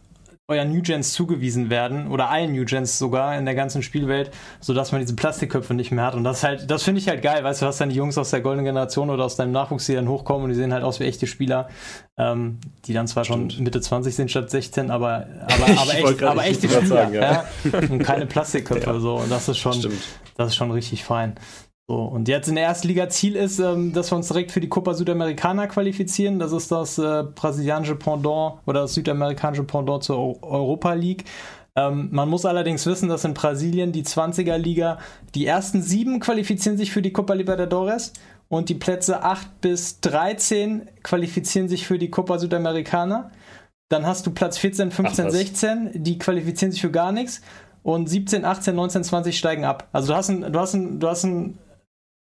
euren 0.51 0.71
New 0.71 0.83
Gens 0.83 1.13
zugewiesen 1.13 1.71
werden 1.71 2.09
oder 2.09 2.29
allen 2.29 2.53
New 2.53 2.65
Gens 2.65 2.99
sogar 2.99 3.39
in 3.39 3.45
der 3.45 3.55
ganzen 3.55 3.83
Spielwelt, 3.83 4.31
sodass 4.61 4.93
man 4.93 5.01
diese 5.01 5.15
Plastikköpfe 5.15 5.75
nicht 5.75 5.93
mehr 5.93 6.05
hat. 6.05 6.15
Und 6.15 6.25
das 6.25 6.43
halt, 6.43 6.71
das 6.71 6.83
finde 6.83 7.01
ich 7.01 7.09
halt 7.09 7.23
geil, 7.23 7.43
weißt 7.45 7.63
du, 7.63 7.67
hast 7.67 7.81
dann 7.81 7.89
die 7.89 7.95
Jungs 7.95 8.19
aus 8.19 8.31
der 8.31 8.41
goldenen 8.41 8.65
Generation 8.65 9.11
oder 9.11 9.25
aus 9.25 9.37
deinem 9.37 9.53
Nachwuchs, 9.53 9.87
die 9.87 9.95
dann 9.95 10.09
hochkommen 10.09 10.45
und 10.45 10.51
die 10.51 10.57
sehen 10.57 10.73
halt 10.73 10.83
aus 10.83 11.01
wie 11.01 11.05
echte 11.05 11.27
Spieler, 11.27 11.69
ähm, 12.19 12.59
die 12.85 12.93
dann 12.93 13.07
zwar 13.07 13.25
Stimmt. 13.25 13.53
schon 13.53 13.65
Mitte 13.65 13.81
20 13.81 14.15
sind 14.15 14.31
statt 14.31 14.51
16, 14.51 14.91
aber, 14.91 15.27
aber, 15.43 15.79
aber, 15.81 15.95
echt, 15.95 16.23
aber 16.23 16.45
echte 16.45 16.69
Spieler. 16.69 16.87
Sagen, 16.87 17.15
ja. 17.15 17.21
Ja? 17.21 17.79
Und 17.89 18.03
keine 18.03 18.27
Plastikköpfe 18.27 18.91
ja. 18.91 19.01
so. 19.01 19.17
Und 19.17 19.31
das 19.31 19.49
ist 19.49 19.59
schon, 19.59 19.75
Stimmt. 19.75 20.03
das 20.37 20.49
ist 20.49 20.57
schon 20.57 20.71
richtig 20.73 21.05
fein. 21.05 21.37
So, 21.91 22.03
und 22.03 22.29
jetzt 22.29 22.47
in 22.47 22.55
der 22.55 22.67
ersten 22.67 22.87
Liga 22.87 23.09
Ziel 23.09 23.35
ist, 23.35 23.59
ähm, 23.59 23.93
dass 23.93 24.13
wir 24.13 24.17
uns 24.17 24.29
direkt 24.29 24.53
für 24.53 24.61
die 24.61 24.69
Copa 24.69 24.95
Sudamericana 24.95 25.67
qualifizieren. 25.67 26.39
Das 26.39 26.53
ist 26.53 26.71
das 26.71 26.99
äh, 26.99 27.25
brasilianische 27.35 27.97
Pendant 27.97 28.61
oder 28.65 28.83
das 28.83 28.95
südamerikanische 28.95 29.65
Pendant 29.65 30.05
zur 30.05 30.41
Europa 30.41 30.93
League. 30.93 31.25
Ähm, 31.75 32.09
man 32.13 32.29
muss 32.29 32.47
allerdings 32.47 32.87
wissen, 32.87 33.09
dass 33.09 33.25
in 33.25 33.35
Brasilien 33.35 33.91
die 33.91 34.05
20er 34.05 34.57
Liga, 34.57 35.01
die 35.35 35.47
ersten 35.47 35.83
sieben 35.83 36.21
qualifizieren 36.21 36.79
sich 36.79 36.93
für 36.93 37.03
die 37.03 37.13
Copa 37.13 37.35
Libertadores 37.35 38.13
und 38.47 38.69
die 38.69 38.77
Plätze 38.77 39.25
8 39.25 39.61
bis 39.61 39.99
13 39.99 40.89
qualifizieren 41.03 41.69
sich 41.69 41.89
für 41.89 41.99
die 41.99 42.09
Copa 42.09 42.39
Sudamericana. 42.39 43.33
Dann 43.89 44.07
hast 44.07 44.29
du 44.29 44.31
Platz 44.31 44.59
14, 44.59 44.93
15, 44.93 45.27
Ach, 45.27 45.31
16, 45.33 45.91
die 45.95 46.19
qualifizieren 46.19 46.71
sich 46.71 46.83
für 46.83 46.93
gar 46.93 47.11
nichts. 47.11 47.41
Und 47.83 48.09
17, 48.09 48.45
18, 48.45 48.77
19, 48.77 49.03
20 49.03 49.37
steigen 49.37 49.65
ab. 49.65 49.89
Also 49.91 50.13
du 50.13 50.15
hast 50.15 50.29
ein, 50.29 50.53
du 50.53 50.61
hast 50.61 50.75
ein, 50.75 51.01
du 51.01 51.09
hast 51.09 51.25
ein, 51.25 51.59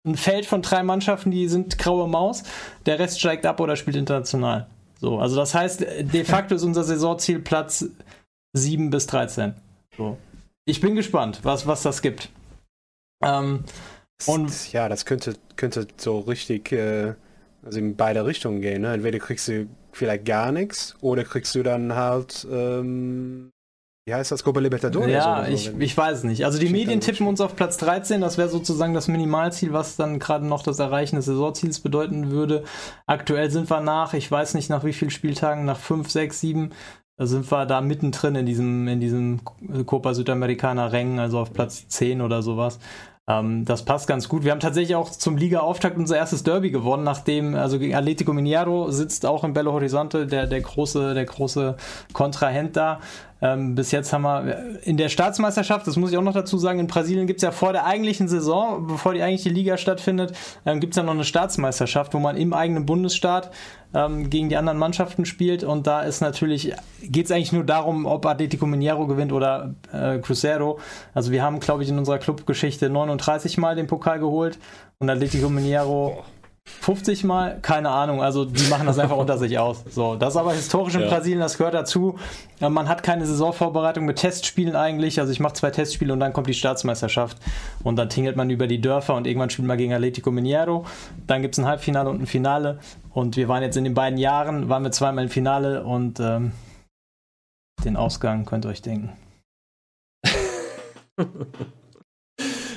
ein 0.05 0.15
Feld 0.15 0.45
von 0.45 0.61
drei 0.61 0.83
Mannschaften, 0.83 1.31
die 1.31 1.47
sind 1.47 1.77
graue 1.77 2.07
Maus. 2.07 2.43
Der 2.85 2.99
Rest 2.99 3.19
steigt 3.19 3.45
ab 3.45 3.59
oder 3.59 3.75
spielt 3.75 3.95
international. 3.95 4.67
So, 4.99 5.19
also 5.19 5.35
das 5.35 5.53
heißt, 5.53 5.81
de 5.81 6.23
facto 6.23 6.55
ist 6.55 6.63
unser 6.63 6.83
Saisonziel 6.83 7.39
Platz 7.39 7.85
7 8.53 8.89
bis 8.89 9.07
13. 9.07 9.53
So. 9.97 10.17
Ich 10.65 10.79
bin 10.81 10.95
gespannt, 10.95 11.39
was, 11.43 11.67
was 11.67 11.83
das 11.83 12.01
gibt. 12.01 12.29
Ähm, 13.21 13.63
und 14.25 14.71
ja, 14.71 14.89
das 14.89 15.05
könnte, 15.05 15.35
könnte 15.55 15.87
so 15.97 16.19
richtig 16.19 16.71
äh, 16.71 17.15
also 17.65 17.79
in 17.79 17.95
beide 17.95 18.25
Richtungen 18.25 18.61
gehen. 18.61 18.81
Ne? 18.81 18.93
Entweder 18.93 19.19
kriegst 19.19 19.47
du 19.47 19.67
vielleicht 19.91 20.25
gar 20.25 20.51
nichts 20.51 20.95
oder 21.01 21.23
kriegst 21.23 21.55
du 21.55 21.63
dann 21.63 21.95
halt, 21.95 22.47
ähm, 22.51 23.51
wie 24.05 24.13
heißt 24.13 24.31
das, 24.31 24.43
Copa 24.43 24.59
Libertadores? 24.59 25.11
Ja, 25.11 25.45
so, 25.45 25.51
ich, 25.51 25.71
ich 25.79 25.97
weiß 25.97 26.25
nicht. 26.25 26.43
Also 26.45 26.59
die 26.59 26.69
Medien 26.69 26.99
tippen 26.99 27.25
uns 27.25 27.39
auf 27.39 27.55
Platz 27.55 27.77
13, 27.77 28.19
das 28.19 28.37
wäre 28.37 28.49
sozusagen 28.49 28.93
das 28.93 29.07
Minimalziel, 29.07 29.71
was 29.71 29.95
dann 29.95 30.19
gerade 30.19 30.45
noch 30.45 30.61
das 30.61 30.79
Erreichen 30.79 31.15
des 31.15 31.25
Saisonziels 31.25 31.79
bedeuten 31.79 32.29
würde. 32.29 32.63
Aktuell 33.05 33.49
sind 33.49 33.69
wir 33.69 33.79
nach, 33.79 34.13
ich 34.13 34.29
weiß 34.29 34.55
nicht 34.55 34.69
nach 34.69 34.83
wie 34.83 34.93
vielen 34.93 35.11
Spieltagen, 35.11 35.63
nach 35.63 35.79
5, 35.79 36.09
6, 36.09 36.39
7, 36.39 36.71
da 37.15 37.27
sind 37.27 37.49
wir 37.51 37.65
da 37.65 37.79
mittendrin 37.79 38.35
in 38.35 38.45
diesem, 38.45 38.87
in 38.87 38.99
diesem 38.99 39.41
Copa 39.85 40.13
Südamericana 40.13 40.87
Rängen, 40.87 41.19
also 41.19 41.39
auf 41.39 41.53
Platz 41.53 41.87
10 41.87 42.21
oder 42.21 42.41
sowas. 42.41 42.79
Ähm, 43.25 43.63
das 43.63 43.85
passt 43.85 44.07
ganz 44.07 44.27
gut. 44.27 44.43
Wir 44.43 44.51
haben 44.51 44.59
tatsächlich 44.59 44.95
auch 44.95 45.09
zum 45.09 45.37
Liga-Auftakt 45.37 45.97
unser 45.97 46.17
erstes 46.17 46.43
Derby 46.43 46.71
gewonnen, 46.71 47.03
nachdem, 47.03 47.55
also 47.55 47.79
gegen 47.79 47.95
Atletico 47.95 48.33
Mineiro 48.33 48.91
sitzt 48.91 49.25
auch 49.25 49.43
in 49.43 49.53
Belo 49.53 49.71
Horizonte, 49.71 50.27
der, 50.27 50.47
der 50.47 50.59
große, 50.59 51.13
der 51.13 51.25
große 51.25 51.77
Kontrahent 52.11 52.75
da. 52.75 52.99
Ähm, 53.43 53.75
bis 53.75 53.91
jetzt 53.91 54.13
haben 54.13 54.21
wir 54.21 54.79
in 54.83 54.95
der 54.95 55.09
Staatsmeisterschaft, 55.09 55.85
das 55.85 55.97
muss 55.97 56.11
ich 56.11 56.17
auch 56.17 56.21
noch 56.21 56.33
dazu 56.33 56.57
sagen, 56.57 56.79
in 56.79 56.87
Brasilien 56.87 57.27
gibt 57.27 57.39
es 57.39 57.43
ja 57.43 57.51
vor 57.51 57.73
der 57.73 57.85
eigentlichen 57.85 58.29
Saison, 58.29 58.87
bevor 58.87 59.13
die 59.13 59.21
eigentliche 59.21 59.49
Liga 59.49 59.75
stattfindet, 59.75 60.31
ähm, 60.65 60.79
gibt 60.79 60.93
es 60.93 60.97
ja 60.97 61.03
noch 61.03 61.11
eine 61.11 61.25
Staatsmeisterschaft, 61.25 62.13
wo 62.13 62.19
man 62.19 62.37
im 62.37 62.53
eigenen 62.53 62.85
Bundesstaat 62.85 63.51
ähm, 63.93 64.29
gegen 64.29 64.47
die 64.47 64.55
anderen 64.55 64.77
Mannschaften 64.77 65.25
spielt. 65.25 65.65
Und 65.65 65.87
da 65.87 66.03
ist 66.03 66.21
natürlich, 66.21 66.73
geht 67.01 67.25
es 67.25 67.31
eigentlich 67.33 67.51
nur 67.51 67.65
darum, 67.65 68.05
ob 68.05 68.25
Atletico 68.25 68.65
Mineiro 68.65 69.07
gewinnt 69.07 69.33
oder 69.33 69.75
äh, 69.91 70.19
Cruzeiro. 70.19 70.79
Also 71.13 71.31
wir 71.33 71.43
haben, 71.43 71.59
glaube 71.59 71.83
ich, 71.83 71.89
in 71.89 71.97
unserer 71.97 72.19
Clubgeschichte 72.19 72.89
39 72.89 73.57
Mal 73.57 73.75
den 73.75 73.87
Pokal 73.87 74.19
geholt 74.19 74.57
und 74.99 75.09
Atletico 75.09 75.49
Mineiro 75.49 76.23
50 76.65 77.23
Mal, 77.23 77.59
keine 77.61 77.89
Ahnung, 77.89 78.21
also 78.21 78.43
die 78.45 78.67
machen 78.67 78.85
das 78.87 78.99
einfach 78.99 79.15
unter 79.23 79.37
sich 79.37 79.57
aus. 79.57 79.83
So, 79.89 80.15
das 80.15 80.33
ist 80.33 80.37
aber 80.37 80.53
historisch 80.53 80.95
in 80.95 81.01
ja. 81.01 81.07
Brasilien, 81.07 81.39
das 81.39 81.57
gehört 81.57 81.73
dazu. 81.73 82.17
Man 82.59 82.89
hat 82.89 83.03
keine 83.03 83.25
Saisonvorbereitung 83.25 84.05
mit 84.05 84.17
Testspielen 84.17 84.75
eigentlich, 84.75 85.19
also 85.19 85.31
ich 85.31 85.39
mache 85.39 85.53
zwei 85.53 85.71
Testspiele 85.71 86.11
und 86.11 86.19
dann 86.19 86.33
kommt 86.33 86.47
die 86.47 86.53
Staatsmeisterschaft 86.53 87.37
und 87.83 87.95
dann 87.95 88.09
tingelt 88.09 88.35
man 88.35 88.49
über 88.49 88.67
die 88.67 88.81
Dörfer 88.81 89.15
und 89.15 89.27
irgendwann 89.27 89.49
spielt 89.49 89.67
man 89.67 89.77
gegen 89.77 89.93
Atletico 89.93 90.31
Mineiro, 90.31 90.85
dann 91.25 91.41
gibt 91.41 91.55
es 91.55 91.59
ein 91.59 91.67
Halbfinale 91.67 92.09
und 92.09 92.21
ein 92.21 92.27
Finale 92.27 92.79
und 93.11 93.37
wir 93.37 93.47
waren 93.47 93.63
jetzt 93.63 93.77
in 93.77 93.85
den 93.85 93.93
beiden 93.93 94.17
Jahren, 94.17 94.67
waren 94.67 94.83
wir 94.83 94.91
zweimal 94.91 95.25
im 95.25 95.29
Finale 95.29 95.83
und 95.83 96.19
ähm, 96.19 96.51
den 97.85 97.95
Ausgang 97.97 98.45
könnt 98.45 98.65
ihr 98.65 98.69
euch 98.69 98.81
denken. 98.81 99.13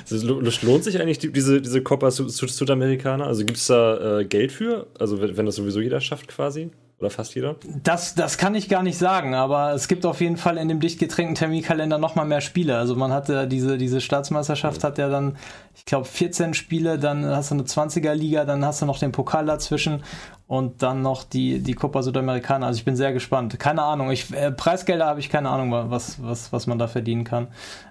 lohnt 0.09 0.83
sich 0.83 0.99
eigentlich 1.01 1.19
die, 1.19 1.31
diese, 1.31 1.61
diese 1.61 1.81
Copa 1.81 2.11
Südamerikaner? 2.11 3.25
Also 3.25 3.45
gibt 3.45 3.57
es 3.57 3.67
da 3.67 4.19
äh, 4.19 4.25
Geld 4.25 4.51
für? 4.51 4.87
Also 4.99 5.21
wenn, 5.21 5.45
das 5.45 5.55
sowieso 5.55 5.79
jeder 5.79 6.01
schafft 6.01 6.27
quasi? 6.27 6.71
Oder 6.99 7.11
fast 7.11 7.35
jeder? 7.35 7.57
Das, 7.83 8.15
das 8.15 8.39
kann 8.39 8.55
ich 8.55 8.69
gar 8.69 8.81
nicht 8.81 8.97
sagen, 8.97 9.35
aber 9.35 9.73
es 9.73 9.87
gibt 9.87 10.03
auf 10.03 10.19
jeden 10.19 10.37
Fall 10.37 10.57
in 10.57 10.67
dem 10.67 10.79
dicht 10.79 10.99
getränkten 10.99 11.35
Terminkalender 11.35 11.99
nochmal 11.99 12.25
mehr 12.25 12.41
Spiele. 12.41 12.75
Also 12.75 12.95
man 12.95 13.11
hatte 13.11 13.47
diese, 13.47 13.77
diese 13.77 14.01
Staatsmeisterschaft 14.01 14.83
hat 14.83 14.97
ja 14.97 15.07
dann, 15.07 15.37
ich 15.75 15.85
glaube, 15.85 16.05
14 16.05 16.55
Spiele, 16.55 16.97
dann 16.97 17.23
hast 17.23 17.51
du 17.51 17.55
eine 17.55 17.63
20er-Liga, 17.65 18.45
dann 18.45 18.65
hast 18.65 18.81
du 18.81 18.87
noch 18.87 18.97
den 18.97 19.11
Pokal 19.11 19.45
dazwischen 19.45 20.03
und 20.47 20.81
dann 20.81 21.03
noch 21.03 21.23
die, 21.23 21.59
die 21.59 21.73
Copa 21.73 22.01
Südamericana. 22.01 22.65
Also 22.65 22.79
ich 22.79 22.85
bin 22.85 22.95
sehr 22.95 23.13
gespannt. 23.13 23.59
Keine 23.59 23.83
Ahnung, 23.83 24.09
ich, 24.09 24.33
äh, 24.33 24.51
Preisgelder 24.51 25.05
habe 25.05 25.19
ich 25.19 25.29
keine 25.29 25.49
Ahnung, 25.49 25.91
was, 25.91 26.23
was, 26.23 26.51
was 26.51 26.65
man 26.65 26.79
da 26.79 26.87
verdienen 26.87 27.25
kann. 27.25 27.49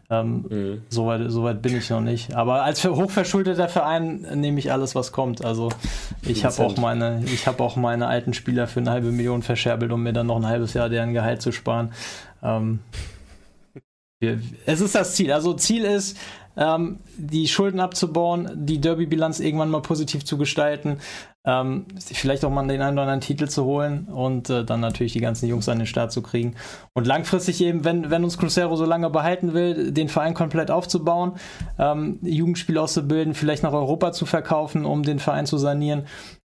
Ähm, 0.08 0.44
mhm. 0.48 0.82
Soweit 0.88 1.22
so 1.30 1.42
weit 1.42 1.62
bin 1.62 1.76
ich 1.76 1.90
noch 1.90 2.00
nicht. 2.00 2.34
Aber 2.34 2.62
als 2.62 2.84
hochverschuldeter 2.84 3.68
Verein 3.68 4.26
nehme 4.34 4.58
ich 4.58 4.70
alles, 4.70 4.94
was 4.94 5.12
kommt. 5.12 5.44
Also 5.44 5.70
ich 6.22 6.44
habe 6.44 6.64
auch 6.64 6.76
meine, 6.76 7.22
ich 7.24 7.46
habe 7.46 7.62
auch 7.62 7.76
meine 7.76 8.06
alten 8.06 8.34
Spieler 8.34 8.68
für 8.68 8.80
eine 8.80 8.90
halbe 8.90 9.10
Million 9.10 9.42
verscherbelt, 9.42 9.90
um 9.92 10.02
mir 10.02 10.12
dann 10.12 10.28
noch 10.28 10.36
ein 10.36 10.46
halbes 10.46 10.74
Jahr 10.74 10.88
deren 10.88 11.12
Gehalt 11.12 11.42
zu 11.42 11.50
sparen. 11.50 11.92
Ähm, 12.42 12.80
wir, 14.20 14.40
es 14.64 14.80
ist 14.80 14.94
das 14.94 15.14
Ziel. 15.14 15.32
Also 15.32 15.54
Ziel 15.54 15.84
ist, 15.84 16.16
ähm, 16.56 17.00
die 17.16 17.48
Schulden 17.48 17.80
abzubauen, 17.80 18.50
die 18.54 18.80
Derby-Bilanz 18.80 19.40
irgendwann 19.40 19.70
mal 19.70 19.82
positiv 19.82 20.24
zu 20.24 20.38
gestalten, 20.38 20.98
ähm, 21.44 21.86
vielleicht 22.00 22.44
auch 22.44 22.50
mal 22.50 22.66
den 22.66 22.82
einen 22.82 22.94
oder 22.94 23.02
anderen 23.02 23.20
Titel 23.20 23.48
zu 23.48 23.64
holen 23.64 24.06
und 24.06 24.50
äh, 24.50 24.64
dann 24.64 24.80
natürlich 24.80 25.12
die 25.12 25.20
ganzen 25.20 25.48
Jungs 25.48 25.68
an 25.68 25.78
den 25.78 25.86
Start 25.86 26.10
zu 26.10 26.22
kriegen. 26.22 26.56
Und 26.92 27.06
langfristig 27.06 27.62
eben, 27.62 27.84
wenn, 27.84 28.10
wenn 28.10 28.24
uns 28.24 28.36
Crucero 28.36 28.74
so 28.74 28.84
lange 28.84 29.10
behalten 29.10 29.54
will, 29.54 29.92
den 29.92 30.08
Verein 30.08 30.34
komplett 30.34 30.70
aufzubauen, 30.70 31.32
ähm, 31.78 32.18
Jugendspiel 32.22 32.78
auszubilden, 32.78 33.34
vielleicht 33.34 33.62
nach 33.62 33.72
Europa 33.72 34.12
zu 34.12 34.26
verkaufen, 34.26 34.84
um 34.84 35.04
den 35.04 35.20
Verein 35.20 35.46
zu 35.46 35.56
sanieren 35.56 36.06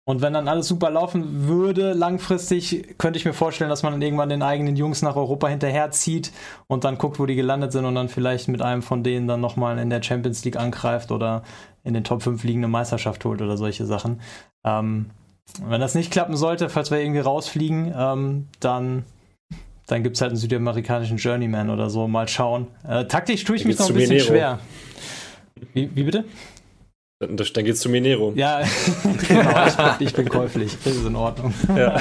und 0.07 0.21
wenn 0.21 0.31
dann 0.31 0.47
alles 0.47 0.69
super 0.69 0.89
laufen 0.89 1.49
würde, 1.49 1.91
langfristig, 1.91 2.97
könnte 2.97 3.19
ich 3.19 3.25
mir 3.25 3.33
vorstellen, 3.33 3.69
dass 3.69 3.83
man 3.83 3.91
dann 3.91 4.01
irgendwann 4.01 4.29
den 4.29 4.41
eigenen 4.41 4.77
Jungs 4.77 5.01
nach 5.01 5.17
Europa 5.17 5.49
hinterherzieht 5.49 6.31
und 6.67 6.85
dann 6.85 6.97
guckt, 6.97 7.19
wo 7.19 7.25
die 7.25 7.35
gelandet 7.35 7.73
sind 7.73 7.83
und 7.83 7.93
dann 7.93 8.07
vielleicht 8.07 8.47
mit 8.47 8.61
einem 8.61 8.81
von 8.81 9.03
denen 9.03 9.27
dann 9.27 9.41
nochmal 9.41 9.77
in 9.79 9.89
der 9.89 10.01
Champions 10.01 10.45
League 10.45 10.55
angreift 10.55 11.11
oder 11.11 11.43
in 11.83 11.93
den 11.93 12.05
Top 12.05 12.23
5 12.23 12.41
liegende 12.45 12.69
Meisterschaft 12.69 13.25
holt 13.25 13.41
oder 13.41 13.57
solche 13.57 13.85
Sachen. 13.85 14.21
Ähm, 14.63 15.07
wenn 15.65 15.81
das 15.81 15.93
nicht 15.93 16.09
klappen 16.09 16.37
sollte, 16.37 16.69
falls 16.69 16.89
wir 16.89 16.99
irgendwie 16.99 17.19
rausfliegen, 17.19 17.93
ähm, 17.93 18.47
dann, 18.61 19.03
dann 19.87 20.03
gibt 20.03 20.15
es 20.15 20.21
halt 20.21 20.31
einen 20.31 20.39
südamerikanischen 20.39 21.17
Journeyman 21.17 21.69
oder 21.69 21.89
so. 21.89 22.07
Mal 22.07 22.29
schauen. 22.29 22.67
Äh, 22.87 23.07
taktisch 23.07 23.43
tue 23.43 23.57
ich 23.57 23.65
mich 23.65 23.77
noch 23.77 23.89
ein 23.89 23.93
bisschen 23.93 24.21
schwer. 24.21 24.59
Wie, 25.73 25.93
wie 25.93 26.03
bitte? 26.03 26.23
Dann, 27.19 27.35
dann 27.35 27.65
geht's 27.65 27.79
zu 27.79 27.89
Minero. 27.89 28.31
Ja, 28.35 28.61
genau, 29.27 29.65
ich 29.65 29.75
bin, 29.75 30.07
ich 30.07 30.13
bin, 30.13 30.29
käuflich. 30.29 30.77
Das 30.83 30.95
ist 30.95 31.05
in 31.05 31.15
Ordnung. 31.15 31.51
Ja. 31.75 31.99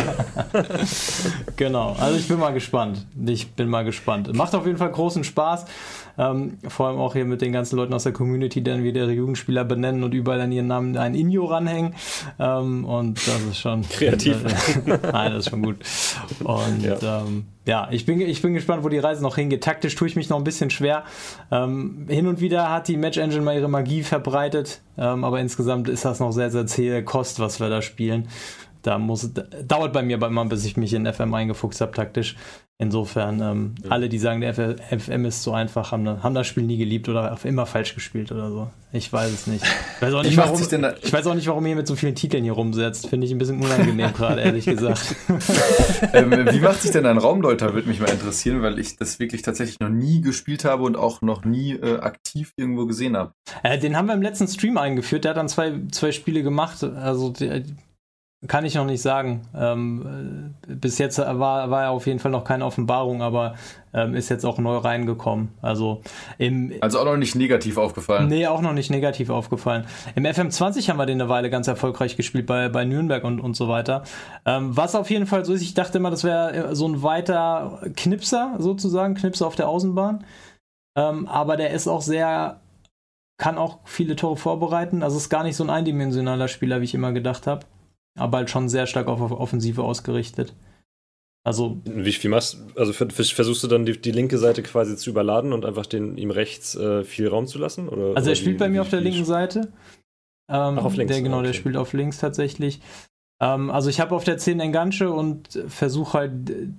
genau, 1.56 1.96
also 1.98 2.18
ich 2.18 2.28
bin 2.28 2.38
mal 2.38 2.52
gespannt. 2.52 3.06
Ich 3.24 3.50
bin 3.52 3.70
mal 3.70 3.82
gespannt. 3.82 4.30
Macht 4.34 4.54
auf 4.54 4.66
jeden 4.66 4.76
Fall 4.76 4.90
großen 4.90 5.24
Spaß. 5.24 5.64
Ähm, 6.18 6.58
vor 6.66 6.88
allem 6.88 6.98
auch 6.98 7.14
hier 7.14 7.24
mit 7.24 7.42
den 7.42 7.52
ganzen 7.52 7.76
Leuten 7.76 7.92
aus 7.94 8.04
der 8.04 8.12
Community, 8.12 8.62
die 8.62 8.70
dann 8.70 8.82
wieder 8.82 9.02
ihre 9.02 9.12
Jugendspieler 9.12 9.64
benennen 9.64 10.04
und 10.04 10.14
überall 10.14 10.40
an 10.40 10.52
ihren 10.52 10.66
Namen 10.66 10.96
ein 10.96 11.14
Injo 11.14 11.44
ranhängen. 11.46 11.94
Ähm, 12.38 12.84
und 12.84 13.26
das 13.26 13.42
ist 13.42 13.58
schon. 13.58 13.82
Kreativ. 13.88 14.44
Äh, 14.44 14.98
nein, 15.12 15.32
das 15.32 15.46
ist 15.46 15.50
schon 15.50 15.62
gut. 15.62 15.76
Und 16.44 16.82
ja. 16.82 17.20
Ähm, 17.20 17.44
ja, 17.66 17.88
ich 17.90 18.06
bin, 18.06 18.20
ich 18.20 18.42
bin 18.42 18.54
gespannt, 18.54 18.84
wo 18.84 18.88
die 18.88 18.98
Reise 18.98 19.22
noch 19.22 19.34
hingeht. 19.34 19.64
Taktisch 19.64 19.96
tue 19.96 20.06
ich 20.06 20.14
mich 20.14 20.28
noch 20.28 20.38
ein 20.38 20.44
bisschen 20.44 20.70
schwer. 20.70 21.02
Ähm, 21.50 22.06
hin 22.08 22.28
und 22.28 22.40
wieder 22.40 22.70
hat 22.70 22.86
die 22.86 22.96
Match 22.96 23.18
Engine 23.18 23.42
mal 23.42 23.56
ihre 23.56 23.68
Magie 23.68 24.04
verbreitet, 24.04 24.82
ähm, 24.96 25.24
aber 25.24 25.40
insgesamt 25.40 25.88
ist 25.88 26.04
das 26.04 26.20
noch 26.20 26.30
sehr, 26.30 26.50
sehr 26.50 26.66
zähe 26.66 27.02
Kost, 27.02 27.40
was 27.40 27.58
wir 27.58 27.68
da 27.68 27.82
spielen. 27.82 28.28
Da 28.86 28.98
muss, 28.98 29.32
dauert 29.66 29.92
bei 29.92 30.02
mir 30.02 30.16
mal, 30.16 30.44
bis 30.44 30.64
ich 30.64 30.76
mich 30.76 30.92
in 30.92 31.12
FM 31.12 31.34
eingefuchst 31.34 31.80
habe, 31.80 31.90
taktisch. 31.90 32.36
Insofern, 32.78 33.40
ähm, 33.40 33.74
ja. 33.82 33.90
alle, 33.90 34.10
die 34.10 34.18
sagen, 34.18 34.42
der 34.42 34.54
FM 34.54 35.24
ist 35.24 35.42
so 35.42 35.52
einfach, 35.52 35.92
haben, 35.92 36.22
haben, 36.22 36.34
das 36.34 36.46
Spiel 36.46 36.62
nie 36.62 36.76
geliebt 36.76 37.08
oder 37.08 37.32
auf 37.32 37.46
immer 37.46 37.64
falsch 37.64 37.94
gespielt 37.94 38.30
oder 38.30 38.50
so. 38.50 38.70
Ich 38.92 39.10
weiß 39.10 39.32
es 39.32 39.46
nicht. 39.46 39.64
Ich 39.64 40.02
weiß 40.02 40.12
auch 40.12 40.22
nicht, 40.22 40.36
warum, 40.36 40.60
ich 40.60 41.12
weiß 41.12 41.26
auch 41.26 41.34
nicht, 41.34 41.48
warum 41.48 41.64
ihr 41.64 41.74
mit 41.74 41.86
so 41.86 41.96
vielen 41.96 42.14
Titeln 42.14 42.44
hier 42.44 42.52
rumsetzt. 42.52 43.08
Finde 43.08 43.26
ich 43.26 43.32
ein 43.32 43.38
bisschen 43.38 43.62
unangenehm 43.62 44.12
gerade, 44.16 44.42
ehrlich 44.42 44.66
gesagt. 44.66 45.16
ähm, 46.12 46.30
wie 46.50 46.60
macht 46.60 46.82
sich 46.82 46.90
denn 46.90 47.06
ein 47.06 47.16
Raumdeuter, 47.16 47.72
würde 47.72 47.88
mich 47.88 47.98
mal 47.98 48.10
interessieren, 48.10 48.60
weil 48.60 48.78
ich 48.78 48.96
das 48.96 49.18
wirklich 49.18 49.40
tatsächlich 49.40 49.80
noch 49.80 49.88
nie 49.88 50.20
gespielt 50.20 50.66
habe 50.66 50.82
und 50.82 50.96
auch 50.96 51.22
noch 51.22 51.46
nie 51.46 51.72
äh, 51.72 51.98
aktiv 52.00 52.52
irgendwo 52.56 52.84
gesehen 52.84 53.16
habe. 53.16 53.32
Äh, 53.62 53.78
den 53.78 53.96
haben 53.96 54.06
wir 54.06 54.14
im 54.14 54.22
letzten 54.22 54.46
Stream 54.46 54.76
eingeführt. 54.76 55.24
Der 55.24 55.30
hat 55.30 55.38
dann 55.38 55.48
zwei, 55.48 55.72
zwei 55.90 56.12
Spiele 56.12 56.42
gemacht. 56.42 56.84
Also 56.84 57.32
kann 58.46 58.66
ich 58.66 58.74
noch 58.74 58.84
nicht 58.84 59.00
sagen. 59.00 59.48
Ähm, 59.56 60.52
äh, 60.68 60.74
bis 60.74 60.98
jetzt 60.98 61.18
war, 61.18 61.70
war 61.70 61.82
er 61.82 61.90
auf 61.90 62.06
jeden 62.06 62.18
Fall 62.18 62.30
noch 62.30 62.44
keine 62.44 62.66
Offenbarung, 62.66 63.22
aber 63.22 63.54
ähm, 63.94 64.14
ist 64.14 64.28
jetzt 64.28 64.44
auch 64.44 64.58
neu 64.58 64.76
reingekommen. 64.76 65.48
Also, 65.62 66.02
im, 66.36 66.72
also 66.80 67.00
auch 67.00 67.06
noch 67.06 67.16
nicht 67.16 67.34
negativ 67.34 67.78
aufgefallen. 67.78 68.28
Nee, 68.28 68.46
auch 68.46 68.60
noch 68.60 68.74
nicht 68.74 68.90
negativ 68.90 69.30
aufgefallen. 69.30 69.86
Im 70.14 70.24
FM20 70.24 70.88
haben 70.88 70.98
wir 70.98 71.06
den 71.06 71.20
eine 71.20 71.30
Weile 71.30 71.48
ganz 71.48 71.66
erfolgreich 71.66 72.16
gespielt 72.16 72.46
bei, 72.46 72.68
bei 72.68 72.84
Nürnberg 72.84 73.24
und, 73.24 73.40
und 73.40 73.56
so 73.56 73.68
weiter. 73.68 74.02
Ähm, 74.44 74.76
was 74.76 74.94
auf 74.94 75.10
jeden 75.10 75.26
Fall 75.26 75.44
so 75.46 75.54
ist, 75.54 75.62
ich 75.62 75.72
dachte 75.72 75.98
immer, 75.98 76.10
das 76.10 76.22
wäre 76.22 76.70
äh, 76.70 76.74
so 76.74 76.86
ein 76.86 77.02
weiter 77.02 77.80
Knipser 77.96 78.56
sozusagen, 78.58 79.14
Knipser 79.14 79.46
auf 79.46 79.56
der 79.56 79.68
Außenbahn. 79.68 80.24
Ähm, 80.96 81.26
aber 81.26 81.56
der 81.56 81.70
ist 81.70 81.88
auch 81.88 82.02
sehr 82.02 82.60
kann 83.38 83.58
auch 83.58 83.80
viele 83.84 84.16
Tore 84.16 84.38
vorbereiten. 84.38 85.02
Also 85.02 85.18
ist 85.18 85.28
gar 85.28 85.42
nicht 85.42 85.56
so 85.56 85.64
ein 85.64 85.68
eindimensionaler 85.68 86.48
Spieler, 86.48 86.80
wie 86.80 86.84
ich 86.84 86.94
immer 86.94 87.12
gedacht 87.12 87.46
habe 87.46 87.66
aber 88.16 88.38
halt 88.38 88.50
schon 88.50 88.68
sehr 88.68 88.86
stark 88.86 89.06
auf 89.08 89.20
Offensive 89.20 89.82
ausgerichtet. 89.82 90.54
Also. 91.44 91.80
Wie 91.84 92.10
viel 92.12 92.30
machst 92.30 92.58
Also 92.74 92.92
versuchst 92.92 93.62
du 93.62 93.68
dann 93.68 93.86
die, 93.86 94.00
die, 94.00 94.10
linke 94.10 94.36
Seite 94.36 94.64
quasi 94.64 94.96
zu 94.96 95.10
überladen 95.10 95.52
und 95.52 95.64
einfach 95.64 95.86
den, 95.86 96.18
ihm 96.18 96.32
rechts 96.32 96.74
äh, 96.74 97.04
viel 97.04 97.28
Raum 97.28 97.46
zu 97.46 97.58
lassen? 97.58 97.88
Oder, 97.88 98.16
also 98.16 98.30
er 98.30 98.36
spielt 98.36 98.56
wie, 98.56 98.58
bei 98.58 98.68
mir 98.68 98.82
auf 98.82 98.90
der 98.90 99.00
linken 99.00 99.24
Seite. 99.24 99.72
Ähm, 100.50 100.78
Ach, 100.78 100.84
auf 100.84 100.96
links. 100.96 101.12
Der, 101.12 101.22
genau, 101.22 101.38
okay. 101.38 101.46
der 101.46 101.52
spielt 101.52 101.76
auf 101.76 101.92
links 101.92 102.18
tatsächlich. 102.18 102.80
Ähm, 103.40 103.70
also 103.70 103.90
ich 103.90 104.00
habe 104.00 104.14
auf 104.14 104.24
der 104.24 104.38
10 104.38 104.60
Enganche 104.60 105.10
und 105.10 105.62
versuche 105.68 106.18
halt 106.18 106.32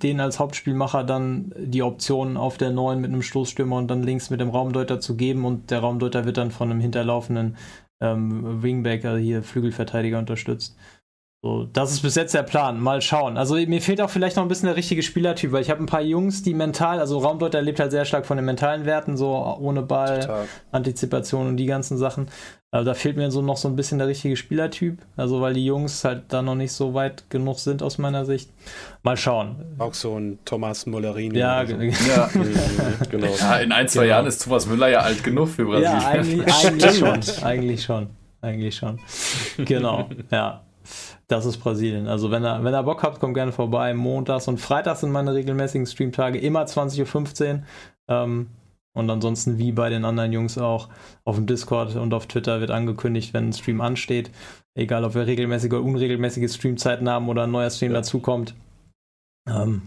den 0.03 0.19
als 0.19 0.39
Hauptspielmacher 0.39 1.03
dann 1.03 1.53
die 1.57 1.83
Option 1.83 2.35
auf 2.35 2.57
der 2.57 2.71
9 2.71 2.99
mit 2.99 3.11
einem 3.11 3.21
Stoßstürmer 3.21 3.77
und 3.77 3.87
dann 3.89 4.03
links 4.03 4.29
mit 4.29 4.41
dem 4.41 4.49
Raumdeuter 4.49 4.99
zu 4.99 5.15
geben 5.15 5.45
und 5.45 5.71
der 5.71 5.79
Raumdeuter 5.79 6.25
wird 6.25 6.37
dann 6.37 6.51
von 6.51 6.71
einem 6.71 6.81
hinterlaufenden 6.81 7.57
ähm, 8.01 8.61
Wingback, 8.61 9.05
also 9.05 9.17
hier 9.17 9.43
Flügelverteidiger 9.43 10.19
unterstützt. 10.19 10.75
So, 11.47 11.65
das 11.71 11.93
ist 11.93 12.01
bis 12.01 12.15
jetzt 12.15 12.33
der 12.33 12.43
Plan. 12.43 12.77
Mal 12.77 13.01
schauen. 13.01 13.37
Also 13.37 13.55
mir 13.55 13.81
fehlt 13.81 14.01
auch 14.01 14.09
vielleicht 14.09 14.35
noch 14.35 14.43
ein 14.43 14.49
bisschen 14.49 14.67
der 14.67 14.75
richtige 14.75 15.01
Spielertyp, 15.01 15.53
weil 15.53 15.61
ich 15.61 15.69
habe 15.69 15.81
ein 15.81 15.85
paar 15.85 16.01
Jungs, 16.01 16.43
die 16.43 16.53
mental, 16.53 16.99
also 16.99 17.19
Raumdeuter 17.19 17.61
lebt 17.61 17.79
halt 17.79 17.91
sehr 17.91 18.03
stark 18.03 18.25
von 18.25 18.35
den 18.35 18.45
mentalen 18.45 18.83
Werten, 18.83 19.15
so 19.15 19.29
ohne 19.57 19.81
Ball, 19.81 20.19
Total. 20.19 20.45
Antizipation 20.73 21.47
und 21.47 21.55
die 21.55 21.65
ganzen 21.65 21.97
Sachen. 21.97 22.27
Also 22.69 22.83
da 22.83 22.95
fehlt 22.95 23.15
mir 23.15 23.31
so 23.31 23.41
noch 23.41 23.55
so 23.55 23.69
ein 23.69 23.77
bisschen 23.77 23.97
der 23.97 24.07
richtige 24.07 24.35
Spielertyp. 24.35 24.97
Also 25.15 25.39
weil 25.39 25.53
die 25.53 25.65
Jungs 25.65 26.03
halt 26.03 26.23
da 26.27 26.41
noch 26.41 26.55
nicht 26.55 26.73
so 26.73 26.93
weit 26.93 27.29
genug 27.29 27.59
sind 27.59 27.81
aus 27.81 27.97
meiner 27.97 28.25
Sicht. 28.25 28.49
Mal 29.03 29.15
schauen. 29.15 29.55
Auch 29.77 29.93
so 29.93 30.19
ein 30.19 30.39
Thomas 30.43 30.85
Mullerini. 30.85 31.39
Ja, 31.39 31.65
so. 31.65 31.75
ja. 31.75 32.29
genau. 33.09 33.27
Ja, 33.39 33.59
in 33.59 33.71
ein, 33.71 33.87
zwei 33.87 34.01
genau. 34.01 34.15
Jahren 34.15 34.27
ist 34.27 34.43
Thomas 34.43 34.65
Müller 34.65 34.89
ja 34.89 34.99
alt 34.99 35.23
genug 35.23 35.47
für 35.47 35.63
Brasilien. 35.63 36.01
Ja, 36.01 36.07
eigentlich, 36.09 36.55
eigentlich 36.65 36.97
schon. 36.97 37.45
Eigentlich 37.45 37.83
schon. 37.83 38.07
Eigentlich 38.41 38.75
schon. 38.75 38.99
Genau. 39.65 40.09
Ja. 40.29 40.66
Das 41.27 41.45
ist 41.45 41.57
Brasilien. 41.57 42.07
Also 42.07 42.31
wenn 42.31 42.45
ihr, 42.45 42.63
wenn 42.63 42.73
ihr 42.73 42.83
Bock 42.83 43.03
habt, 43.03 43.19
kommt 43.19 43.33
gerne 43.33 43.51
vorbei. 43.51 43.93
Montags 43.93 44.47
und 44.47 44.59
Freitags 44.59 45.01
sind 45.01 45.11
meine 45.11 45.33
regelmäßigen 45.33 45.85
Streamtage 45.85 46.39
immer 46.39 46.63
20.15 46.63 47.55
Uhr. 47.55 47.63
Ähm, 48.07 48.47
und 48.93 49.09
ansonsten 49.11 49.59
wie 49.59 49.71
bei 49.73 49.89
den 49.89 50.05
anderen 50.05 50.33
Jungs 50.33 50.57
auch 50.57 50.89
auf 51.23 51.35
dem 51.35 51.45
Discord 51.45 51.95
und 51.95 52.13
auf 52.13 52.25
Twitter 52.25 52.61
wird 52.61 52.71
angekündigt, 52.71 53.33
wenn 53.33 53.49
ein 53.49 53.53
Stream 53.53 53.79
ansteht. 53.79 54.31
Egal, 54.73 55.03
ob 55.03 55.13
wir 55.13 55.27
regelmäßige 55.27 55.73
oder 55.73 55.83
unregelmäßige 55.83 56.51
Streamzeiten 56.51 57.07
haben 57.07 57.29
oder 57.29 57.43
ein 57.43 57.51
neuer 57.51 57.69
Stream 57.69 57.91
ja. 57.91 57.99
dazukommt. 57.99 58.55
Ähm, 59.47 59.83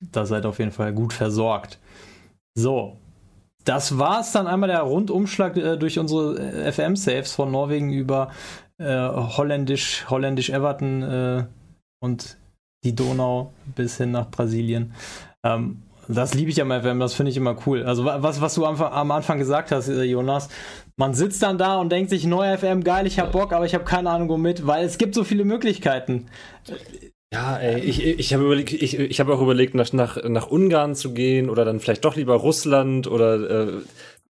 da 0.00 0.26
seid 0.26 0.44
auf 0.46 0.58
jeden 0.58 0.72
Fall 0.72 0.92
gut 0.92 1.12
versorgt. 1.12 1.78
So, 2.54 2.98
das 3.64 3.98
war 3.98 4.20
es 4.20 4.32
dann 4.32 4.46
einmal 4.46 4.68
der 4.68 4.82
Rundumschlag 4.82 5.56
äh, 5.56 5.76
durch 5.76 5.98
unsere 5.98 6.38
äh, 6.38 6.72
FM-Saves 6.72 7.34
von 7.34 7.50
Norwegen 7.50 7.92
über 7.92 8.30
holländisch, 8.86 10.06
holländisch 10.08 10.50
Everton 10.50 11.02
äh, 11.02 11.44
und 12.00 12.38
die 12.84 12.94
Donau 12.94 13.52
bis 13.76 13.98
hin 13.98 14.12
nach 14.12 14.30
Brasilien. 14.30 14.94
Ähm, 15.44 15.82
das 16.08 16.34
liebe 16.34 16.50
ich 16.50 16.60
am 16.60 16.70
FM, 16.70 16.98
das 16.98 17.14
finde 17.14 17.30
ich 17.30 17.36
immer 17.36 17.56
cool. 17.66 17.84
Also 17.84 18.04
was, 18.04 18.40
was 18.40 18.54
du 18.54 18.66
am, 18.66 18.80
am 18.80 19.10
Anfang 19.10 19.38
gesagt 19.38 19.70
hast, 19.70 19.88
äh, 19.88 20.02
Jonas, 20.02 20.48
man 20.96 21.14
sitzt 21.14 21.42
dann 21.42 21.56
da 21.56 21.76
und 21.76 21.90
denkt 21.92 22.10
sich, 22.10 22.26
neuer 22.26 22.58
FM, 22.58 22.82
geil, 22.82 23.06
ich 23.06 23.18
habe 23.18 23.30
Bock, 23.30 23.52
aber 23.52 23.64
ich 23.64 23.74
habe 23.74 23.84
keine 23.84 24.10
Ahnung 24.10 24.28
womit, 24.28 24.66
weil 24.66 24.84
es 24.84 24.98
gibt 24.98 25.14
so 25.14 25.24
viele 25.24 25.44
Möglichkeiten. 25.44 26.26
Ja, 27.32 27.58
ey, 27.58 27.80
ich, 27.80 28.04
ich 28.04 28.34
habe 28.34 28.44
überlegt, 28.44 28.72
ich, 28.72 28.98
ich 28.98 29.20
habe 29.20 29.32
auch 29.32 29.40
überlegt, 29.40 29.74
nach, 29.74 29.92
nach, 29.92 30.18
nach 30.24 30.48
Ungarn 30.48 30.96
zu 30.96 31.14
gehen 31.14 31.48
oder 31.48 31.64
dann 31.64 31.78
vielleicht 31.78 32.04
doch 32.04 32.16
lieber 32.16 32.34
Russland 32.34 33.06
oder 33.06 33.68
äh, 33.68 33.72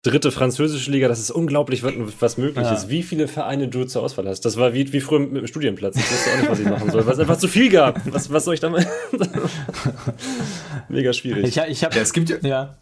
dritte 0.02 0.30
französische 0.30 0.90
Liga, 0.90 1.08
das 1.08 1.20
ist 1.20 1.30
unglaublich, 1.30 1.82
was 1.82 2.38
möglich 2.38 2.64
ja. 2.64 2.72
ist. 2.72 2.88
Wie 2.88 3.02
viele 3.02 3.28
Vereine 3.28 3.68
du 3.68 3.84
zur 3.84 4.02
Auswahl 4.02 4.26
hast. 4.28 4.42
Das 4.42 4.56
war 4.56 4.72
wie, 4.72 4.92
wie 4.92 5.00
früher 5.00 5.20
mit 5.20 5.36
dem 5.36 5.46
Studienplatz. 5.46 5.96
Ich 5.96 6.10
wusste 6.10 6.30
auch 6.30 6.36
nicht, 6.38 6.50
was 6.50 6.60
ich 6.60 6.66
machen 6.66 6.90
soll, 6.90 7.06
weil 7.06 7.12
es 7.12 7.18
einfach 7.18 7.38
zu 7.38 7.48
viel 7.48 7.68
gab. 7.70 8.00
Was, 8.12 8.32
was 8.32 8.44
soll 8.44 8.54
ich 8.54 8.60
damit? 8.60 8.86
Mega 10.88 11.12
schwierig. 11.12 11.44
Ich, 11.44 11.56
ich 11.58 11.84
hab, 11.84 11.94
ja, 11.94 12.00
es 12.00 12.12
gibt 12.12 12.30
ja, 12.30 12.36
ja. 12.42 12.78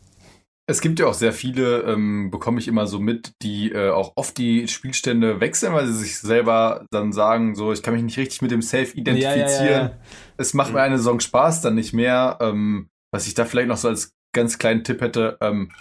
Es 0.70 0.82
gibt 0.82 1.00
ja 1.00 1.06
auch 1.06 1.14
sehr 1.14 1.32
viele, 1.32 1.80
ähm, 1.84 2.30
bekomme 2.30 2.60
ich 2.60 2.68
immer 2.68 2.86
so 2.86 2.98
mit, 2.98 3.32
die 3.42 3.72
äh, 3.72 3.88
auch 3.88 4.12
oft 4.16 4.36
die 4.36 4.68
Spielstände 4.68 5.40
wechseln, 5.40 5.72
weil 5.72 5.86
sie 5.86 5.94
sich 5.94 6.18
selber 6.18 6.84
dann 6.90 7.12
sagen, 7.12 7.54
so, 7.54 7.72
ich 7.72 7.82
kann 7.82 7.94
mich 7.94 8.02
nicht 8.02 8.18
richtig 8.18 8.42
mit 8.42 8.50
dem 8.50 8.60
Safe 8.60 8.92
identifizieren. 8.94 9.66
Ja, 9.66 9.82
ja, 9.82 9.98
es 10.36 10.52
macht 10.52 10.74
mir 10.74 10.82
eine 10.82 10.98
Saison 10.98 11.20
Spaß, 11.20 11.62
dann 11.62 11.74
nicht 11.74 11.94
mehr. 11.94 12.36
Ähm, 12.42 12.90
was 13.10 13.26
ich 13.26 13.32
da 13.32 13.46
vielleicht 13.46 13.68
noch 13.68 13.78
so 13.78 13.88
als 13.88 14.12
ganz 14.34 14.58
kleinen 14.58 14.84
Tipp 14.84 15.00
hätte, 15.00 15.38
ähm, 15.40 15.72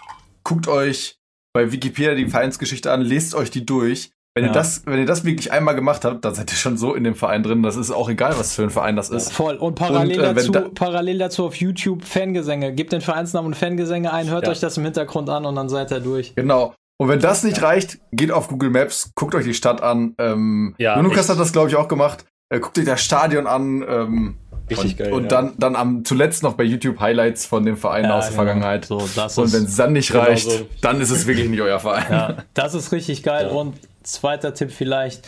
guckt 0.44 0.70
euch 0.70 1.18
bei 1.58 1.72
Wikipedia 1.72 2.14
die 2.14 2.28
Vereinsgeschichte 2.28 2.92
an, 2.92 3.02
lest 3.02 3.34
euch 3.34 3.50
die 3.50 3.66
durch. 3.66 4.12
Wenn 4.36 4.46
ja. 4.46 4.52
ihr 4.52 4.54
das, 4.54 4.84
wenn 4.86 5.00
ihr 5.00 5.08
das 5.08 5.26
wirklich 5.26 5.52
einmal 5.52 5.74
gemacht 5.74 6.06
habt, 6.06 6.24
dann 6.24 6.36
seid 6.36 6.52
ihr 6.52 6.56
schon 6.56 6.78
so 6.78 6.94
in 6.94 7.04
dem 7.04 7.16
Verein 7.16 7.42
drin. 7.42 7.64
Das 7.64 7.76
ist 7.76 7.90
auch 7.90 8.08
egal, 8.08 8.38
was 8.38 8.54
für 8.54 8.62
ein 8.62 8.70
Verein 8.70 8.96
das 8.96 9.10
ist. 9.10 9.34
Voll. 9.34 9.56
Und 9.56 9.74
parallel, 9.74 10.20
und, 10.20 10.26
äh, 10.26 10.34
dazu, 10.36 10.52
da 10.52 10.70
parallel 10.72 11.18
dazu 11.18 11.46
auf 11.46 11.56
YouTube 11.56 12.06
Fangesänge. 12.06 12.74
Gebt 12.74 12.92
den 12.92 13.02
Vereinsnamen 13.02 13.48
und 13.48 13.56
Fangesänge 13.56 14.14
ein, 14.14 14.30
hört 14.30 14.44
ja. 14.44 14.52
euch 14.52 14.60
das 14.60 14.78
im 14.78 14.84
Hintergrund 14.84 15.32
an 15.32 15.48
und 15.48 15.56
dann 15.56 15.68
seid 15.68 15.90
ihr 15.90 16.00
durch. 16.00 16.36
Genau. 16.36 16.76
Und 17.00 17.10
wenn 17.10 17.20
das 17.20 17.44
nicht 17.44 17.58
ja. 17.58 17.64
reicht, 17.64 17.98
geht 18.12 18.32
auf 18.32 18.50
Google 18.50 18.70
Maps, 18.70 19.10
guckt 19.16 19.34
euch 19.34 19.46
die 19.46 19.56
Stadt 19.56 19.82
an. 19.82 20.14
Ähm, 20.20 20.76
ja, 20.78 21.00
Lukas 21.00 21.28
hat 21.28 21.40
das, 21.40 21.52
glaube 21.52 21.70
ich, 21.70 21.76
auch 21.76 21.88
gemacht. 21.88 22.26
Äh, 22.50 22.60
guckt 22.60 22.78
euch 22.78 22.86
das 22.86 23.02
Stadion 23.02 23.48
an. 23.48 23.84
Ähm, 23.90 24.36
Richtig 24.70 24.92
und, 24.92 24.98
geil. 24.98 25.14
Und 25.14 25.24
ja. 25.24 25.30
dann, 25.30 25.54
dann 25.58 25.76
am 25.76 26.06
zuletzt 26.06 26.44
noch 26.44 26.54
bei 26.54 26.64
YouTube 26.64 27.00
Highlights 27.00 27.46
von 27.46 27.66
dem 27.66 27.78
Verein 27.78 28.06
ja, 28.06 28.18
aus 28.18 28.26
der 28.26 28.32
genau. 28.32 28.44
Vergangenheit. 28.44 28.86
So, 28.86 28.98
und 28.98 29.54
wenn 29.54 29.64
es 29.64 29.76
dann 29.76 29.94
nicht 29.94 30.12
genau 30.12 30.24
reicht, 30.24 30.50
so. 30.50 30.68
dann 30.82 31.00
ist 31.02 31.10
es 31.10 31.26
wirklich 31.26 31.50
nicht 31.50 31.62
euer 31.62 31.80
Verein. 31.80 32.06
Ja, 32.10 32.38
das 32.54 32.74
ist 32.74 32.92
richtig 32.92 33.24
geil. 33.24 33.48
Und 33.48 33.76
zweiter 34.04 34.54
Tipp 34.54 34.72
vielleicht, 34.72 35.28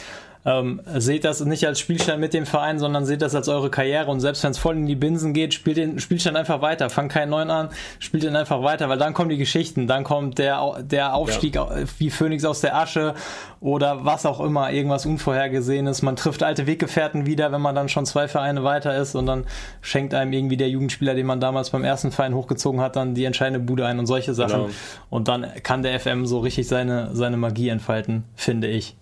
ähm, 0.49 0.81
seht 0.95 1.25
das 1.25 1.45
nicht 1.45 1.67
als 1.67 1.79
Spielstand 1.79 2.19
mit 2.19 2.33
dem 2.33 2.47
Verein, 2.47 2.79
sondern 2.79 3.05
seht 3.05 3.21
das 3.21 3.35
als 3.35 3.47
eure 3.47 3.69
Karriere 3.69 4.09
und 4.09 4.19
selbst 4.19 4.43
wenn 4.43 4.51
es 4.51 4.57
voll 4.57 4.75
in 4.75 4.87
die 4.87 4.95
Binsen 4.95 5.33
geht, 5.33 5.53
spielt 5.53 5.77
den 5.77 5.99
Spielstand 5.99 6.35
einfach 6.37 6.61
weiter. 6.61 6.89
Fangt 6.89 7.11
keinen 7.11 7.29
neuen 7.29 7.51
an, 7.51 7.69
spielt 7.99 8.23
den 8.23 8.35
einfach 8.35 8.63
weiter, 8.63 8.89
weil 8.89 8.97
dann 8.97 9.13
kommen 9.13 9.29
die 9.29 9.37
Geschichten, 9.37 9.85
dann 9.85 10.03
kommt 10.03 10.39
der, 10.39 10.81
der 10.81 11.13
Aufstieg 11.13 11.55
ja. 11.55 11.69
wie 11.99 12.09
Phönix 12.09 12.45
aus 12.45 12.61
der 12.61 12.75
Asche 12.75 13.13
oder 13.61 14.05
was 14.05 14.25
auch 14.25 14.39
immer, 14.39 14.71
irgendwas 14.71 15.05
Unvorhergesehenes. 15.05 16.01
Man 16.01 16.15
trifft 16.15 16.41
alte 16.41 16.65
Weggefährten 16.65 17.27
wieder, 17.27 17.51
wenn 17.51 17.61
man 17.61 17.75
dann 17.75 17.87
schon 17.87 18.07
zwei 18.07 18.27
Vereine 18.27 18.63
weiter 18.63 18.97
ist 18.97 19.13
und 19.13 19.27
dann 19.27 19.45
schenkt 19.81 20.15
einem 20.15 20.33
irgendwie 20.33 20.57
der 20.57 20.69
Jugendspieler, 20.69 21.13
den 21.13 21.27
man 21.27 21.39
damals 21.39 21.69
beim 21.69 21.83
ersten 21.83 22.11
Verein 22.11 22.33
hochgezogen 22.33 22.81
hat, 22.81 22.95
dann 22.95 23.13
die 23.13 23.25
entscheidende 23.25 23.59
Bude 23.59 23.85
ein 23.85 23.99
und 23.99 24.07
solche 24.07 24.33
Sachen. 24.33 24.61
Genau. 24.61 24.69
Und 25.11 25.27
dann 25.27 25.45
kann 25.61 25.83
der 25.83 25.99
FM 25.99 26.25
so 26.25 26.39
richtig 26.39 26.67
seine, 26.67 27.09
seine 27.13 27.37
Magie 27.37 27.69
entfalten, 27.69 28.23
finde 28.35 28.67
ich. 28.67 28.95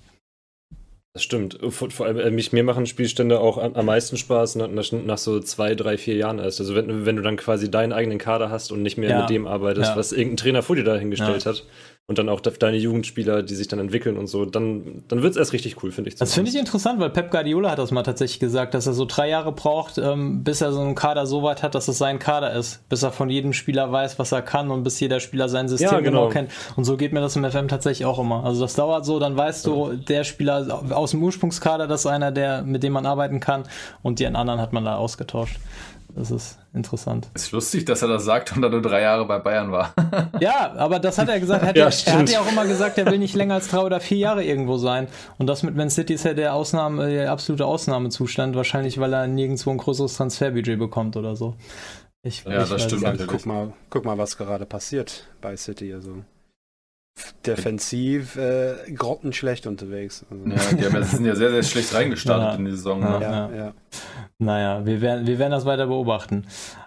Das 1.17 1.23
stimmt. 1.23 1.57
Vor, 1.69 1.89
vor 1.89 2.05
allem, 2.05 2.19
äh, 2.19 2.29
mich, 2.29 2.53
mir 2.53 2.63
machen 2.63 2.85
Spielstände 2.85 3.39
auch 3.39 3.57
am, 3.57 3.85
meisten 3.87 4.17
Spaß 4.17 4.53
nach, 4.57 4.91
nach, 4.91 5.17
so 5.17 5.39
zwei, 5.39 5.73
drei, 5.73 5.97
vier 5.97 6.13
Jahren 6.13 6.37
erst. 6.37 6.59
Also 6.59 6.75
wenn, 6.75 7.07
wenn 7.07 7.15
du 7.15 7.23
dann 7.23 7.37
quasi 7.37 7.71
deinen 7.71 7.91
eigenen 7.91 8.19
Kader 8.19 8.51
hast 8.51 8.71
und 8.71 8.83
nicht 8.83 8.99
mehr 8.99 9.09
ja. 9.09 9.21
mit 9.21 9.31
dem 9.31 9.47
arbeitest, 9.47 9.89
ja. 9.89 9.95
was 9.95 10.11
irgendein 10.11 10.37
Trainer 10.37 10.61
vor 10.61 10.75
dir 10.75 10.83
dahingestellt 10.83 11.45
ja. 11.45 11.49
hat 11.53 11.63
und 12.09 12.17
dann 12.17 12.29
auch 12.29 12.39
deine 12.39 12.77
Jugendspieler, 12.77 13.43
die 13.43 13.53
sich 13.53 13.67
dann 13.67 13.79
entwickeln 13.79 14.17
und 14.17 14.27
so, 14.27 14.45
dann, 14.45 15.03
dann 15.09 15.23
wird 15.23 15.31
es 15.31 15.37
erst 15.37 15.51
richtig 15.51 15.83
cool, 15.83 15.91
finde 15.91 16.09
ich. 16.09 16.15
Das 16.15 16.33
finde 16.33 16.49
ich 16.49 16.57
interessant, 16.57 17.01
weil 17.01 17.09
Pep 17.09 17.31
Guardiola 17.31 17.71
hat 17.71 17.79
das 17.79 17.91
mal 17.91 18.03
tatsächlich 18.03 18.39
gesagt, 18.39 18.73
dass 18.73 18.87
er 18.87 18.93
so 18.93 19.03
drei 19.03 19.27
Jahre 19.27 19.51
braucht, 19.51 19.97
ähm, 19.97 20.41
bis 20.41 20.61
er 20.61 20.71
so 20.71 20.79
einen 20.79 20.95
Kader 20.95 21.25
so 21.25 21.43
weit 21.43 21.63
hat, 21.63 21.75
dass 21.75 21.89
es 21.89 21.97
sein 21.97 22.17
Kader 22.17 22.53
ist, 22.53 22.87
bis 22.87 23.03
er 23.03 23.11
von 23.11 23.29
jedem 23.29 23.51
Spieler 23.51 23.91
weiß, 23.91 24.19
was 24.19 24.31
er 24.31 24.41
kann 24.41 24.71
und 24.71 24.83
bis 24.83 24.97
jeder 25.01 25.19
Spieler 25.19 25.49
sein 25.49 25.67
System 25.67 25.91
ja, 25.91 25.99
genau. 25.99 26.29
genau. 26.29 26.29
kennt. 26.29 26.51
Und 26.77 26.85
so 26.85 26.95
geht 26.95 27.11
mir 27.11 27.19
das 27.19 27.35
im 27.35 27.43
FM 27.43 27.67
tatsächlich 27.67 28.05
auch 28.05 28.19
immer. 28.19 28.45
Also 28.45 28.61
das 28.61 28.75
dauert 28.75 29.05
so, 29.05 29.19
dann 29.19 29.35
weißt 29.35 29.67
du, 29.67 29.97
der 29.97 30.23
Spieler 30.23 30.85
aus 30.91 31.11
dem 31.11 31.21
Ursprungskader, 31.21 31.87
das 31.87 32.01
ist 32.01 32.07
einer, 32.07 32.31
der, 32.31 32.61
mit 32.61 32.83
dem 32.83 32.93
man 32.93 33.05
arbeiten 33.05 33.41
kann 33.41 33.63
und 34.01 34.19
die 34.19 34.27
anderen 34.27 34.61
hat 34.61 34.71
man 34.71 34.85
da 34.85 34.95
ausgetauscht. 34.95 35.57
Das 36.17 36.31
ist 36.31 36.57
interessant. 36.73 37.29
Ist 37.35 37.51
lustig, 37.51 37.85
dass 37.85 38.01
er 38.01 38.07
das 38.07 38.25
sagt 38.25 38.57
und 38.57 38.63
er 38.63 38.69
nur 38.69 38.81
drei 38.81 39.01
Jahre 39.01 39.27
bei 39.27 39.37
Bayern 39.37 39.71
war. 39.71 39.93
ja, 40.39 40.73
aber 40.75 40.97
das 40.97 41.19
hat 41.19 41.29
er 41.29 41.39
gesagt. 41.39 41.63
Hat 41.63 41.77
ja, 41.77 41.85
er, 41.85 42.07
er 42.07 42.19
hat 42.19 42.29
ja 42.31 42.39
auch 42.39 42.51
immer 42.51 42.65
gesagt, 42.65 42.97
er 42.97 43.05
will 43.05 43.19
nicht 43.19 43.35
länger 43.35 43.53
als 43.53 43.67
drei 43.67 43.81
oder 43.81 43.99
vier 43.99 44.17
Jahre 44.17 44.43
irgendwo 44.43 44.79
sein. 44.79 45.09
Und 45.37 45.45
das 45.45 45.61
mit 45.61 45.75
Man 45.75 45.91
City 45.91 46.15
ist 46.15 46.25
ja 46.25 46.33
der, 46.33 46.55
Ausnahme, 46.55 47.07
der 47.07 47.31
absolute 47.31 47.67
Ausnahmezustand. 47.67 48.55
Wahrscheinlich, 48.55 48.99
weil 48.99 49.13
er 49.13 49.27
nirgendwo 49.27 49.69
ein 49.69 49.77
größeres 49.77 50.17
Transferbudget 50.17 50.79
bekommt 50.79 51.17
oder 51.17 51.35
so. 51.35 51.55
Ich, 52.23 52.43
ja, 52.45 52.63
ich 52.63 52.69
das 52.69 52.81
stimmt. 52.81 53.27
Guck 53.27 53.45
mal, 53.45 53.73
guck 53.91 54.03
mal, 54.03 54.17
was 54.17 54.37
gerade 54.37 54.65
passiert 54.65 55.27
bei 55.39 55.55
City. 55.55 55.93
Also 55.93 56.23
defensiv 57.45 58.35
äh, 58.35 58.75
grottenschlecht 58.93 59.67
unterwegs. 59.67 60.25
Also, 60.29 60.43
Ja, 60.45 60.77
die 60.77 60.85
haben 60.85 60.95
ja, 60.95 61.03
sind 61.03 61.25
ja 61.25 61.35
sehr, 61.35 61.51
sehr 61.51 61.63
schlecht 61.63 61.93
reingestartet 61.93 62.49
Ja. 62.49 62.55
in 62.55 62.65
die 62.65 62.71
Saison. 62.71 63.01
Ja. 63.01 63.19
Ne? 63.19 63.25
ja, 63.25 63.49
ja. 63.55 63.73
Naja, 64.39 64.85
wir 64.85 65.01
werden, 65.01 65.25
wir 65.27 65.39
werden 65.39 65.51
das 65.51 65.65
weiter 65.65 65.87
beobachten. 65.87 66.45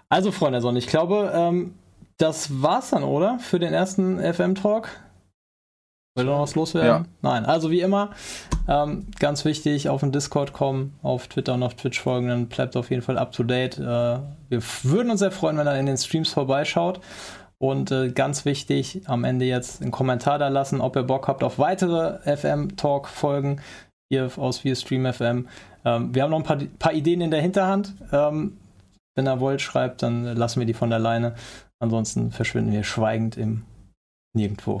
Also, 0.09 0.31
Freunde 0.31 0.57
der 0.57 0.61
Sonne, 0.61 0.79
ich 0.79 0.87
glaube, 0.87 1.31
ähm, 1.33 1.73
das 2.17 2.61
war's 2.61 2.91
dann, 2.91 3.03
oder? 3.03 3.39
Für 3.39 3.59
den 3.59 3.73
ersten 3.73 4.19
FM-Talk? 4.19 4.89
Will 6.15 6.25
noch 6.25 6.41
was 6.41 6.55
loswerden? 6.55 7.07
Nein, 7.21 7.45
also 7.45 7.71
wie 7.71 7.79
immer, 7.79 8.09
ähm, 8.67 9.07
ganz 9.19 9.45
wichtig, 9.45 9.87
auf 9.87 10.01
den 10.01 10.11
Discord 10.11 10.51
kommen, 10.51 10.93
auf 11.01 11.27
Twitter 11.27 11.53
und 11.53 11.63
auf 11.63 11.75
Twitch 11.75 12.01
folgen, 12.01 12.27
dann 12.27 12.47
bleibt 12.47 12.75
auf 12.75 12.89
jeden 12.89 13.01
Fall 13.01 13.17
up 13.17 13.31
to 13.31 13.43
date. 13.43 13.77
Äh, 13.79 13.81
wir 13.81 14.61
würden 14.83 15.09
uns 15.09 15.21
sehr 15.21 15.31
freuen, 15.31 15.57
wenn 15.57 15.67
ihr 15.67 15.79
in 15.79 15.85
den 15.85 15.97
Streams 15.97 16.33
vorbeischaut. 16.33 16.99
Und 17.61 17.91
äh, 17.91 18.09
ganz 18.09 18.43
wichtig, 18.43 19.03
am 19.05 19.23
Ende 19.23 19.45
jetzt 19.45 19.83
einen 19.83 19.91
Kommentar 19.91 20.39
da 20.39 20.47
lassen, 20.47 20.81
ob 20.81 20.95
ihr 20.95 21.03
Bock 21.03 21.27
habt 21.27 21.43
auf 21.43 21.59
weitere 21.59 22.17
FM-Talk-Folgen 22.35 23.61
hier 24.09 24.31
aus 24.37 24.63
Wir 24.63 24.75
Stream 24.75 25.05
FM. 25.05 25.47
Ähm, 25.85 26.15
wir 26.15 26.23
haben 26.23 26.31
noch 26.31 26.39
ein 26.39 26.43
paar, 26.43 26.57
paar 26.79 26.93
Ideen 26.93 27.21
in 27.21 27.29
der 27.29 27.39
Hinterhand. 27.39 27.93
Ähm, 28.11 28.57
wenn 29.15 29.27
ihr 29.27 29.39
wollt, 29.39 29.61
schreibt, 29.61 30.01
dann 30.01 30.23
lassen 30.23 30.59
wir 30.59 30.65
die 30.65 30.73
von 30.73 30.89
der 30.89 30.97
Leine. 30.97 31.35
Ansonsten 31.79 32.31
verschwinden 32.31 32.71
wir 32.71 32.83
schweigend 32.83 33.37
im 33.37 33.61
Nirgendwo. 34.35 34.79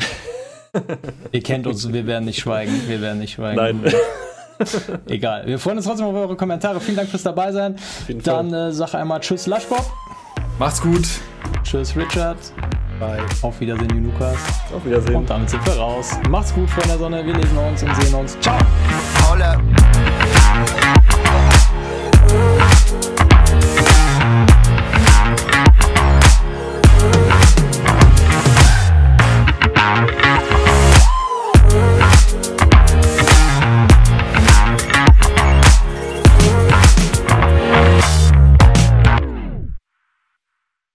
Ihr 1.31 1.43
kennt 1.43 1.67
uns, 1.67 1.93
wir 1.93 2.07
werden 2.07 2.25
nicht 2.25 2.39
schweigen. 2.39 2.73
Wir 2.87 2.99
werden 2.99 3.19
nicht 3.19 3.33
schweigen. 3.33 3.57
Nein. 3.57 3.93
Egal. 5.07 5.45
Wir 5.45 5.59
freuen 5.59 5.77
uns 5.77 5.85
trotzdem 5.85 6.07
auf 6.07 6.15
eure 6.15 6.35
Kommentare. 6.35 6.79
Vielen 6.79 6.97
Dank 6.97 7.09
fürs 7.09 7.23
dabei 7.23 7.51
sein. 7.51 7.75
Dann 8.23 8.51
äh, 8.51 8.71
sag 8.71 8.95
einmal 8.95 9.19
Tschüss, 9.19 9.45
Laschbob. 9.45 9.85
Macht's 10.59 10.81
gut. 10.81 11.07
Tschüss, 11.63 11.95
Richard. 11.95 12.37
Bye. 12.99 13.23
Auf 13.41 13.59
Wiedersehen, 13.59 14.05
Lukas. 14.05 14.37
Auf 14.75 14.85
Wiedersehen. 14.85 15.15
Und 15.15 15.29
damit 15.29 15.49
sind 15.49 15.65
wir 15.65 15.73
raus. 15.73 16.11
Macht's 16.29 16.53
gut, 16.53 16.69
Freunde 16.69 16.89
der 16.89 16.97
Sonne. 16.99 17.25
Wir 17.25 17.33
lesen 17.33 17.57
uns 17.57 17.81
und 17.81 17.95
sehen 17.95 18.13
uns. 18.13 18.39
Ciao. 18.39 18.57
Up. 18.57 19.61